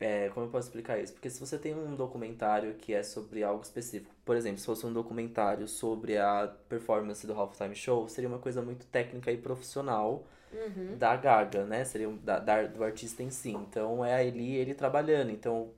[0.00, 1.12] É, como eu posso explicar isso?
[1.12, 4.84] Porque se você tem um documentário que é sobre algo específico, por exemplo, se fosse
[4.84, 10.24] um documentário sobre a performance do Halftime Show, seria uma coisa muito técnica e profissional
[10.52, 10.98] Uhum.
[10.98, 11.84] da Gaga, né?
[11.84, 13.50] Seria da, da- do artista em si.
[13.52, 15.30] Então é ali ele trabalhando.
[15.30, 15.70] Então,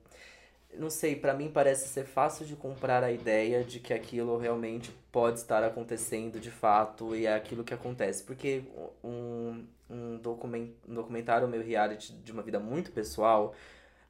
[0.79, 4.91] não sei, pra mim parece ser fácil de comprar a ideia de que aquilo realmente
[5.11, 8.23] pode estar acontecendo de fato e é aquilo que acontece.
[8.23, 8.63] Porque
[9.03, 13.53] um, um, document, um documentário meio reality de uma vida muito pessoal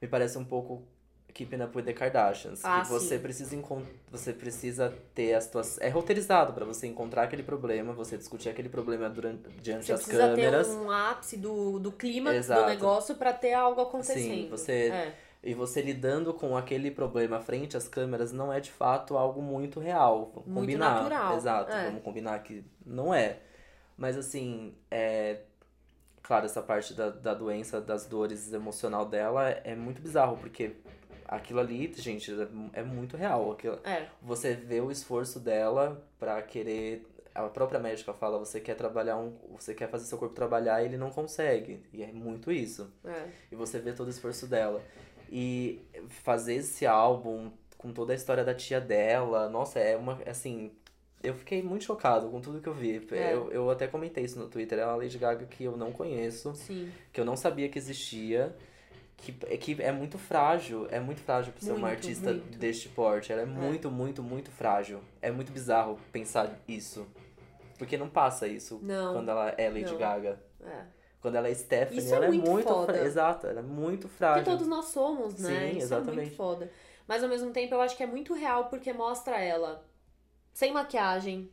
[0.00, 0.82] me parece um pouco
[1.36, 2.64] Keeping Up with the Kardashians.
[2.64, 3.22] Ah, que você sim.
[3.22, 3.56] precisa
[4.10, 5.78] você precisa ter as tuas.
[5.80, 10.02] É roteirizado pra você encontrar aquele problema, você discutir aquele problema durante, diante Você das
[10.02, 10.66] precisa câmeras.
[10.68, 12.66] ter um ápice do, do clima do Exato.
[12.70, 14.18] negócio pra ter algo acontecendo.
[14.18, 15.14] Sim, você- É.
[15.46, 19.78] E você lidando com aquele problema frente às câmeras não é de fato algo muito
[19.78, 20.32] real.
[20.34, 20.94] Vamos Muito combinar.
[21.02, 21.84] natural, Exato, é.
[21.86, 23.38] vamos combinar que não é.
[23.96, 25.40] Mas assim, é.
[26.22, 30.72] Claro, essa parte da, da doença, das dores emocional dela é muito bizarro, porque
[31.24, 32.32] aquilo ali, gente,
[32.72, 33.52] é muito real.
[33.52, 34.06] Aquilo, É.
[34.20, 37.06] você vê o esforço dela pra querer.
[37.32, 39.32] A própria médica fala, você quer trabalhar um.
[39.56, 41.84] Você quer fazer seu corpo trabalhar e ele não consegue.
[41.92, 42.90] E é muito isso.
[43.04, 43.28] É.
[43.52, 44.82] E você vê todo o esforço dela.
[45.30, 50.18] E fazer esse álbum com toda a história da tia dela, nossa, é uma.
[50.26, 50.70] Assim.
[51.22, 53.04] Eu fiquei muito chocado com tudo que eu vi.
[53.10, 53.32] É.
[53.32, 54.78] Eu, eu até comentei isso no Twitter.
[54.78, 56.92] É uma Lady Gaga que eu não conheço, Sim.
[57.12, 58.54] que eu não sabia que existia.
[59.16, 62.58] Que, que é muito frágil, é muito frágil pra ser uma Muito, artista muito.
[62.58, 63.32] deste porte.
[63.32, 65.00] Ela é muito, muito, muito frágil.
[65.22, 67.06] É muito bizarro pensar isso.
[67.78, 69.14] Porque não passa isso Não.
[69.14, 69.96] quando ela é Lady Não.
[69.98, 70.38] Gaga.
[70.62, 70.82] É.
[71.26, 73.04] Quando ela é Stephanie, Isso é ela é muito muito, foda.
[73.04, 74.44] Exato, ela é muito frágil.
[74.44, 75.48] Porque todos nós somos, né?
[75.48, 76.16] Sim, Isso é exatamente.
[76.18, 76.70] muito foda.
[77.04, 79.84] Mas ao mesmo tempo eu acho que é muito real porque mostra ela
[80.52, 81.50] sem maquiagem,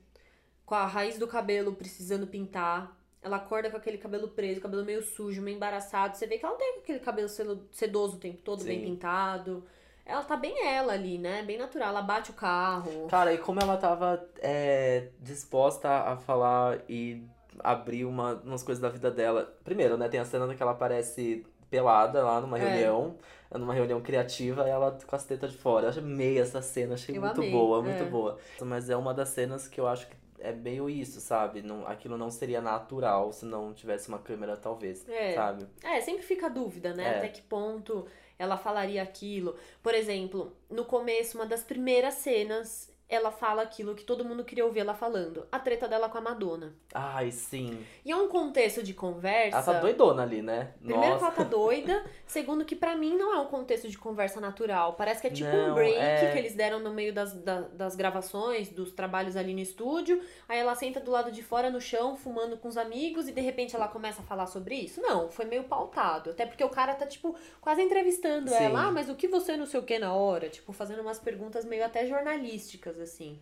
[0.64, 2.96] com a raiz do cabelo precisando pintar.
[3.20, 6.16] Ela acorda com aquele cabelo preso, cabelo meio sujo, meio embaraçado.
[6.18, 7.28] Você vê que ela não tem aquele cabelo
[7.72, 8.86] sedoso o tempo todo, bem Sim.
[8.86, 9.66] pintado.
[10.06, 11.42] Ela tá bem ela ali, né?
[11.42, 11.90] Bem natural.
[11.90, 13.08] Ela bate o carro.
[13.08, 17.24] Cara, e como ela tava é, disposta a falar e
[17.60, 19.56] abrir uma, umas coisas da vida dela.
[19.64, 22.62] Primeiro, né, tem a cena que ela aparece pelada lá numa É.
[22.62, 23.16] reunião,
[23.52, 25.88] numa reunião criativa, e ela com as tetas de fora.
[25.92, 28.06] Eu amei essa cena, achei Eu muito amei, boa, muito é.
[28.06, 28.38] boa.
[28.62, 31.62] Mas é uma das cenas que eu acho que é meio isso, sabe?
[31.62, 35.34] Não, aquilo não seria natural se não tivesse uma câmera, talvez, É.
[35.34, 35.66] sabe?
[35.84, 37.06] É, sempre fica a dúvida, né?
[37.06, 37.18] É.
[37.18, 38.06] Até que ponto
[38.38, 39.56] ela falaria aquilo.
[39.82, 44.66] Por exemplo, no começo, uma das primeiras cenas, ela fala aquilo que todo mundo queria
[44.66, 45.46] ouvir ela falando.
[45.52, 46.74] A treta dela com a Madonna.
[46.94, 47.86] Ai, sim.
[48.06, 49.58] E é um contexto de conversa.
[49.58, 50.74] Ela tá doidona ali, né?
[50.80, 51.26] Primeiro que Nossa.
[51.26, 54.94] ela tá doida, segundo que pra mim não é um contexto de conversa natural.
[54.94, 56.32] Parece que é tipo um Não, break é.
[56.32, 60.22] que eles deram no meio das, da- das gravações, dos trabalhos ali no estúdio.
[60.48, 63.42] Aí ela senta do lado de fora no chão, fumando com os amigos, e de
[63.42, 65.02] repente ela começa a falar sobre isso.
[65.02, 66.32] Não, foi meio pautado.
[66.32, 68.64] Até porque o cara tá, tipo, quase entrevistando Sim.
[68.64, 68.88] ela.
[68.88, 70.50] Ah, mas o que você não sei o que na hora?
[70.50, 73.40] Tipo, fazendo umas perguntas meio até jornalísticas, assim.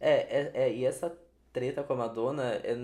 [0.00, 1.16] É, é, é, e essa
[1.52, 2.76] treta com a Madonna, é,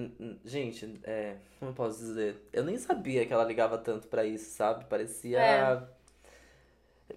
[0.45, 2.49] gente, é, como eu posso dizer?
[2.53, 4.85] Eu nem sabia que ela ligava tanto pra isso, sabe?
[4.87, 5.39] Parecia.
[5.41, 5.83] É.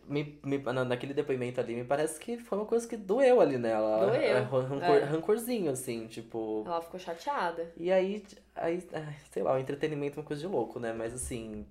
[0.08, 3.58] Me, me, na- naquele depoimento ali, me parece que foi uma coisa que doeu ali
[3.60, 4.08] nela.
[4.08, 5.04] Doeu, É, rancor, é.
[5.04, 6.64] rancorzinho, assim, tipo.
[6.66, 7.72] Ela ficou chateada.
[7.78, 8.24] E aí,
[8.56, 8.82] aí,
[9.32, 10.91] sei lá, o entretenimento é uma coisa de louco, né?
[10.93, 11.66] Mas assim.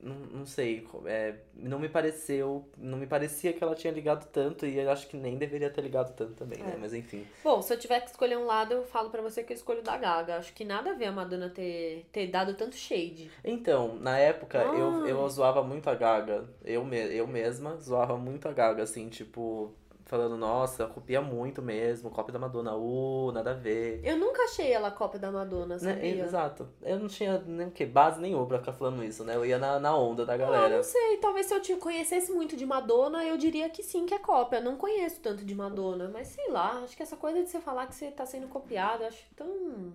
[0.00, 4.64] Não, não sei, é, não me pareceu, não me parecia que ela tinha ligado tanto
[4.64, 6.74] e eu acho que nem deveria ter ligado tanto também, né?
[6.74, 6.78] É.
[6.78, 7.26] Mas enfim.
[7.42, 9.82] Bom, se eu tiver que escolher um lado, eu falo pra você que eu escolho
[9.82, 10.36] da Gaga.
[10.36, 13.28] Acho que nada a ver a Madonna ter, ter dado tanto shade.
[13.44, 15.08] Então, na época, eu, Ah.
[15.08, 16.44] eu zoava muito a Gaga.
[16.64, 19.74] Eu, me, eu mesma zoava muito a Gaga, assim, tipo,
[20.08, 24.00] falando, nossa, copia muito mesmo, cópia da Madonna, uh, nada a ver.
[24.02, 25.78] Eu nunca achei ela cópia da Madonna, Né?
[25.78, 26.24] sabia?
[26.24, 26.66] Exato.
[26.82, 27.84] Eu não tinha nem o quê?
[27.84, 29.36] Base nenhuma pra ficar falando isso, né?
[29.36, 30.76] Eu ia na, na onda da Ah, galera.
[30.76, 34.14] não sei, talvez se eu te conhecesse muito de Madonna, eu diria que sim, que
[34.14, 34.60] é cópia.
[34.60, 37.86] Não conheço tanto de Madonna, mas sei lá, acho que essa coisa de você falar
[37.86, 39.92] que você tá sendo copiado, acho tão.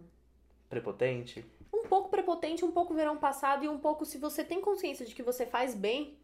[0.70, 1.45] Prepotente.
[1.74, 5.14] Um pouco prepotente, um pouco verão passado e um pouco se você tem consciência de
[5.16, 6.18] que você faz bem,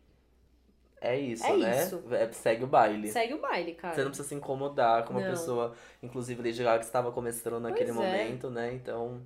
[1.01, 1.83] É isso, É né?
[1.83, 2.03] isso.
[2.11, 3.09] É, segue o baile.
[3.11, 3.95] segue o baile, cara.
[3.95, 5.29] Você não precisa se incomodar com uma Não.
[5.29, 5.73] pessoa,
[6.03, 8.11] inclusive Lady Gaga que estava começando naquele Pois é.
[8.23, 8.73] momento, né?
[8.73, 9.21] Então,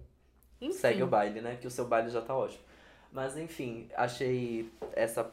[0.62, 0.74] Enfim.
[0.74, 1.58] segue o baile, né?
[1.60, 2.64] Que o seu baile já tá ótimo.
[3.12, 5.32] Mas enfim, achei essa.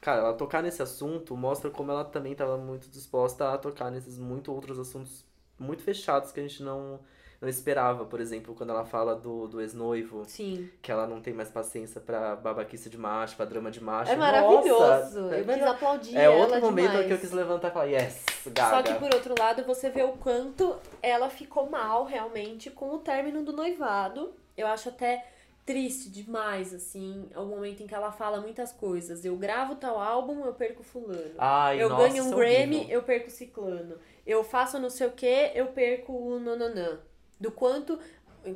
[0.00, 4.18] Cara, ela tocar nesse assunto mostra como ela também estava muito disposta a tocar nesses
[4.18, 5.24] muito outros assuntos
[5.58, 7.00] muito fechados que a gente não,
[7.44, 8.04] não esperava.
[8.04, 10.68] Por exemplo, quando ela fala do, do ex-noivo, Sim.
[10.82, 14.10] que ela não tem mais paciência pra babaquice de macho, pra drama de macho.
[14.10, 14.68] É maravilhoso.
[14.68, 17.06] Nossa, eu é quis aplaudir é outro momento demais.
[17.06, 18.82] que eu quis levantar e falar, yes, Só Gaga.
[18.82, 23.42] que por outro lado, você vê o quanto ela ficou mal realmente com o término
[23.44, 24.32] do noivado.
[24.56, 25.26] Eu acho até
[25.64, 29.24] triste demais, assim, o momento em que ela fala muitas coisas.
[29.24, 31.34] Eu gravo tal álbum, eu perco fulano.
[31.38, 32.94] Ai, eu nossa, ganho um é Grammy, horrível.
[32.94, 33.96] eu perco ciclano.
[34.26, 36.98] Eu faço não sei o que, eu perco o nonanã.
[37.40, 37.98] Do quanto,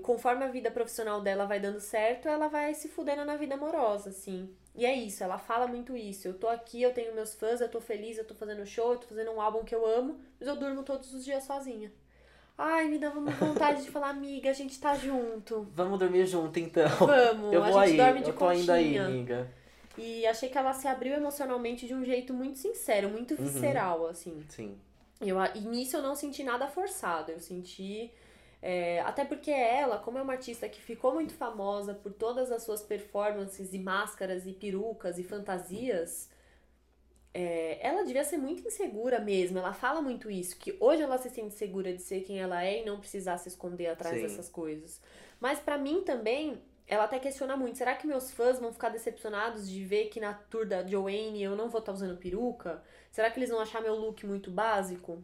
[0.02, 4.10] conforme a vida profissional dela vai dando certo, ela vai se fudendo na vida amorosa,
[4.10, 4.48] assim.
[4.74, 6.28] E é isso, ela fala muito isso.
[6.28, 8.98] Eu tô aqui, eu tenho meus fãs, eu tô feliz, eu tô fazendo show, eu
[8.98, 11.92] tô fazendo um álbum que eu amo, mas eu durmo todos os dias sozinha.
[12.56, 15.66] Ai, me dá uma vontade de falar, amiga, a gente tá junto.
[15.74, 16.88] Vamos dormir junto, então.
[17.06, 19.48] Vamos, Eu a vou gente aí, dorme de eu tô ainda aí, amiga.
[19.96, 23.44] E achei que ela se abriu emocionalmente de um jeito muito sincero, muito Uhum.
[23.44, 24.44] visceral, assim.
[24.48, 24.78] Sim.
[25.20, 28.12] Eu, a- e nisso eu não senti nada forçado, eu senti.
[28.60, 32.62] É, até porque ela, como é uma artista que ficou muito famosa por todas as
[32.64, 36.28] suas performances e máscaras e perucas e fantasias,
[37.32, 39.58] é, ela devia ser muito insegura mesmo.
[39.58, 42.82] Ela fala muito isso, que hoje ela se sente segura de ser quem ela é
[42.82, 44.22] e não precisar se esconder atrás Sim.
[44.22, 45.00] dessas coisas.
[45.40, 49.68] Mas pra mim também, ela até questiona muito: será que meus fãs vão ficar decepcionados
[49.68, 52.82] de ver que na tour da Joanne eu não vou estar usando peruca?
[53.12, 55.22] Será que eles vão achar meu look muito básico?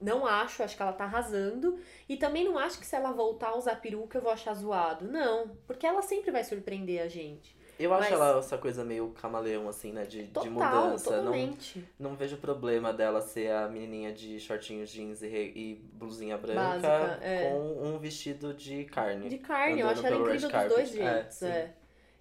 [0.00, 1.78] Não acho, acho que ela tá arrasando.
[2.08, 5.06] E também não acho que se ela voltar a usar peruca eu vou achar zoado.
[5.06, 7.56] Não, porque ela sempre vai surpreender a gente.
[7.78, 10.04] Eu acho Mas- ela essa coisa meio camaleão, assim, né?
[10.04, 11.10] De, de Total, mudança.
[11.10, 11.84] Não, totalmente.
[11.98, 17.18] não vejo problema dela ser a menininha de shortinhos jeans e, e blusinha branca Básica,
[17.22, 17.50] é.
[17.50, 19.28] com um vestido de carne.
[19.28, 20.96] De carne, eu acho ela incrível dos dois.
[20.96, 21.46] É, jeitos, sim.
[21.48, 21.74] é.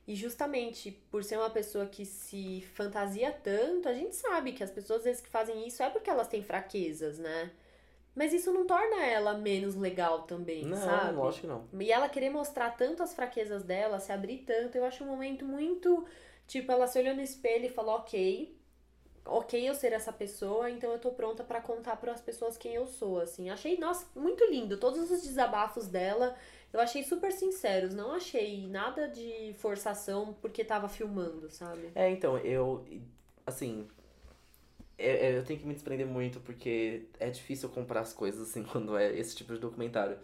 [0.08, 4.70] E justamente por ser uma pessoa que se fantasia tanto, a gente sabe que as
[4.70, 7.50] pessoas às vezes que fazem isso é porque elas têm fraquezas, né?
[8.16, 11.16] Mas isso não torna ela menos legal também, Não, sabe?
[11.18, 11.68] lógico que não.
[11.82, 15.44] E ela querer mostrar tanto as fraquezas dela, se abrir tanto, eu acho um momento
[15.44, 16.06] muito.
[16.48, 18.58] Tipo, ela se olhou no espelho e falou: ok,
[19.26, 22.74] ok eu ser essa pessoa, então eu tô pronta pra contar para as pessoas quem
[22.74, 23.50] eu sou, assim.
[23.50, 24.78] Achei, nossa, muito lindo.
[24.78, 26.36] Todos os desabafos dela,
[26.72, 27.94] eu achei super sinceros.
[27.94, 31.92] Não achei nada de forçação porque tava filmando, sabe?
[31.94, 32.86] É, então, eu.
[33.46, 33.88] Assim.
[34.98, 38.64] É- é, Eu tenho que me desprender muito porque é difícil comprar as coisas assim
[38.66, 40.18] quando é esse tipo de documentário.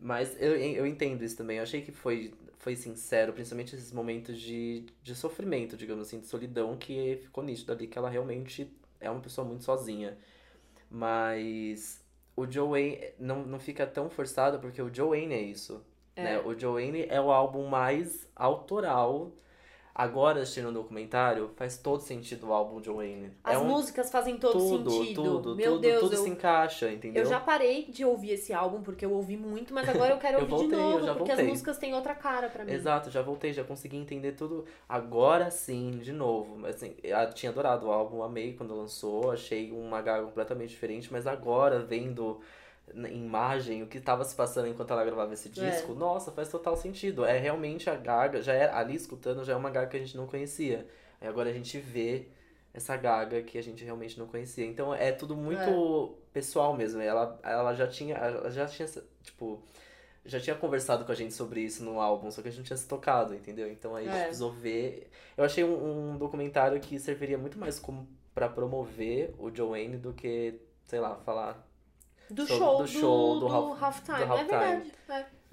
[0.00, 1.58] Mas eu, eu entendo isso também.
[1.58, 6.26] Eu achei que foi, foi sincero, principalmente esses momentos de, de sofrimento, digamos assim, de
[6.26, 10.18] solidão, que ficou nítido ali que ela realmente é uma pessoa muito sozinha.
[10.90, 12.04] Mas
[12.36, 15.84] o Joe Wayne não, não fica tão forçado porque o Joe Wayne é isso.
[16.16, 16.22] É.
[16.24, 16.38] Né?
[16.40, 19.32] O Joe Wayne é o álbum mais autoral.
[19.94, 23.30] Agora, assistindo o documentário, faz todo sentido o álbum Joe Wayne.
[23.44, 25.22] As é um, músicas fazem todo tudo, sentido.
[25.22, 27.22] tudo, Meu tudo, Deus, tudo eu, se encaixa, entendeu?
[27.22, 30.38] Eu já parei de ouvir esse álbum porque eu ouvi muito, mas agora eu quero
[30.40, 31.46] Eu ouvir voltei, de novo, porque as voltei.
[31.46, 32.72] músicas têm outra cara pra mim.
[32.72, 34.64] Exato, já voltei, já consegui entender tudo.
[34.88, 36.56] Agora sim, de novo.
[36.56, 41.12] Mas, Assim, eu tinha adorado o álbum, amei quando lançou, achei uma gaga completamente diferente,
[41.12, 42.40] mas agora, vendo
[43.10, 45.50] imagem o que estava se passando enquanto ela gravava esse É.
[45.50, 47.24] disco, nossa, faz total sentido.
[47.24, 50.16] É realmente a Gaga, já era, ali escutando, já é uma Gaga que a gente
[50.16, 50.86] não conhecia.
[51.20, 52.26] Aí agora a gente vê
[52.74, 54.64] essa Gaga que a gente realmente não conhecia.
[54.66, 57.00] Então é tudo muito pessoal mesmo.
[57.00, 58.88] Ela, ela já tinha, ela já tinha,
[59.22, 59.62] tipo,
[60.24, 62.64] já tinha conversado com a gente sobre isso no álbum, só que a gente não
[62.66, 63.70] tinha se tocado, entendeu?
[63.70, 64.24] Então aí a gente É.
[64.24, 65.10] precisou ver.
[65.36, 70.12] Eu achei um, um documentário que serviria muito mais como para promover o Joanne do
[70.14, 71.68] que, sei lá, falar.
[72.32, 74.24] Do Sobre- show do do, show, do do, half- halftime.
[74.26, 74.92] do É verdade.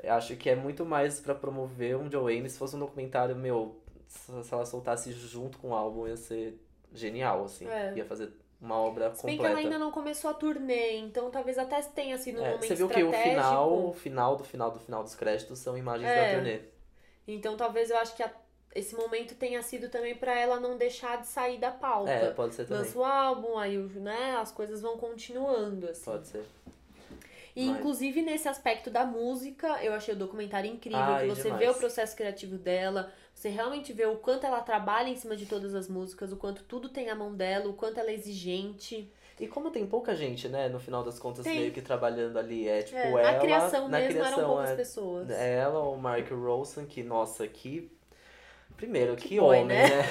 [0.02, 0.10] é.
[0.10, 2.50] Acho que é muito mais pra promover um Joanne.
[2.50, 6.58] Se fosse um documentário, meu, se ela soltasse junto com o álbum, ia ser
[6.94, 7.68] genial, assim.
[7.68, 7.94] É.
[7.96, 8.32] Ia fazer
[8.62, 12.18] uma obra Se bem que ela ainda não começou a turnê, então talvez até tenha
[12.18, 15.04] sido um É, momento você viu que o final, o final do final do final
[15.04, 16.30] dos créditos são imagens É.
[16.32, 16.62] da turnê.
[17.28, 18.32] Então talvez eu acho que a-
[18.76, 22.12] esse momento tenha sido também pra ela não deixar de sair da pauta.
[22.12, 22.84] É, pode ser também.
[22.84, 26.06] Lança o álbum, aí o- né, as coisas vão continuando, assim.
[26.06, 26.44] Pode ser.
[27.56, 31.44] E Mas- inclusive nesse aspecto da música, eu achei o documentário incrível, Ai, que você
[31.44, 31.60] demais.
[31.60, 35.46] vê o processo criativo dela, você realmente vê o quanto ela trabalha em cima de
[35.46, 39.12] todas as músicas, o quanto tudo tem a mão dela, o quanto ela é exigente.
[39.40, 41.60] E como tem pouca gente, né, no final das contas, Tem.
[41.60, 43.32] meio que trabalhando ali, é tipo É, ela.
[43.32, 45.30] na criação na mesmo criação, eram poucas é, pessoas.
[45.32, 47.90] Ela, o Mark Rolson, que, nossa, que.
[48.80, 49.88] Primeiro, que, boy, homem, né?
[49.90, 50.04] né?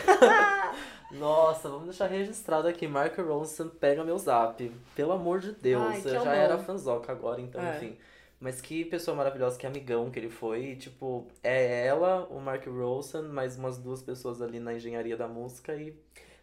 [1.19, 2.87] nossa, vamos deixar registrado aqui.
[2.87, 4.71] Mark Rolson pega meu zap.
[4.95, 5.83] Pelo amor de Deus.
[5.83, 6.35] Ai, que eu já amor.
[6.35, 7.77] era fanzoca agora, então, É.
[7.77, 7.97] enfim.
[8.41, 10.65] Mas que pessoa maravilhosa, que amigão que ele foi.
[10.67, 15.27] E, tipo, é ela, o Mark Rolson, mais umas duas pessoas ali na engenharia da
[15.27, 15.97] música e.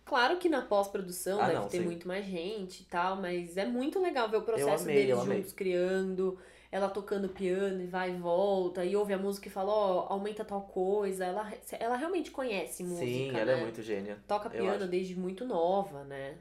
[0.03, 1.85] Claro que na pós-produção Ah, deve não, ter sim.
[1.85, 5.21] muito mais gente e tal, mas é muito legal ver o processo amei, deles eu
[5.21, 5.37] amei.
[5.37, 6.37] juntos criando,
[6.71, 10.43] ela tocando piano e vai e volta, e ouve a música e fala, ó, aumenta
[10.43, 11.25] tal coisa.
[11.25, 13.05] Ela, ela realmente conhece música.
[13.05, 13.59] Sim, ela né?
[13.59, 14.17] é muito gênia.
[14.27, 16.37] Toca piano desde muito nova, né?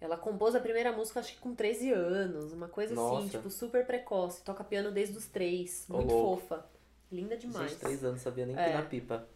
[0.00, 3.28] Ela compôs a primeira música, acho que com 13 anos, uma coisa assim, Nossa.
[3.28, 4.42] tipo, super precoce.
[4.42, 5.86] Toca piano desde os três.
[5.88, 6.66] Muito fofa.
[7.10, 7.70] Linda demais.
[7.70, 8.80] Gente, três anos, sabia nem É.
[8.82, 9.26] pipa.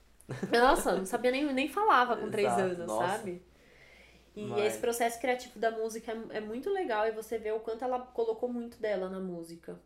[0.52, 3.18] Nossa, não sabia nem, nem falava com três anos, nossa.
[3.18, 3.42] sabe?
[4.36, 7.61] E Mas- esse processo criativo da música é, é muito legal e você vê o
[7.61, 9.78] quanto ela colocou muito dela na música.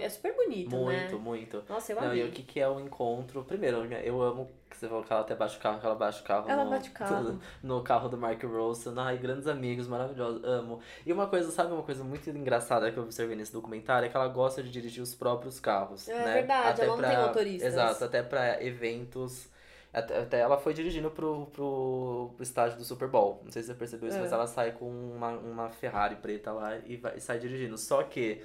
[0.00, 1.02] É super bonito, né?
[1.02, 1.64] Muito, muito.
[1.68, 3.44] Nossa, eu Não, e o que, que é o encontro?
[3.44, 6.20] Primeiro, eu amo que você falou que ela até baixa o carro, que ela baixa
[6.20, 6.50] o carro.
[6.50, 7.40] Ela no, bate o carro.
[7.62, 8.94] No carro do Mark Rolson.
[8.96, 10.80] Ai, grandes amigos, maravilhosos, amo.
[11.06, 14.06] E uma coisa, sabe uma coisa muito engraçada que eu observei nesse documentário?
[14.06, 16.08] É que ela gosta de dirigir os próprios carros.
[16.08, 16.34] É né?
[16.34, 17.72] verdade, ela não tem motoristas.
[17.72, 19.48] Exato, até pra eventos.
[19.92, 23.40] Até, até ela foi dirigindo pro, pro, pro estádio do Super Bowl.
[23.44, 24.20] Não sei se você percebeu isso, É.
[24.20, 27.76] mas ela sai com uma, uma Ferrari preta lá e, vai, e sai dirigindo.
[27.76, 28.40] Só que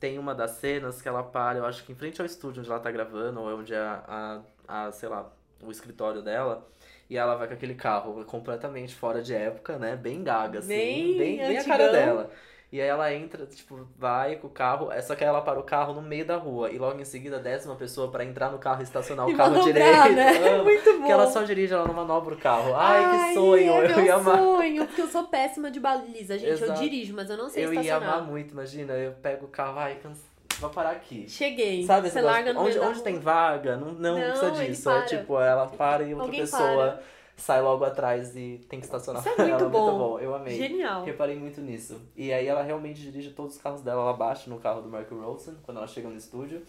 [0.00, 2.70] tem uma das cenas que ela para, eu acho que em frente ao estúdio onde
[2.70, 5.32] ela tá gravando, ou é onde é a, a, a, sei lá,
[5.62, 6.66] o escritório dela.
[7.08, 9.96] E ela vai com aquele carro completamente fora de época, né?
[9.96, 10.68] Bem gaga, assim.
[10.68, 12.30] Bem Bem, bem a cara dela.
[12.72, 15.60] E aí ela entra, tipo, vai com o carro, é só que aí ela para
[15.60, 16.70] o carro no meio da rua.
[16.70, 19.34] E logo em seguida desce uma pessoa pra entrar no carro e estacionar o E
[19.36, 20.12] carro direito.
[20.14, 20.38] né?
[20.54, 20.64] Amo.
[20.64, 20.96] Muito bom.
[21.00, 22.72] Porque ela só dirige, ela não manobra o carro.
[22.74, 24.38] Ai, que sonho, é eu meu ia amar.
[24.38, 26.48] sonho, porque eu sou péssima de baliza, gente.
[26.60, 26.80] Eu Exato.
[26.80, 28.14] dirijo, mas eu não sei Eu ia estacionar.
[28.14, 30.22] amar muito, imagina, eu pego o carro, ai, cansa...
[30.58, 31.26] vou parar aqui.
[31.28, 31.84] Cheguei.
[31.84, 34.88] Sabe Você larga no onde, meio da onde tem vaga, não, não, Não, precisa disso.
[34.88, 35.04] É para.
[35.04, 36.62] tipo, ela para e outra Alguém pessoa
[36.92, 37.02] para.
[37.42, 39.68] Sai logo atrás e tem que estacionar Isso é muito ela.
[39.68, 39.84] bom.
[39.84, 40.56] Muito bom, eu amei.
[40.56, 41.04] Genial.
[41.04, 42.00] Reparei muito nisso.
[42.16, 45.10] E aí ela realmente dirige todos os carros dela, ela baixa no carro do Mark
[45.10, 46.62] Rolson quando ela chega no estúdio.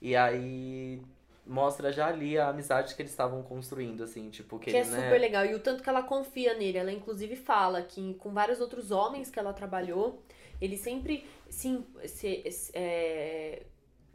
[0.00, 1.02] E aí
[1.46, 4.90] mostra já ali a amizade que eles estavam construindo, assim, tipo, que, Que é ele,
[4.90, 5.44] né, super legal.
[5.46, 6.78] E o tanto que ela confia nele.
[6.78, 10.20] Ela, inclusive, fala que com vários outros homens que ela trabalhou,
[10.60, 13.62] eles sempre se, se- se- é,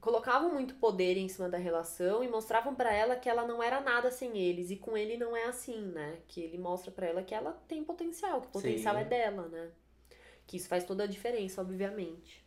[0.01, 3.79] colocavam muito poder em cima da relação e mostravam pra ela que ela não era
[3.79, 4.71] nada sem eles.
[4.71, 6.17] E com ele não é assim, né?
[6.27, 9.01] Que ele mostra pra ela que ela tem potencial, que o potencial Sim.
[9.01, 9.69] é dela, né?
[10.47, 12.43] Que isso faz toda a diferença, obviamente.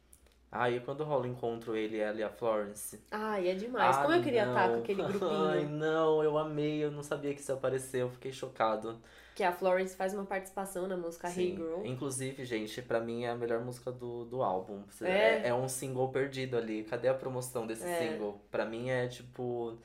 [0.51, 3.01] Aí quando rola o encontro ele e ela e a Florence.
[3.10, 3.97] Ai, é demais.
[3.97, 4.52] Ah, Como eu queria não.
[4.52, 5.44] estar com aquele grupinho.
[5.44, 9.01] Ai, não, eu amei, eu não sabia que isso apareceu, eu fiquei chocado.
[9.35, 11.56] Que a Florence faz uma participação na música Hey Sim.
[11.56, 11.85] Girl.
[11.85, 14.82] Inclusive, gente, pra mim é a melhor música do, do álbum.
[14.89, 15.43] Você- É?
[15.44, 16.85] É, é um single perdido ali.
[16.85, 17.98] Cadê a promoção desse É.
[18.12, 18.40] single?
[18.51, 19.77] Pra mim é tipo.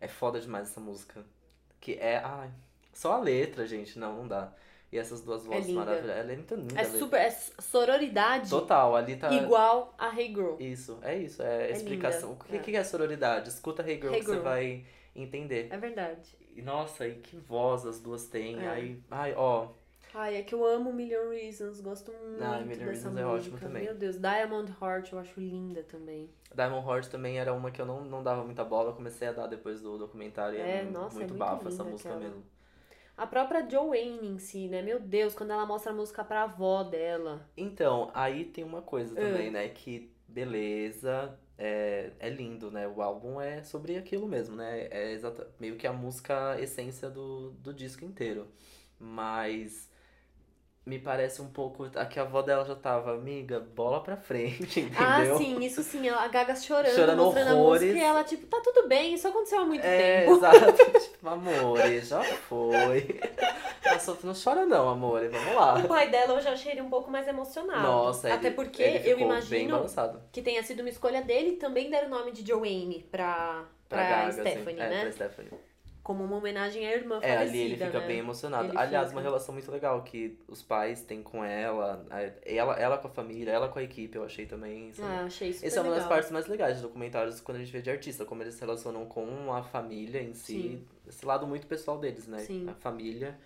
[0.00, 1.22] É foda demais essa música.
[1.80, 2.16] Que é.
[2.24, 2.50] Ai,
[2.94, 3.98] só a letra, gente.
[3.98, 4.52] Não, não dá.
[4.90, 5.80] E essas duas vozes linda.
[5.84, 6.16] maravilhosas.
[6.22, 6.80] Ela é muito linda.
[6.80, 7.20] É super.
[7.20, 9.32] É sororidade Total, ali tá.
[9.34, 10.54] igual a Hey Girl.
[10.60, 11.42] Isso, é isso.
[11.42, 12.30] É, É explicação.
[12.30, 12.58] linda, O que, é.
[12.60, 13.48] que é sororidade?
[13.48, 14.44] Escuta Hey Girl Hey que você Girl.
[14.44, 15.66] vai entender.
[15.70, 16.20] É verdade.
[16.54, 18.60] E nossa, e que voz as duas têm.
[18.60, 18.66] É.
[18.68, 19.68] Ai, ai, ó.
[20.14, 23.30] Ai, é que eu amo Million Reasons, gosto muito Ah, Million dessa Reasons é música.
[23.30, 23.82] ótimo também.
[23.84, 26.30] Meu Deus, Diamond Heart eu acho linda também.
[26.54, 29.32] Diamond Heart também era uma que eu não, não dava muita bola, eu comecei a
[29.32, 30.56] dar depois do documentário.
[30.56, 32.30] e É, mu- nossa, é muito muito bafo essa música aquela.
[32.30, 32.44] mesmo.
[33.16, 34.82] A própria Joanne em si, né?
[34.82, 37.48] Meu Deus, quando ela mostra a música pra avó dela.
[37.56, 39.68] Então, aí tem uma coisa também, né?
[39.68, 42.86] Que beleza, é, é lindo, né?
[42.88, 44.88] O álbum é sobre aquilo mesmo, né?
[44.90, 48.48] É exata, meio que a música essência do, do disco inteiro.
[48.98, 49.88] Mas
[50.86, 51.88] me parece um pouco.
[51.94, 55.34] A que a avó dela já tava, amiga, bola pra frente, entendeu?
[55.34, 56.08] Ah, sim, isso sim.
[56.08, 57.82] A Gaga chorando, Chorando mostrando a horrores.
[57.82, 60.36] música e ela, tipo, tá tudo bem, isso aconteceu há muito É, tempo.
[60.36, 61.00] exato.
[61.00, 63.20] tipo, amor, já foi.
[63.84, 65.74] Nossa, não chora não, amor, vamos lá.
[65.78, 67.82] O pai dela eu já achei ele um pouco mais emocionado.
[67.82, 69.84] Nossa, Até ele, porque ele eu imagino
[70.32, 74.08] que tenha sido uma escolha dele também deram o nome de Joanne pra, pra, Pra
[74.08, 74.90] Gaga, Stephanie, assim.
[74.90, 74.96] né?
[74.96, 75.50] É, pra Stephanie.
[76.04, 78.06] Como uma homenagem à irmã É, falecida, ali ele fica né?
[78.06, 78.68] bem emocionado.
[78.68, 79.16] Ele Aliás, fica.
[79.18, 82.06] uma relação muito legal que os pais têm com ela,
[82.44, 84.90] ela, ela com a família, ela com a equipe, eu achei também.
[84.90, 85.02] assim.
[85.02, 86.08] Ah, achei super Essa é uma das legal.
[86.10, 89.06] partes mais legais de documentários quando a gente vê de artista, como eles se relacionam
[89.06, 90.86] com a família em si.
[91.08, 92.38] esse lado muito pessoal deles, né?
[92.40, 92.68] Sim.
[92.68, 93.36] A família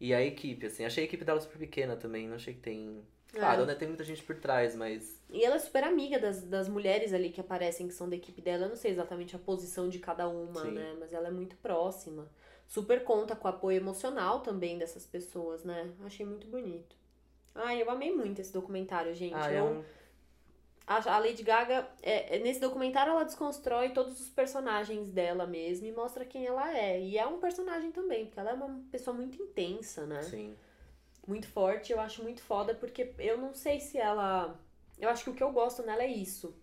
[0.00, 0.84] e a equipe, assim.
[0.86, 3.02] Achei a equipe dela super pequena também, não achei que tem...
[3.32, 3.66] Claro, É.
[3.66, 3.74] né?
[3.74, 5.20] Tem muita gente por trás, mas...
[5.30, 8.40] E ela é super amiga das, das mulheres ali que aparecem, que são da equipe
[8.40, 8.64] dela.
[8.64, 10.70] Eu não sei exatamente a posição de cada uma, Sim.
[10.72, 10.96] né?
[10.98, 12.28] Mas ela é muito próxima.
[12.66, 15.90] Super conta com o apoio emocional também dessas pessoas, né?
[16.04, 16.96] Achei muito bonito.
[17.54, 19.34] Ai, eu amei muito esse documentário, gente.
[19.34, 19.84] Ah, é eu, um...
[20.86, 25.86] a, a Lady Gaga, é, é- nesse documentário, ela desconstrói todos os personagens dela mesma
[25.86, 27.00] e mostra quem ela é.
[27.00, 30.22] E é um personagem também, porque ela é uma pessoa muito intensa, né?
[30.22, 30.56] Sim.
[31.28, 31.92] Muito forte.
[31.92, 34.58] Eu acho muito foda porque eu não sei se ela.
[34.98, 36.56] Eu acho que o que eu gosto nela é isso.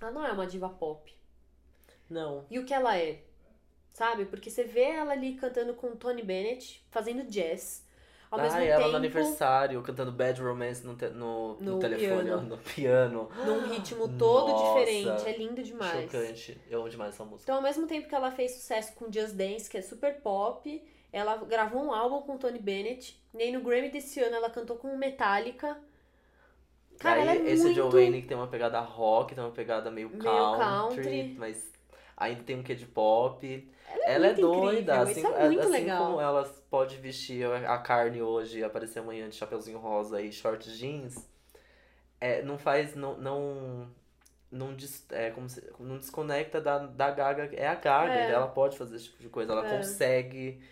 [0.00, 1.14] Ela não é uma diva pop.
[2.10, 2.44] Não.
[2.50, 3.22] E o que ela é?
[3.92, 4.24] Sabe?
[4.24, 7.86] Porque você vê ela ali cantando com Tony Bennett, fazendo jazz.
[8.30, 11.78] Ao ah, mesmo ela tempo, no aniversário, cantando Bad Romance no, te- no, no, No
[11.78, 12.42] telefone, piano.
[12.42, 13.28] no piano.
[13.44, 15.28] num ritmo todo Nossa, diferente.
[15.28, 16.10] É lindo demais.
[16.10, 16.58] Chocante.
[16.70, 17.42] Eu amo demais essa música.
[17.42, 20.82] Então, ao mesmo tempo que ela fez sucesso com Just Dance, que é super pop,
[21.12, 23.21] ela gravou um álbum com Tony Bennett.
[23.34, 25.76] E aí no Grammy desse ano ela cantou com Metallica.
[26.98, 27.76] Cara, Aí, ela é esse muito...
[27.76, 30.58] Joe Wayne que tem uma pegada rock, tem uma pegada meio Meio country,
[31.02, 31.34] country.
[31.38, 31.72] mas
[32.16, 33.68] ainda tem um quê de pop.
[34.04, 36.06] Ela é, Ela é doida, incrível, assim, isso é muito assim legal.
[36.06, 40.70] como ela pode vestir a carne hoje e aparecer amanhã de chapeuzinho rosa e short
[40.76, 41.28] jeans,
[42.20, 43.88] é, não faz, não, não,
[44.50, 48.30] não, des- é, como se- não desconecta da, da Gaga, é a Gaga, É.
[48.30, 49.76] ela pode fazer esse tipo de coisa, ela É.
[49.76, 50.62] consegue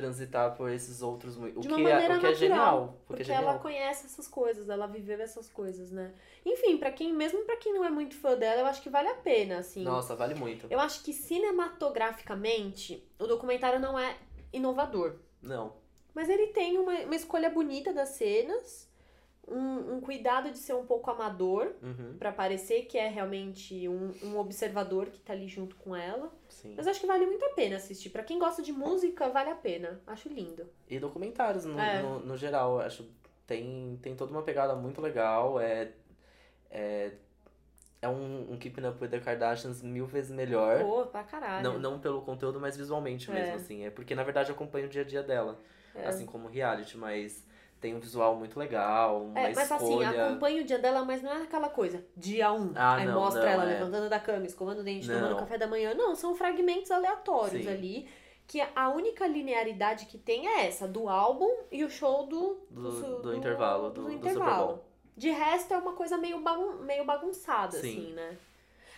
[0.00, 3.22] transitar por esses outros, mu- o que, é, o que é natural, genial, porque, Porque
[3.22, 3.42] é genial.
[3.44, 6.12] ela conhece essas coisas, ela viveu essas coisas, né?
[6.44, 9.08] Enfim, para quem, mesmo pra quem não é muito fã dela, eu acho que vale
[9.08, 9.84] a pena, assim.
[9.84, 10.66] Nossa, vale muito.
[10.70, 14.16] Eu acho que cinematograficamente, o documentário não é
[14.52, 15.16] inovador.
[15.42, 15.72] Não,
[16.14, 18.89] Mas ele tem uma, uma escolha bonita das cenas,
[19.50, 24.12] um, um cuidado de ser um pouco amador, uhum, pra parecer que é realmente um,
[24.22, 26.32] um observador que tá ali junto com ela.
[26.48, 26.74] sim.
[26.76, 28.10] Mas acho que vale muito a pena assistir.
[28.10, 30.00] Pra quem gosta de música, vale a pena.
[30.06, 30.66] Acho lindo.
[30.88, 32.00] E documentários no, É.
[32.02, 33.04] no, no geral, acho
[33.46, 35.58] tem, tem toda uma pegada muito legal.
[35.60, 35.90] É,
[36.70, 37.12] é,
[38.00, 40.80] é um, um Keeping Up with the Kardashians mil vezes melhor.
[40.84, 41.62] Pô, pra caralho.
[41.64, 43.34] Não, não pelo conteúdo, mas visualmente É.
[43.34, 43.84] mesmo, assim.
[43.84, 45.60] É porque, na verdade, eu acompanho o dia a dia dela.
[45.94, 46.06] É.
[46.06, 47.44] Assim como reality, mas
[47.80, 50.26] tem um visual muito legal, uma É, mas assim, escolha...
[50.26, 53.14] acompanha o dia dela, mas não é aquela coisa, dia 1, um, Ah, aí não,
[53.20, 53.66] mostra não, ela é.
[53.78, 55.14] levantando da cama, escovando o dente, Não.
[55.20, 55.94] tomando café da manhã.
[55.94, 57.70] Não, são fragmentos aleatórios Sim.
[57.70, 58.08] ali,
[58.46, 62.60] que a única linearidade que tem é essa, do álbum e o show do...
[62.70, 64.84] Do- su- do intervalo, do- do Bowl.
[65.16, 67.78] De resto, é uma coisa meio, bagun meio bagunçada, Sim.
[67.98, 68.36] assim, né?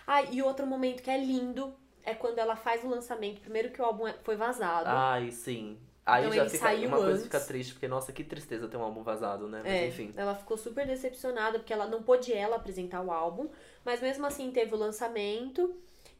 [0.06, 1.72] Ah, e outro momento que é lindo
[2.04, 3.40] é quando ela faz o lançamento.
[3.40, 4.88] Primeiro que o álbum é- foi vazado.
[4.88, 5.78] Ai, sim.
[6.04, 7.24] Aí Então já fica saiu uma coisa antes.
[7.24, 9.60] fica triste, porque, nossa, que tristeza ter um álbum vazado, né?
[9.62, 10.12] Mas É, enfim.
[10.16, 13.48] ela ficou super decepcionada porque ela não pôde ela apresentar o álbum,
[13.84, 15.74] mas mesmo assim teve o lançamento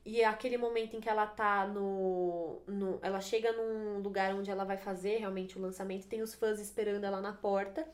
[0.05, 4.51] e é aquele momento em que ela tá no, no ela chega num lugar onde
[4.51, 7.87] ela vai fazer realmente o lançamento, tem os fãs esperando ela na porta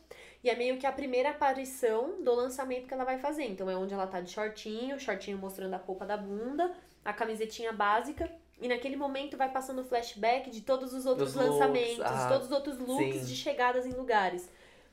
[0.43, 3.45] e é meio que a primeira aparição do lançamento que ela vai fazer.
[3.45, 6.71] Então é onde ela tá de shortinho, shortinho mostrando a polpa da bunda,
[7.05, 11.35] a camisetinha básica e naquele momento vai passando o flashback de todos os outros Os
[11.35, 13.25] looks, lançamentos, ah, todos os outros looks sim.
[13.25, 14.49] de chegadas em lugares.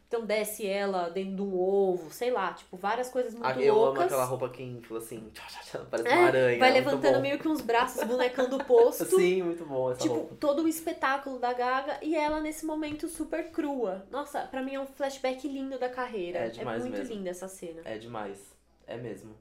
[0.07, 3.73] Então desce ela dentro de um ovo, sei lá, tipo, várias coisas muito Ah, eu
[3.73, 4.05] amo loucas.
[4.05, 6.59] aquela roupa que infla assim, tchá, tchá, tchá, parece É, uma aranha.
[6.59, 9.03] vai muito levantando meio que uns braços, bonecando o posto.
[9.19, 10.35] Sim, muito bom essa Tipo, roupa.
[10.35, 14.05] todo o espetáculo da Gaga e ela nesse momento super crua.
[14.11, 16.37] Nossa, pra mim é um flashback lindo da carreira.
[16.37, 17.13] É demais muito mesmo.
[17.15, 17.81] linda essa cena.
[17.83, 18.55] É demais.
[18.85, 19.35] É mesmo.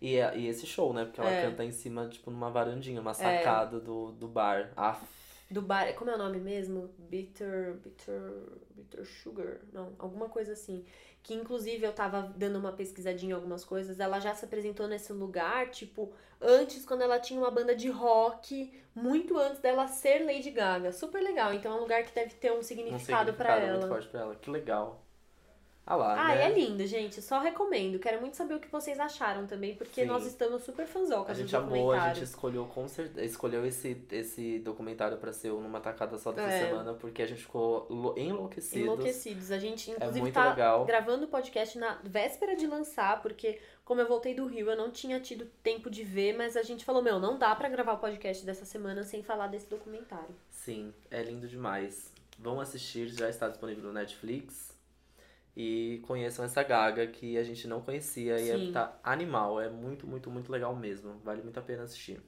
[0.00, 1.04] E, é- e esse show, né?
[1.04, 1.42] Porque ela É.
[1.42, 4.72] canta em cima, tipo, numa varandinha, uma sacada do, do bar.
[4.76, 4.98] Ah,
[5.50, 6.90] Do bar, como é o nome mesmo?
[6.98, 8.32] Bitter, bitter,
[8.70, 10.84] bitter sugar, não, alguma coisa assim.
[11.22, 15.12] Que inclusive eu tava dando uma pesquisadinha em algumas coisas, ela já se apresentou nesse
[15.12, 20.50] lugar, tipo, antes quando ela tinha uma banda de rock, muito antes dela ser Lady
[20.50, 20.92] Gaga.
[20.92, 23.84] Super legal, então é um lugar que deve ter um um significado, pra significado muito
[23.84, 23.88] ela.
[23.88, 24.34] forte pra ela.
[24.34, 25.03] Que legal.
[25.86, 26.46] Ah lá, Ah, né?
[26.46, 27.20] é lindo, gente.
[27.20, 27.98] Só recomendo.
[27.98, 30.06] Quero muito saber o que vocês acharam também, porque Sim.
[30.06, 34.00] nós estamos super A fanzocas dos gente amou, a gente escolheu com certeza, escolheu esse,
[34.10, 36.68] esse documentário pra ser o numa tacada só dessa É.
[36.68, 38.82] semana, porque a gente ficou lo- enlouquecidos.
[38.82, 39.50] Enlouquecidos.
[39.50, 40.84] A gente, inclusive, É muito tá legal.
[40.86, 44.90] gravando o podcast na véspera de lançar, porque como eu voltei do Rio, eu não
[44.90, 47.98] tinha tido tempo de ver, mas a gente falou, meu, não dá pra gravar o
[47.98, 50.34] podcast dessa semana sem falar desse documentário.
[50.50, 52.10] Sim, é lindo demais.
[52.38, 54.73] Vão assistir, já está disponível no Netflix.
[55.56, 58.70] E conheçam essa Gaga que a gente não conhecia e Sim.
[58.70, 59.60] é, tá animal.
[59.60, 61.20] É muito, muito, muito legal mesmo.
[61.24, 62.20] Vale muito a pena assistir.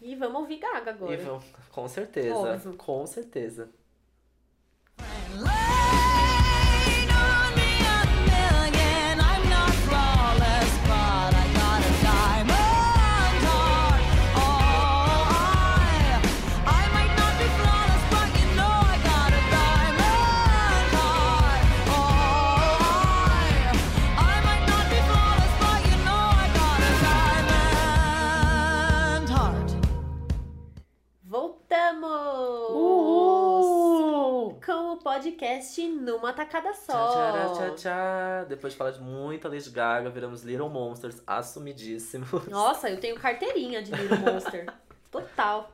[0.00, 1.12] E vamos ouvir Gaga agora.
[1.12, 2.76] E vão, com certeza, Óbvio.
[2.76, 3.70] com certeza.
[35.02, 36.92] Podcast numa tacada só.
[37.12, 38.44] tchá, tchá, tchá.
[38.48, 42.46] Depois de falar de muita Lady Gaga, viramos Little Monsters, assumidíssimos.
[42.48, 44.66] Nossa, eu tenho carteirinha de Little Monster.
[45.10, 45.70] Total.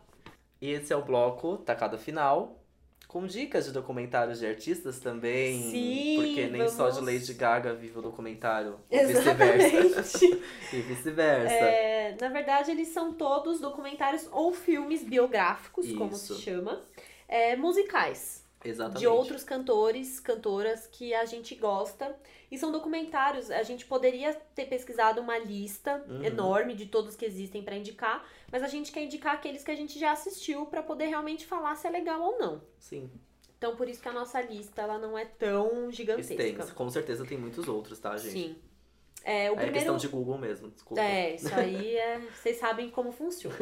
[0.60, 2.60] E esse é o bloco Tacada Final.
[3.08, 5.62] Com dicas de documentários de artistas também.
[5.70, 8.78] Sim, Porque nem só de vamos- Lady Gaga vive o documentário.
[8.90, 10.24] Exatamente.
[10.72, 11.54] e vice-versa.
[11.54, 16.42] É, na verdade, eles são todos documentários ou filmes biográficos, como se Isso.
[16.42, 16.82] chama,
[17.28, 18.44] é, musicais.
[18.68, 18.98] Exatamente.
[19.00, 22.14] de outros cantores, cantoras que a gente gosta.
[22.50, 23.50] E são documentários.
[23.50, 26.22] A gente poderia ter pesquisado uma lista Uhum.
[26.24, 29.74] enorme de todos que existem pra indicar, mas a gente quer indicar aqueles que a
[29.76, 32.62] gente já assistiu pra poder realmente falar se é legal ou não.
[32.78, 33.10] Sim,
[33.58, 36.34] Então por isso que a nossa lista ela não é tão gigantesca.
[36.34, 36.72] extensa.
[36.74, 38.32] Com certeza tem muitos outros, tá, gente?
[38.32, 38.56] Sim.
[39.28, 41.02] É, o É primeiro questão de Google mesmo, desculpa.
[41.02, 42.18] é, isso aí é.
[42.32, 43.56] Vocês sabem como funciona.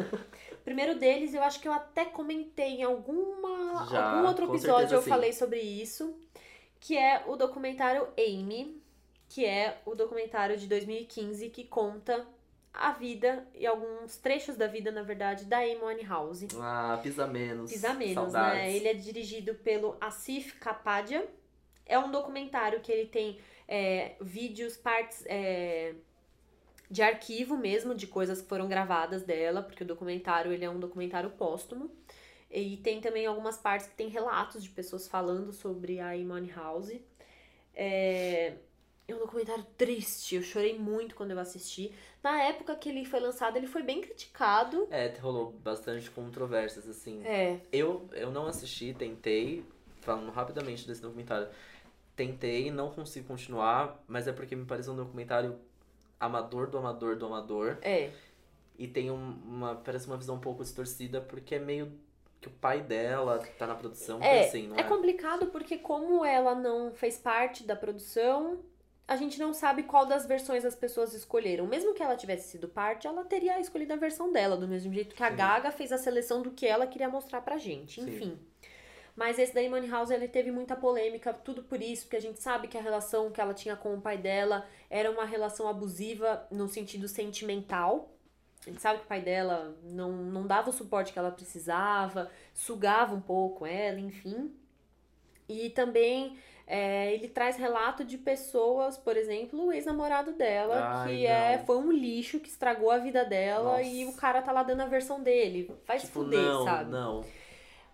[0.53, 4.95] O primeiro deles, eu acho que eu até comentei em alguma, Já, algum outro episódio
[4.97, 5.09] eu sim.
[5.09, 6.15] falei sobre isso.
[6.78, 8.78] Que é o documentário Amy,
[9.28, 12.27] que é o documentário de 2015 que conta
[12.73, 16.49] a vida e alguns trechos da vida, na verdade, da Amy Winehouse.
[16.61, 17.73] Ah, Pisa Menos.
[17.73, 18.59] Pisa Menos, Saudades.
[18.59, 18.77] né?
[18.77, 21.27] Ele é dirigido pelo Asif Kapadia.
[21.86, 25.95] É um documentário que ele tem é, vídeos, partes é,
[26.91, 30.78] de arquivo mesmo, de coisas que foram gravadas dela, porque o documentário ele é um
[30.78, 31.91] documentário póstumo.
[32.51, 36.93] E tem também algumas partes que tem relatos de pessoas falando sobre a Amy House.
[37.74, 38.55] É,
[39.09, 41.93] é um documentário triste, eu chorei muito quando eu assisti.
[42.23, 44.86] Na época que ele foi lançado, ele foi bem criticado.
[44.91, 47.23] É, rolou bastante controvérsias, assim.
[47.27, 49.65] É, Eu, eu não assisti, tentei,
[50.01, 51.49] falando rapidamente desse documentário,
[52.16, 55.59] tentei, não consigo continuar, mas é porque me pareceu um documentário
[56.19, 57.78] amador do amador do amador.
[57.82, 58.11] é.
[58.77, 61.93] E tem um- uma, parece uma visão um pouco distorcida, porque é meio
[62.41, 64.81] que o pai dela tá na produção, É, assim, não é?
[64.81, 68.59] É complicado porque como ela não fez parte da produção,
[69.07, 71.69] a gente não sabe qual das versões as pessoas escolheram.
[71.69, 75.15] Mesmo que ela tivesse sido parte, ela teria escolhido a versão dela, do mesmo jeito
[75.15, 75.36] que a Sim.
[75.36, 78.03] Gaga fez a seleção do que ela queria mostrar pra gente.
[78.03, 78.36] Sim.
[79.16, 82.41] Mas esse da Money House, ele teve muita polêmica, tudo por isso, porque a gente
[82.41, 86.47] sabe que a relação que ela tinha com o pai dela era uma relação abusiva
[86.51, 88.11] no sentido sentimental.
[88.66, 92.31] A gente sabe que o pai dela não, não dava o suporte que ela precisava,
[92.53, 94.53] sugava um pouco ela, enfim.
[95.49, 96.36] E também
[96.66, 101.66] é, ele traz relato de pessoas, por exemplo, o ex-namorado dela, Ai, que é, não.
[101.66, 103.82] foi um lixo que estragou a vida dela Nossa.
[103.82, 105.70] e o cara tá lá dando a versão dele.
[105.85, 106.91] Faz tipo, fuder, não, sabe?
[106.91, 107.24] não.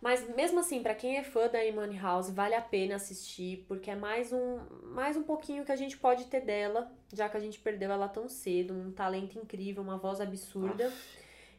[0.01, 3.91] Mas mesmo assim, pra quem é fã da Imani House, vale a pena assistir, porque
[3.91, 4.59] é mais um,
[4.95, 8.09] mais um pouquinho que a gente pode ter dela, já que a gente perdeu ela
[8.09, 10.91] tão cedo, um talento incrível, uma voz absurda.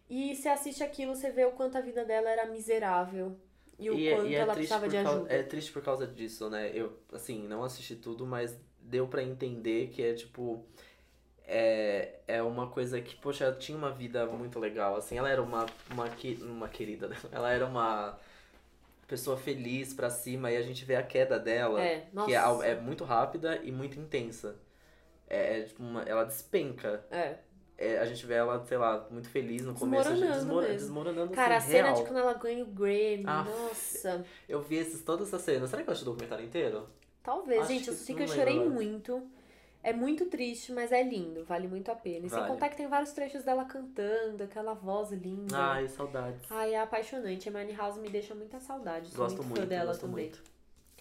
[0.10, 3.38] E você assiste aquilo, você vê o quanto a vida dela era miserável
[3.78, 5.34] e o E, é- quanto e é ela precisava de causa, ajuda.
[5.34, 6.72] É triste por causa disso, né?
[6.74, 10.66] Eu, assim, não assisti tudo, mas deu pra entender que é tipo.
[11.46, 15.18] É, é uma coisa que, poxa, ela tinha uma vida muito legal, assim.
[15.18, 16.06] Ela era uma, uma,
[16.42, 17.18] uma querida, né?
[17.32, 18.18] Ela era uma
[19.12, 22.76] pessoa feliz pra cima e a gente vê a queda dela, É, que é, é
[22.80, 24.56] muito rápida e muito intensa.
[25.28, 27.06] É, é tipo uma, ela despenca.
[27.12, 27.36] É.
[27.78, 30.80] É, a gente vê ela, sei lá, muito feliz no começo, a Desmoronando desmora- mesmo.
[30.80, 31.96] desmoronando Cara, a assim, cena real.
[31.96, 34.26] de quando ela ganha o Grammy, Ah, nossa.
[34.48, 35.68] Eu vi esses, toda essa cena.
[35.68, 36.88] Será que eu assisti o documentário inteiro?
[37.22, 39.28] Talvez, Acho gente, eu sei que eu chorei muito.
[39.84, 42.28] É muito triste, mas é lindo, vale muito a pena.
[42.28, 42.52] E sem Vale.
[42.52, 45.58] contar que tem vários trechos dela cantando, aquela voz linda.
[45.58, 46.44] Ai, saudades.
[46.52, 47.50] Ai, é apaixonante.
[47.50, 49.10] A Money House me deixa muita saudade.
[49.10, 50.26] Sou gosto muito, muito, fã dela gosto também.
[50.26, 50.44] muito.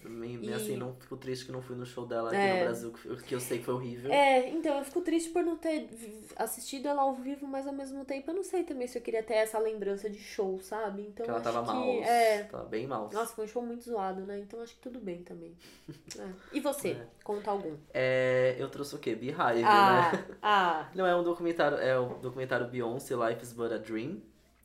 [0.03, 2.55] Me, E- Assim, não fico triste que não fui no show dela aqui É.
[2.55, 2.93] no Brasil,
[3.27, 4.11] que, eu sei que foi horrível.
[4.11, 5.89] É, então eu fico triste por não ter
[6.37, 9.23] assistido ela ao vivo, mas ao mesmo tempo eu não sei também se eu queria
[9.23, 11.03] ter essa lembrança de show, sabe?
[11.03, 11.85] Então que ela tava que mal.
[12.03, 12.45] é.
[12.45, 13.11] Tava bem mal.
[13.13, 14.39] Nossa, foi um show muito zoado, né?
[14.39, 15.55] Então acho que tudo bem também.
[16.19, 16.29] É.
[16.53, 16.93] E você?
[16.93, 17.07] É.
[17.23, 17.77] Conta algum.
[17.93, 19.15] É, eu trouxe o quê?
[19.15, 20.25] Beehive, Ah, né?
[20.43, 24.21] ah, Não, é um documentário, é o documentário Beyoncé, Life is But a Dream,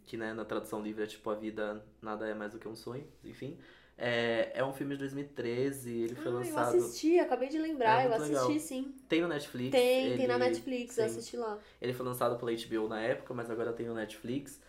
[0.05, 2.75] que né, na tradução livre é tipo A Vida Nada é Mais Do Que Um
[2.75, 3.57] Sonho, enfim.
[3.97, 6.77] É, é um filme de 2013, ele foi Ah, eu lançado...
[6.77, 8.59] assisti, acabei de lembrar, É eu assisti legal.
[8.59, 8.95] sim.
[9.07, 9.71] Tem no Netflix.
[9.71, 11.11] Tem, tem na ele- Netflix, eu sim.
[11.11, 11.57] assisti lá.
[11.81, 14.59] Ele foi lançado pela HBO na época, mas agora tem no Netflix.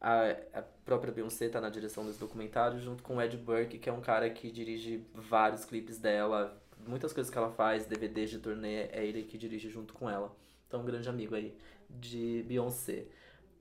[0.00, 3.88] A, a própria Beyoncé tá na direção desse documentário, junto com o Ed Burke, que
[3.88, 6.56] é um cara que dirige vários clipes dela.
[6.86, 10.34] Muitas coisas que ela faz, DVDs de turnê, é ele que dirige junto com ela.
[10.68, 11.54] Então, um grande amigo aí
[11.90, 13.04] de Beyoncé.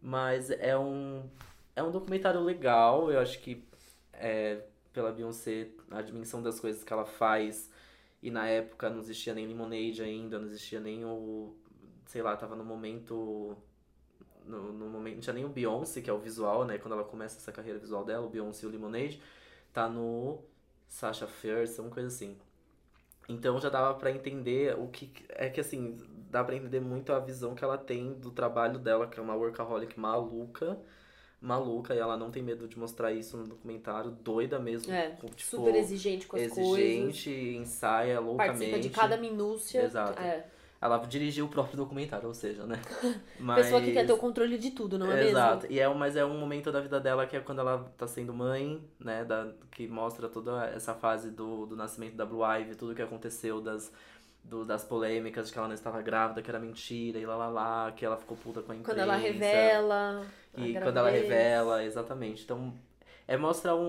[0.02, 1.28] Mas é um,
[1.76, 3.66] é um documentário legal, eu acho que
[4.14, 4.62] é,
[5.00, 7.72] pela Beyoncé, a dimensão das coisas que ela faz.
[8.22, 11.56] E na época não existia nem Lemonade ainda, não existia nem o.
[12.06, 13.56] Sei lá, tava no momento.
[14.46, 15.16] No, no momento.
[15.16, 16.78] Não tinha nem o Beyoncé, que é o visual, né?
[16.78, 19.22] Quando ela começa essa carreira visual dela, o Beyoncé e o Lemonade.
[19.72, 20.44] Tá no.
[20.90, 22.36] Sasha Fierce, uma coisa assim.
[23.30, 25.14] Então já dava pra entender o que.
[25.30, 25.98] É que assim,
[26.30, 29.36] dá pra entender muito a visão que ela tem do trabalho dela, que é uma
[29.36, 30.78] workaholic maluca.
[31.42, 34.92] Maluca, e ela não tem medo de mostrar isso no documentário, doida mesmo.
[34.92, 36.80] É, com, tipo, super exigente com as coisas.
[36.80, 38.72] exigente, ensaia loucamente.
[38.72, 39.84] Participa de cada minúcia.
[39.84, 40.22] Exato.
[40.22, 40.46] É.
[40.82, 42.80] Ela dirigiu o próprio documentário, ou seja, né?
[43.56, 45.64] Pessoa que quer ter o controle de tudo, não é Exato.
[45.64, 45.76] mesmo?
[45.76, 48.34] E é, mas é um momento da vida dela que é quando ela tá sendo
[48.34, 49.26] mãe, né?
[49.26, 53.60] Da, que mostra toda essa fase do, do nascimento da Blue Ivy, tudo que aconteceu
[53.60, 53.92] das,
[54.44, 57.48] do- das polêmicas de que ela não estava grávida, que era mentira, e lá lá
[57.50, 58.92] lá, que ela ficou puta com a imprensa.
[58.92, 60.26] Quando ela revela.
[60.58, 62.44] E quando ela revela, exatamente.
[62.44, 62.74] Então,
[63.28, 63.82] é mostrar um,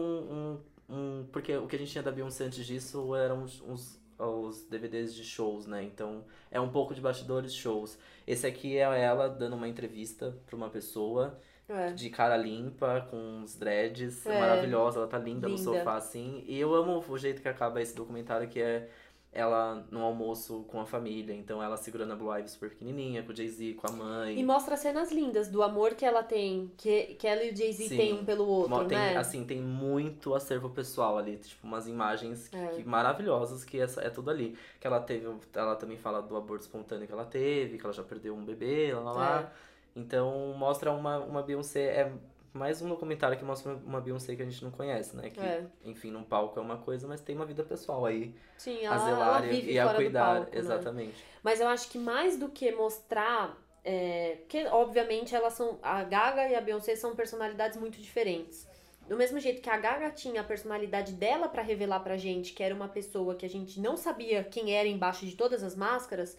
[0.91, 4.01] um, um- Porque o que a gente tinha da Beyoncé antes disso eram os, os,
[4.19, 5.83] os DVDs de shows, né?
[5.83, 7.99] Então, é um pouco de bastidores shows.
[8.27, 11.91] Esse aqui é ela dando uma entrevista pra uma pessoa É.
[11.93, 14.39] de cara limpa, com uns dreads, É.
[14.39, 15.65] maravilhosa, ela tá linda, no Linda.
[15.79, 16.45] sofá assim.
[16.47, 18.91] E eu amo o jeito que acaba esse documentário, que é
[19.33, 21.33] ela no almoço com a família.
[21.35, 24.39] Então ela segurando a Blue Ivy super pequenininha, com o Jay-Z, com a mãe.
[24.39, 27.89] E mostra cenas lindas do amor que ela tem, que, que ela e o Jay-Z
[27.89, 29.17] têm um pelo outro, tem, né?
[29.17, 32.69] Assim, tem muito acervo pessoal ali, tipo, umas imagens É.
[32.69, 34.57] que maravilhosas que essa, é tudo ali.
[34.81, 38.03] Que ela teve, ela também fala do aborto espontâneo que ela teve, que ela já
[38.03, 39.41] perdeu um bebê, lá lá lá.
[39.43, 39.71] É.
[39.95, 42.13] Então mostra uma, uma Beyoncé, é
[42.53, 45.31] mais um documentário que mostra uma Beyoncé que a gente não conhece, né?
[45.31, 45.65] Que, É.
[45.85, 48.99] enfim, num palco é uma coisa, mas tem uma vida pessoal aí Sim, a ela
[48.99, 50.25] zelar e- e a cuidar.
[50.37, 50.59] palco, né?
[50.59, 51.25] Exatamente.
[51.43, 53.57] Mas eu acho que mais do que mostrar.
[53.83, 55.79] É, porque, obviamente, elas são.
[55.83, 58.69] A Gaga e a Beyoncé são personalidades muito diferentes.
[59.09, 62.63] Do mesmo jeito que a Gaga tinha a personalidade dela pra revelar pra gente que
[62.63, 66.37] era uma pessoa que a gente não sabia quem era embaixo de todas as máscaras,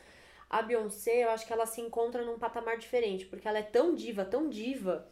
[0.50, 3.96] a Beyoncé, eu acho que ela se encontra num patamar diferente, porque ela é tão
[3.96, 5.08] diva, tão diva,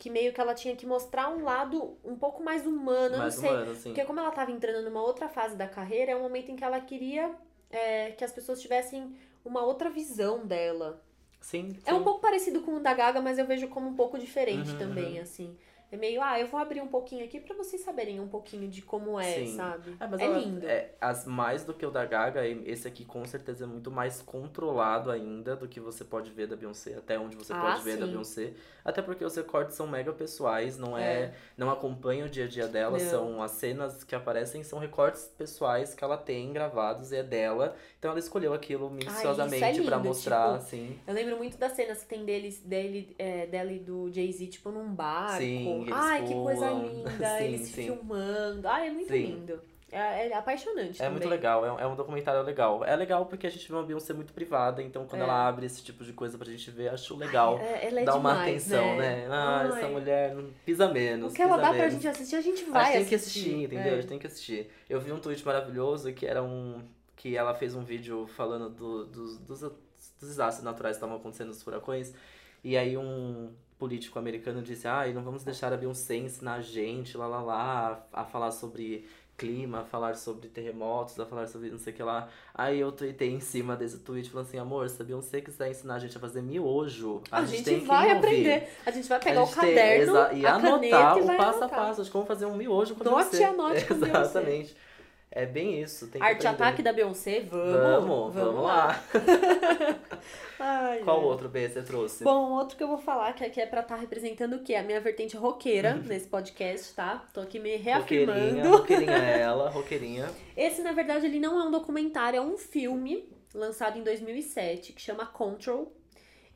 [0.00, 3.42] que meio que ela tinha que mostrar um lado um pouco mais humano, Mais não
[3.42, 3.50] sei.
[3.50, 3.90] humano, assim.
[3.90, 6.64] Porque como ela tava entrando numa outra fase da carreira, é um momento em que
[6.64, 7.30] ela queria
[7.70, 9.14] é, que as pessoas tivessem
[9.44, 11.04] uma outra visão dela.
[11.40, 12.04] Sim, É um sim.
[12.04, 15.16] pouco parecido com o da Gaga, mas eu vejo como um pouco diferente Uhum, também,
[15.16, 15.22] uhum.
[15.22, 15.56] assim.
[15.92, 18.80] É meio, ah, eu vou abrir um pouquinho aqui pra vocês saberem um pouquinho de
[18.80, 19.56] como é, Sim.
[19.56, 19.96] sabe?
[19.98, 20.64] É, mas é ela- lindo.
[20.64, 23.90] é, as, mais do que o da Gaga, e- esse aqui com certeza é muito
[23.90, 27.82] mais controlado ainda do que você pode ver da Beyoncé, até onde você Ah, pode
[27.82, 28.12] ver da sim.
[28.12, 28.52] Beyoncé.
[28.84, 31.34] Até porque os recortes são mega pessoais, não é, É.
[31.56, 33.10] não acompanha o dia a dia dela, Não.
[33.10, 37.74] são as cenas que aparecem são recortes pessoais que ela tem gravados e é dela.
[38.00, 40.98] Então ela escolheu aquilo minuciosamente pra lindo, mostrar, tipo, assim.
[41.06, 44.70] Eu lembro muito das cenas que tem deles, dele, é, dela e do Jay-Z, tipo,
[44.70, 45.36] num barco.
[45.36, 47.10] Sim, eles Ai, que coisa linda.
[47.38, 47.84] Sim, eles sim.
[47.84, 48.66] filmando.
[48.66, 49.22] Ai, é muito Sim.
[49.26, 49.60] lindo.
[49.92, 51.10] É, é apaixonante É também.
[51.10, 52.82] muito legal, é um, é um documentário legal.
[52.84, 55.24] É legal porque a gente vê uma Beyoncé muito privada, então quando É.
[55.24, 57.58] ela abre esse tipo de coisa pra gente ver, acho legal.
[57.58, 59.26] É, ela é Dá uma demais, atenção, né?
[59.28, 59.78] Ah, Ai.
[59.78, 61.32] essa mulher não pisa menos.
[61.32, 61.94] O que ela dá pra menos.
[61.94, 63.54] gente assistir, a gente A vai gente tem que assistir.
[63.64, 63.82] entendeu?
[63.82, 63.88] É.
[63.90, 64.70] A gente tem que assistir.
[64.88, 66.80] Eu vi um tweet maravilhoso que era um.
[67.20, 69.72] Que ela fez um vídeo falando do- dos, dos, dos
[70.20, 72.14] desastres naturais que estavam acontecendo nos furacões.
[72.64, 77.16] E aí um político americano disse, ai, não vamos deixar a Beyoncé ensinar a gente,
[77.18, 79.06] lá lá lá, a falar sobre
[79.36, 82.28] clima, a falar sobre terremotos, a falar sobre não sei o que lá.
[82.54, 85.94] Aí eu tuitei em cima desse tweet falando assim, amor, se a Beyoncé quiser ensinar
[85.94, 88.68] a gente a fazer miojo, a, A, gente, gente, tem vai aprender.
[88.86, 91.26] A gente vai pegar A o gente tem- caderno exa- e a anotar e o
[91.26, 91.64] passo anotar.
[91.64, 93.40] a passo de como fazer um miojo com Note Beyoncé.
[93.40, 94.66] e anote com Beyoncé.
[95.32, 96.08] É bem isso.
[96.08, 96.20] Tem.
[96.20, 97.72] Ataque da Beyoncé, vamos.
[97.72, 99.00] Vamos, vamos lá.
[100.58, 101.24] Ai, Qual ai.
[101.24, 102.22] outro B você trouxe?
[102.24, 104.74] Bom, outro que eu vou falar, que aqui é pra estar representando o quê?
[104.74, 107.26] A minha vertente roqueira nesse podcast, tá?
[107.32, 108.76] Tô aqui me roqueirinha, reafirmando.
[108.76, 110.28] roqueirinha é ela, roqueirinha.
[110.56, 115.00] Esse, na verdade, ele não é um documentário, é um filme lançado em 2007 que
[115.00, 115.92] chama Control.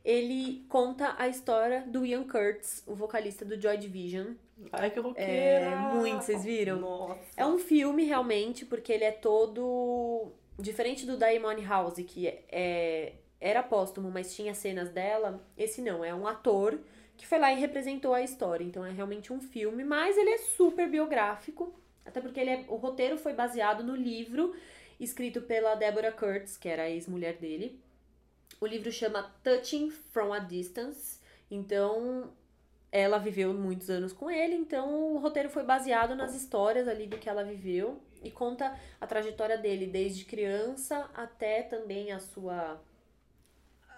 [0.03, 4.33] Ele conta a história do Ian Curtis, o vocalista do Joy Division.
[4.71, 5.31] Ai, que roqueira.
[5.31, 6.79] É, muito, vocês viram?
[6.79, 7.19] Nossa.
[7.35, 10.31] É um filme, realmente, porque ele é todo...
[10.57, 15.45] Diferente do Diamond House, que é, era póstumo, mas tinha cenas dela.
[15.57, 16.79] Esse não, é um ator
[17.17, 18.63] que foi lá e representou a história.
[18.63, 21.73] Então é realmente um filme, mas ele é super biográfico.
[22.05, 24.55] Até porque ele é- o roteiro foi baseado no livro
[24.97, 27.81] escrito pela Deborah Kurtz, que era a ex-mulher dele.
[28.61, 31.19] O livro chama Touching from a Distance.
[31.51, 32.31] Então,
[32.97, 37.17] ela viveu muitos anos com ele, então o roteiro foi baseado nas histórias ali do
[37.17, 42.79] que ela viveu e conta a trajetória dele desde criança até também a sua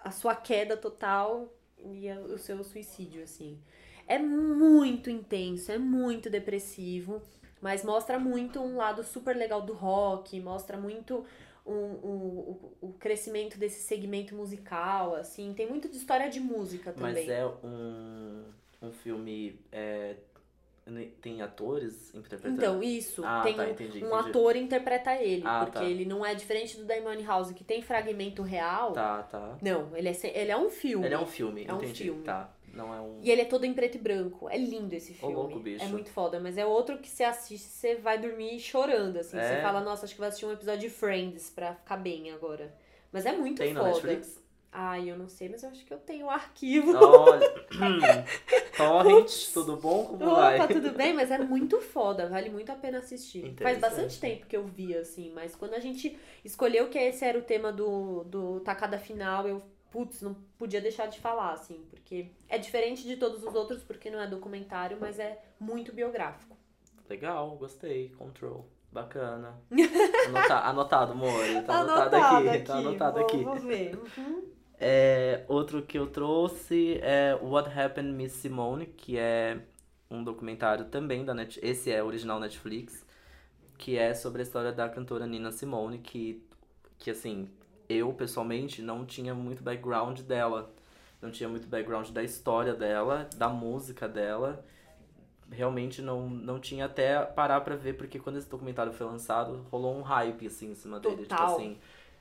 [0.04, 3.58] a sua queda total e o seu suicídio assim.
[4.06, 7.20] É muito intenso, é muito depressivo,
[7.60, 11.24] mas mostra muito um lado super legal do rock, mostra muito
[11.66, 11.72] um-
[12.02, 15.52] o, o crescimento desse segmento musical, assim.
[15.54, 17.26] Tem muito de história de música também.
[17.26, 18.44] Mas é um,
[18.80, 20.16] um filme é,
[21.20, 22.56] Tem atores interpretando?
[22.56, 23.22] Então, isso.
[23.24, 24.28] Ah, tem tá, um, entendi, um entendi.
[24.28, 25.42] ator interpreta ele.
[25.44, 25.84] Ah, porque tá.
[25.84, 28.92] ele não é diferente do Diamond House, que tem fragmento real.
[28.92, 29.58] Tá, tá.
[29.60, 31.04] Não, ele é, ele é um filme.
[31.04, 32.04] Ele é um filme, É um entendi.
[32.04, 32.22] filme.
[32.22, 32.54] Tá.
[32.72, 33.20] Não é um.
[33.22, 34.48] E ele é todo em preto e branco.
[34.48, 35.34] É lindo esse Ô, filme.
[35.34, 35.84] louco, bicho.
[35.84, 39.36] É muito foda, mas é outro que você assiste, você vai dormir chorando, assim.
[39.38, 39.56] É?
[39.56, 42.72] Você fala, nossa, acho que vai assistir um episódio de Friends pra ficar bem agora.
[43.10, 43.92] Mas é muito Tem na foda.
[43.94, 44.42] Netflix?
[44.70, 46.94] Ai, eu não sei, mas eu acho que eu tenho o arquivo.
[46.94, 47.48] Olha.
[48.76, 50.04] Torrent, tudo bom?
[50.04, 50.56] Como vai?
[50.56, 51.14] Opa, tudo bem?
[51.14, 53.54] Mas é muito foda, vale muito a pena assistir.
[53.60, 57.38] Faz bastante tempo que eu vi, assim, mas quando a gente escolheu que esse era
[57.38, 62.30] o tema do, do Tacada Final, eu, putz, não podia deixar de falar, assim, porque
[62.48, 66.56] é diferente de todos os outros, porque não é documentário, mas é muito biográfico.
[67.08, 68.10] Legal, gostei.
[68.10, 68.66] Control.
[68.92, 69.60] Bacana.
[70.28, 71.62] Anota- anotado, Mori.
[71.62, 72.16] Tá anotado,
[72.50, 72.64] aqui.
[72.64, 73.44] Tá anotado vou, aqui.
[73.44, 73.96] Vou ver.
[73.96, 74.57] Uhum.
[74.80, 79.58] É, outro que eu trouxe é What Happened Miss Simone, que é
[80.10, 81.58] um documentário também da Net...
[81.62, 83.04] Esse é original Netflix,
[83.76, 86.42] que é sobre a história da cantora Nina Simone, que,
[86.98, 87.48] que assim,
[87.88, 90.72] eu pessoalmente não tinha muito background dela.
[91.20, 94.64] Não tinha muito background da história dela, da música dela.
[95.50, 99.96] Realmente não, não tinha até parar pra ver, porque quando esse documentário foi lançado, rolou
[99.96, 101.22] um hype assim em cima dele.
[101.26, 101.78] Tipo assim.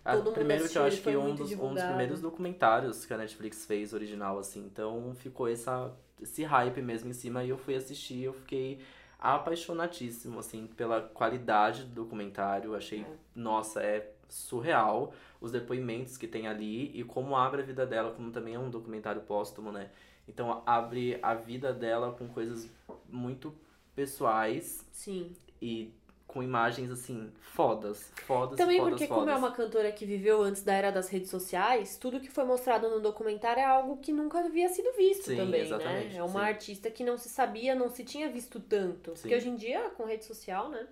[0.07, 3.13] A- Todo primeiro que eu acho que um muito dos, um dos primeiros documentários que
[3.13, 4.65] a Netflix fez original, assim.
[4.65, 8.79] Então ficou essa, esse hype mesmo em cima e eu fui assistir eu fiquei
[9.19, 12.73] apaixonadíssimo, assim, pela qualidade do documentário.
[12.75, 13.05] Achei,
[13.35, 18.31] nossa, é surreal os depoimentos que tem ali e como abre a vida dela, como
[18.31, 19.89] também é um documentário póstumo, né?
[20.27, 22.69] Então abre a vida dela com coisas
[23.09, 23.53] muito
[23.95, 25.33] pessoais Sim.
[25.61, 25.93] e
[26.37, 29.23] com imagens assim fodas, fodas, Também fodas, porque, fodas.
[29.23, 32.45] como é uma cantora que viveu antes da era das redes sociais, tudo que foi
[32.45, 36.19] mostrado no documentário é algo que nunca havia sido visto Sim, também, exatamente, né?
[36.19, 36.45] É uma sim.
[36.45, 39.15] artista que não se sabia, não se tinha visto tanto.
[39.15, 39.21] Sim.
[39.23, 40.85] Porque hoje em dia, com rede social, né?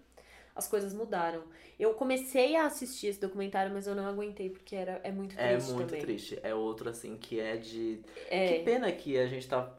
[0.55, 1.43] As coisas mudaram.
[1.77, 5.53] Eu comecei a assistir esse documentário, mas eu não aguentei, porque era, é muito É
[5.53, 6.01] triste muito também.
[6.01, 6.39] triste.
[6.41, 7.99] É outro, assim, que é de.
[8.29, 8.47] É.
[8.53, 9.71] Que pena que a gente tá.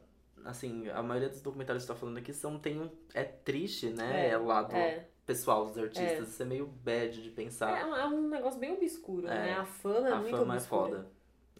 [0.47, 2.59] Assim, a maioria dos documentários que tá falando aqui são.
[2.59, 4.29] Tem um, é triste, né?
[4.29, 5.07] É, É, o lado É.
[5.27, 6.29] pessoal dos artistas.
[6.29, 7.85] Isso é meio bad de É, pensar.
[7.87, 9.27] um- é um negócio bem obscuro.
[9.27, 9.31] É.
[9.31, 9.53] né?
[9.59, 10.83] A fama é a muito fama é obscura.
[10.97, 11.07] foda.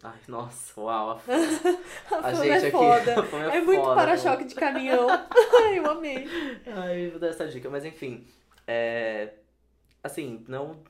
[0.03, 1.21] Ai, nossa, uau, a.
[2.23, 2.71] A A gente é aqui.
[2.71, 3.19] foda.
[3.19, 5.07] a fama É muito para-choque de caminhão.
[5.09, 6.27] Ai, eu amei.
[6.67, 8.25] Ai, vou dar essa dica, mas enfim.
[8.67, 9.33] É.
[10.07, 10.81] Assim, não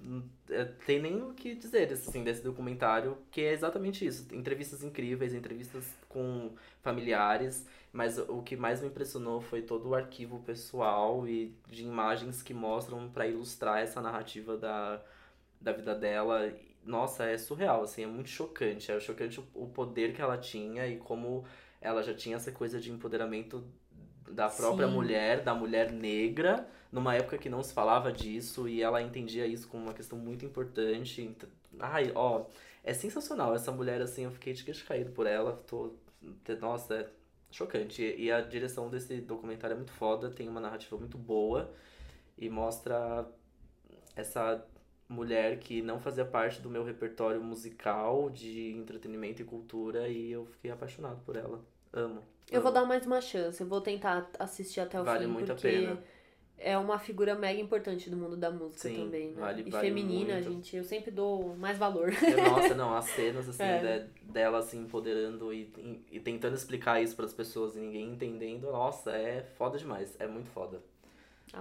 [0.49, 4.33] é, tem nem o que dizer assim, desse documentário, que é exatamente isso.
[4.33, 10.39] Entrevistas incríveis, entrevistas com familiares, mas o que mais me impressionou foi todo o arquivo
[10.39, 15.01] pessoal e de imagens que mostram para ilustrar essa narrativa da,
[15.59, 16.53] da vida dela.
[16.85, 18.91] Nossa, é surreal, assim, é muito chocante.
[18.91, 21.43] É chocante o, o poder que ela tinha e como
[21.81, 23.63] ela já tinha essa coisa de empoderamento
[24.29, 24.93] da própria Sim.
[24.93, 29.67] mulher, da mulher negra, numa época que não se falava disso e ela entendia isso
[29.67, 31.35] como uma questão muito importante.
[31.79, 32.45] Ai, ó,
[32.83, 35.61] é sensacional essa mulher, assim, eu fiquei de queixo caído por ela.
[35.67, 35.93] Tô,
[36.59, 37.09] nossa, é
[37.51, 38.01] chocante.
[38.17, 41.69] E a direção desse documentário é muito foda, tem uma narrativa muito boa
[42.37, 43.27] e mostra
[44.15, 44.63] essa
[45.09, 50.45] mulher que não fazia parte do meu repertório musical de entretenimento e cultura e eu
[50.45, 51.63] fiquei apaixonado por ela.
[51.93, 52.21] Amo.
[52.51, 53.59] Eu vou dar mais uma chance.
[53.61, 56.01] Eu vou tentar assistir até o Vale fim, muito a porque pena.
[56.57, 59.39] É uma figura mega importante do mundo da música Sim, também, né?
[59.41, 60.49] vale- e vale feminina, muito.
[60.51, 62.11] gente, eu sempre dou mais valor.
[62.11, 63.99] Eu- Nossa, não, as cenas assim, É.
[63.99, 65.71] de- dela se empoderando e,
[66.11, 70.15] e, tentando explicar isso pras pessoas e ninguém entendendo, nossa, é foda demais.
[70.19, 70.81] É muito foda.
[71.53, 71.57] Ó,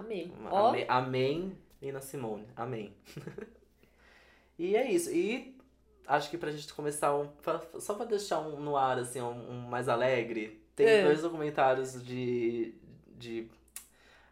[0.69, 2.45] Amém, amém Nina Simone.
[2.55, 2.93] Amém.
[4.57, 5.11] e é isso.
[5.11, 5.55] E
[6.07, 7.27] acho que pra gente começar um.
[7.27, 11.03] pra- só pra deixar um no ar, assim, um, um mais alegre, tem É.
[11.03, 12.73] dois documentários de.
[13.17, 13.47] de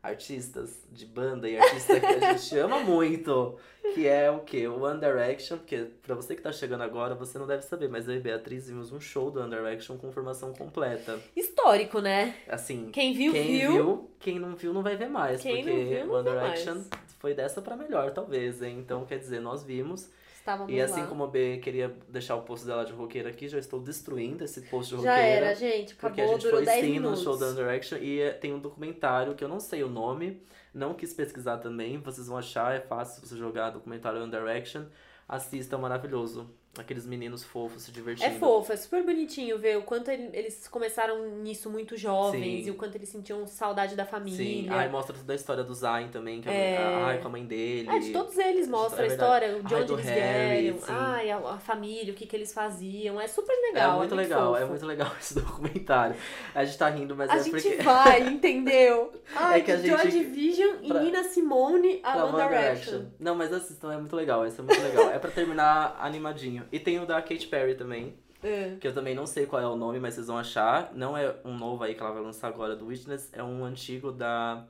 [0.06, 3.58] artistas, de banda e artista que a gente ama muito.
[3.94, 4.68] Que é o quê?
[4.68, 8.08] O One Direction, porque pra você que tá chegando agora, você não deve saber, mas
[8.08, 11.20] eu e Beatriz vimos um show do One Direction com formação completa.
[11.36, 12.36] histórico, né?
[12.48, 13.72] Assim, Quem viu, quem viu.
[13.72, 16.74] viu, quem não viu não vai ver mais, Quem porque não viu, não One Direction
[16.76, 16.90] mais.
[17.20, 18.78] foi dessa pra melhor, talvez, hein?
[18.80, 20.10] Então, quer dizer, nós vimos.
[20.46, 21.08] Estávamos E assim lá.
[21.08, 24.62] como a B queria deixar o post dela de roqueira aqui, já estou destruindo esse
[24.62, 25.46] post de Já roqueira.
[25.48, 25.96] era, gente.
[25.96, 27.18] Porque Acabou, a gente foi 10 sim minutos.
[27.18, 29.90] no show da One Direction e eh, tem um documentário que eu não sei o
[29.90, 30.40] nome,
[30.72, 34.84] não quis pesquisar também, vocês vão achar, é fácil você jogar documentário One Direction,
[35.28, 36.48] assista, é maravilhoso.
[36.78, 38.30] Aqueles meninos fofos se divertindo.
[38.36, 42.68] É fofo, é super bonitinho ver o quanto ele- eles começaram nisso muito jovens Sim.
[42.68, 44.74] e o quanto eles sentiam saudade da Sim, família.
[44.74, 46.74] ai, mostra toda a história do Zayn também, que É.
[46.76, 46.78] é...
[47.04, 47.90] ai, com a mãe dele.
[47.90, 50.86] É, de todos eles mostra É a história, de Ai, onde eles Harry, vieram, sim.
[50.90, 53.20] ai, a, a família, o que, que eles faziam.
[53.20, 53.98] É super É legal.
[53.98, 54.72] muito legal, é fofo.
[54.72, 56.16] muito legal esse documentário.
[56.54, 57.76] A gente tá rindo, mas A é gente porque.
[57.84, 59.12] vai, entendeu?
[59.36, 63.02] Ai, É que a gente- Joy Division e pra- Nina Simone, a One One Direction.
[63.20, 65.10] Não, mas assistam, é muito legal, esse é muito legal.
[65.12, 66.65] é pra terminar animadinho.
[66.72, 68.76] E tem o da Katy Perry também, É.
[68.80, 70.92] que eu também não sei qual é o nome, mas vocês vão achar.
[70.94, 74.12] Não é um novo aí que ela vai lançar agora do Witness, é um antigo
[74.12, 74.66] da.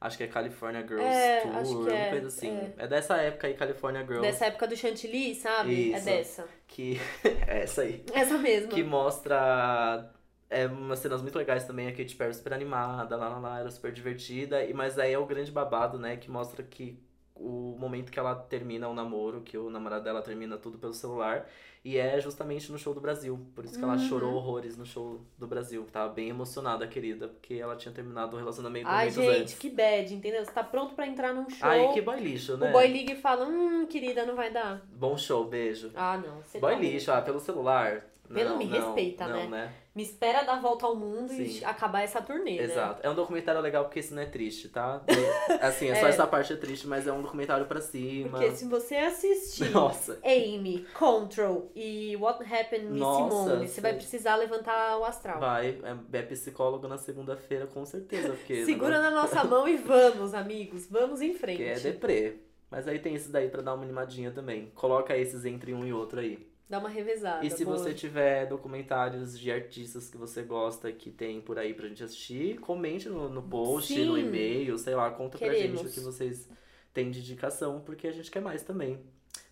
[0.00, 2.48] Acho que é California Girls É, Tour, alguma é, coisa assim.
[2.50, 2.72] é.
[2.78, 2.86] É.
[2.88, 4.22] dessa época aí, California Girls.
[4.22, 5.92] Dessa época do Chantilly, sabe?
[5.92, 6.04] É Isso.
[6.06, 6.48] dessa.
[6.66, 6.98] Que.
[7.46, 8.02] é essa aí.
[8.14, 8.68] Essa mesma.
[8.72, 10.10] Que mostra.
[10.48, 13.70] É umas cenas muito legais também, a Katy Perry super animada, lá, lá, lá, era
[13.70, 14.64] super divertida.
[14.64, 16.16] E, mas aí é o grande babado, né?
[16.16, 16.98] Que mostra que
[17.40, 21.48] o momento que ela termina o namoro, que o namorado dela termina tudo pelo celular.
[21.82, 23.40] E é justamente no show do Brasil.
[23.54, 23.98] Por isso que ela Uhum.
[24.00, 25.86] chorou horrores no show do Brasil.
[25.90, 29.54] Tava bem emocionada, querida, porque ela tinha terminado o relacionamento Ai, gente, antes.
[29.58, 30.44] que bad, entendeu?
[30.44, 31.66] Você tá pronto pra entrar num show.
[31.66, 32.68] Ai, que boy lixo, né?
[32.68, 34.82] O boy liga e fala, hum, querida, não vai dar.
[34.92, 35.90] Bom show, beijo.
[35.94, 36.42] Ah, não.
[36.42, 38.04] Você boy tá lixo, ah, pelo celular.
[38.32, 39.46] Pelo Não, me não, respeita, não, né?
[39.48, 39.72] né?
[39.92, 41.64] Me espera dar a volta ao mundo e Sim.
[41.64, 42.62] acabar essa turnê, né?
[42.64, 43.00] Exato.
[43.02, 45.02] É um documentário legal porque isso não é triste, tá?
[45.08, 46.10] E, assim, é só É.
[46.10, 48.38] essa parte é triste, mas é um documentário pra cima.
[48.38, 50.20] Porque se você assistir Nossa.
[50.24, 55.40] Amy, Control e What Happened Miss Simone, você vai precisar levantar o astral.
[55.40, 55.80] Vai,
[56.12, 58.28] é, é psicólogo na segunda-feira, com certeza.
[58.28, 60.86] Porque Segura na nossa mão e vamos, amigos.
[60.88, 61.56] Vamos em frente.
[61.58, 62.36] Que é deprê.
[62.70, 64.70] Mas aí tem esse daí pra dar uma animadinha também.
[64.76, 66.48] Coloca esses entre um e outro aí.
[66.70, 67.44] Dá uma revezada.
[67.44, 67.76] E se boa.
[67.76, 72.60] você tiver documentários de artistas que você gosta que tem por aí pra gente assistir,
[72.60, 74.04] comente no, no post, Sim.
[74.04, 75.80] no e-mail, sei lá, conta pra Queremos.
[75.80, 76.48] gente o que vocês
[76.94, 79.00] têm de indicação, porque a gente quer mais também.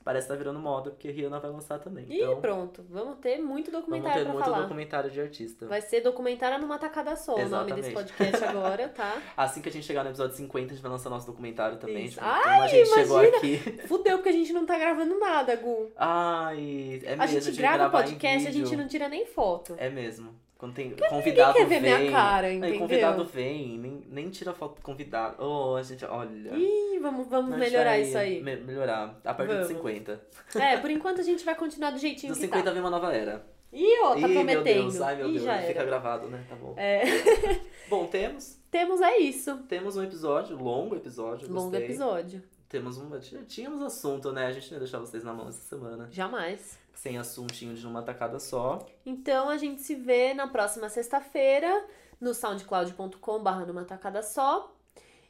[0.08, 2.06] Parece que tá virando moda, porque Rihanna vai lançar também.
[2.08, 2.82] Ih, então, pronto.
[2.88, 4.62] Vamos ter muito vamos documentário ter pra muito falar.
[4.62, 5.66] documentário de artista.
[5.66, 7.92] Vai ser documentário numa tacada só o nome desse Exatamente.
[7.92, 9.20] podcast agora, tá?
[9.36, 12.06] Assim que a gente chegar no episódio 50, a gente vai lançar nosso documentário também.
[12.06, 12.14] Isso.
[12.14, 13.36] Tipo, Ai, a gente chegou imagina!
[13.36, 13.86] aqui.
[13.86, 15.92] Fudeu, porque a gente não tá gravando nada, Gu.
[15.94, 17.22] Ai, é mesmo.
[17.22, 19.74] A gente grava podcast, a gente não tira nem foto.
[19.76, 20.34] É mesmo.
[20.58, 21.98] Quando tem Ninguém convidado quer ver vem.
[22.00, 22.78] minha cara, Aí entendeu?
[22.80, 25.36] convidado vem, nem, nem tira foto do convidado.
[25.40, 26.50] Oh, a gente, olha.
[26.56, 28.42] Ih, vamos, vamos melhorar vai isso aí.
[28.42, 29.20] me- melhorar.
[29.24, 29.68] A partir Vamos.
[29.68, 30.20] de 50.
[30.56, 32.70] É, por enquanto a gente vai continuar do jeitinho Dos que 50 tá.
[32.72, 33.46] vem uma nova era.
[33.72, 34.64] Ih, ó, tá Ih, meu prometendo.
[34.64, 35.84] Deus, ai meu Ih, Deus, já fica era.
[35.84, 36.44] gravado, né?
[36.48, 36.74] Tá bom.
[36.76, 37.02] É.
[37.88, 38.58] Bom, temos.
[38.70, 39.58] Temos é isso.
[39.68, 41.48] Temos um episódio, longo episódio.
[41.48, 41.84] Longo gostei.
[41.84, 42.42] episódio.
[42.68, 43.08] Temos um.
[43.46, 44.46] Tínhamos assunto, né?
[44.46, 46.08] A gente não ia deixar vocês na mão essa semana.
[46.10, 46.78] Jamais.
[46.98, 48.84] Sem assuntinho de uma tacada só.
[49.06, 51.86] Então a gente se vê na próxima sexta-feira
[52.20, 54.76] no soundcloud.com.br numa tacada só.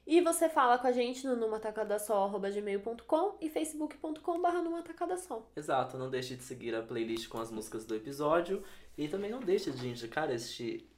[0.06, 5.46] E você fala com a gente no numatacadasó.gmail.com e facebook.com.br numa tacada só.
[5.54, 8.64] Exato, não deixe de seguir a playlist com as músicas do episódio.
[8.96, 10.88] E também não deixe de indicar este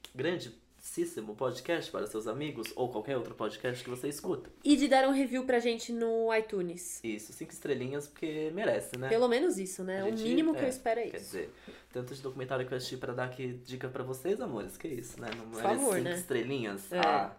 [0.81, 4.49] grandíssimo podcast para seus amigos ou qualquer outro podcast que você escuta.
[4.63, 6.99] E de dar um review pra gente no iTunes.
[7.03, 9.07] Isso, cinco estrelinhas, porque merece, né?
[9.07, 10.01] Pelo menos isso, né?
[10.01, 11.25] A O gente- mínimo que é, eu espero é Quer isso.
[11.27, 11.53] dizer,
[11.93, 14.75] tanto de documentário que eu assisti pra dar aqui dica pra vocês, amores.
[14.75, 15.29] Que isso, né?
[15.37, 16.15] Não Por favor, cinco né?
[16.15, 16.91] estrelinhas.
[16.91, 16.99] É.
[16.99, 17.35] Ah,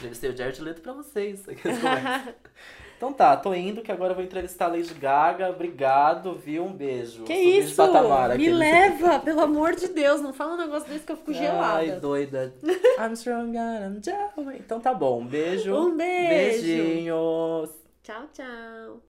[0.00, 1.44] deve ser o Jared Leto pra vocês.
[1.62, 2.34] Começam.
[2.96, 5.50] então tá, tô indo que agora eu vou entrevistar a Lady Gaga.
[5.50, 6.64] Obrigado, viu?
[6.64, 7.24] Um beijo.
[7.24, 7.76] Que Subi isso?
[7.76, 10.20] patamar Me leva, pelo amor de Deus.
[10.20, 11.76] Não fala um negócio desse que eu fico gelada.
[11.76, 12.54] Ai, doida.
[12.98, 14.52] I'm strong, I'm down.
[14.54, 15.20] Então tá bom.
[15.20, 15.74] Um beijo.
[15.74, 16.62] Um beijo.
[16.62, 17.70] Beijinhos.
[18.02, 19.00] Tchau, tchau.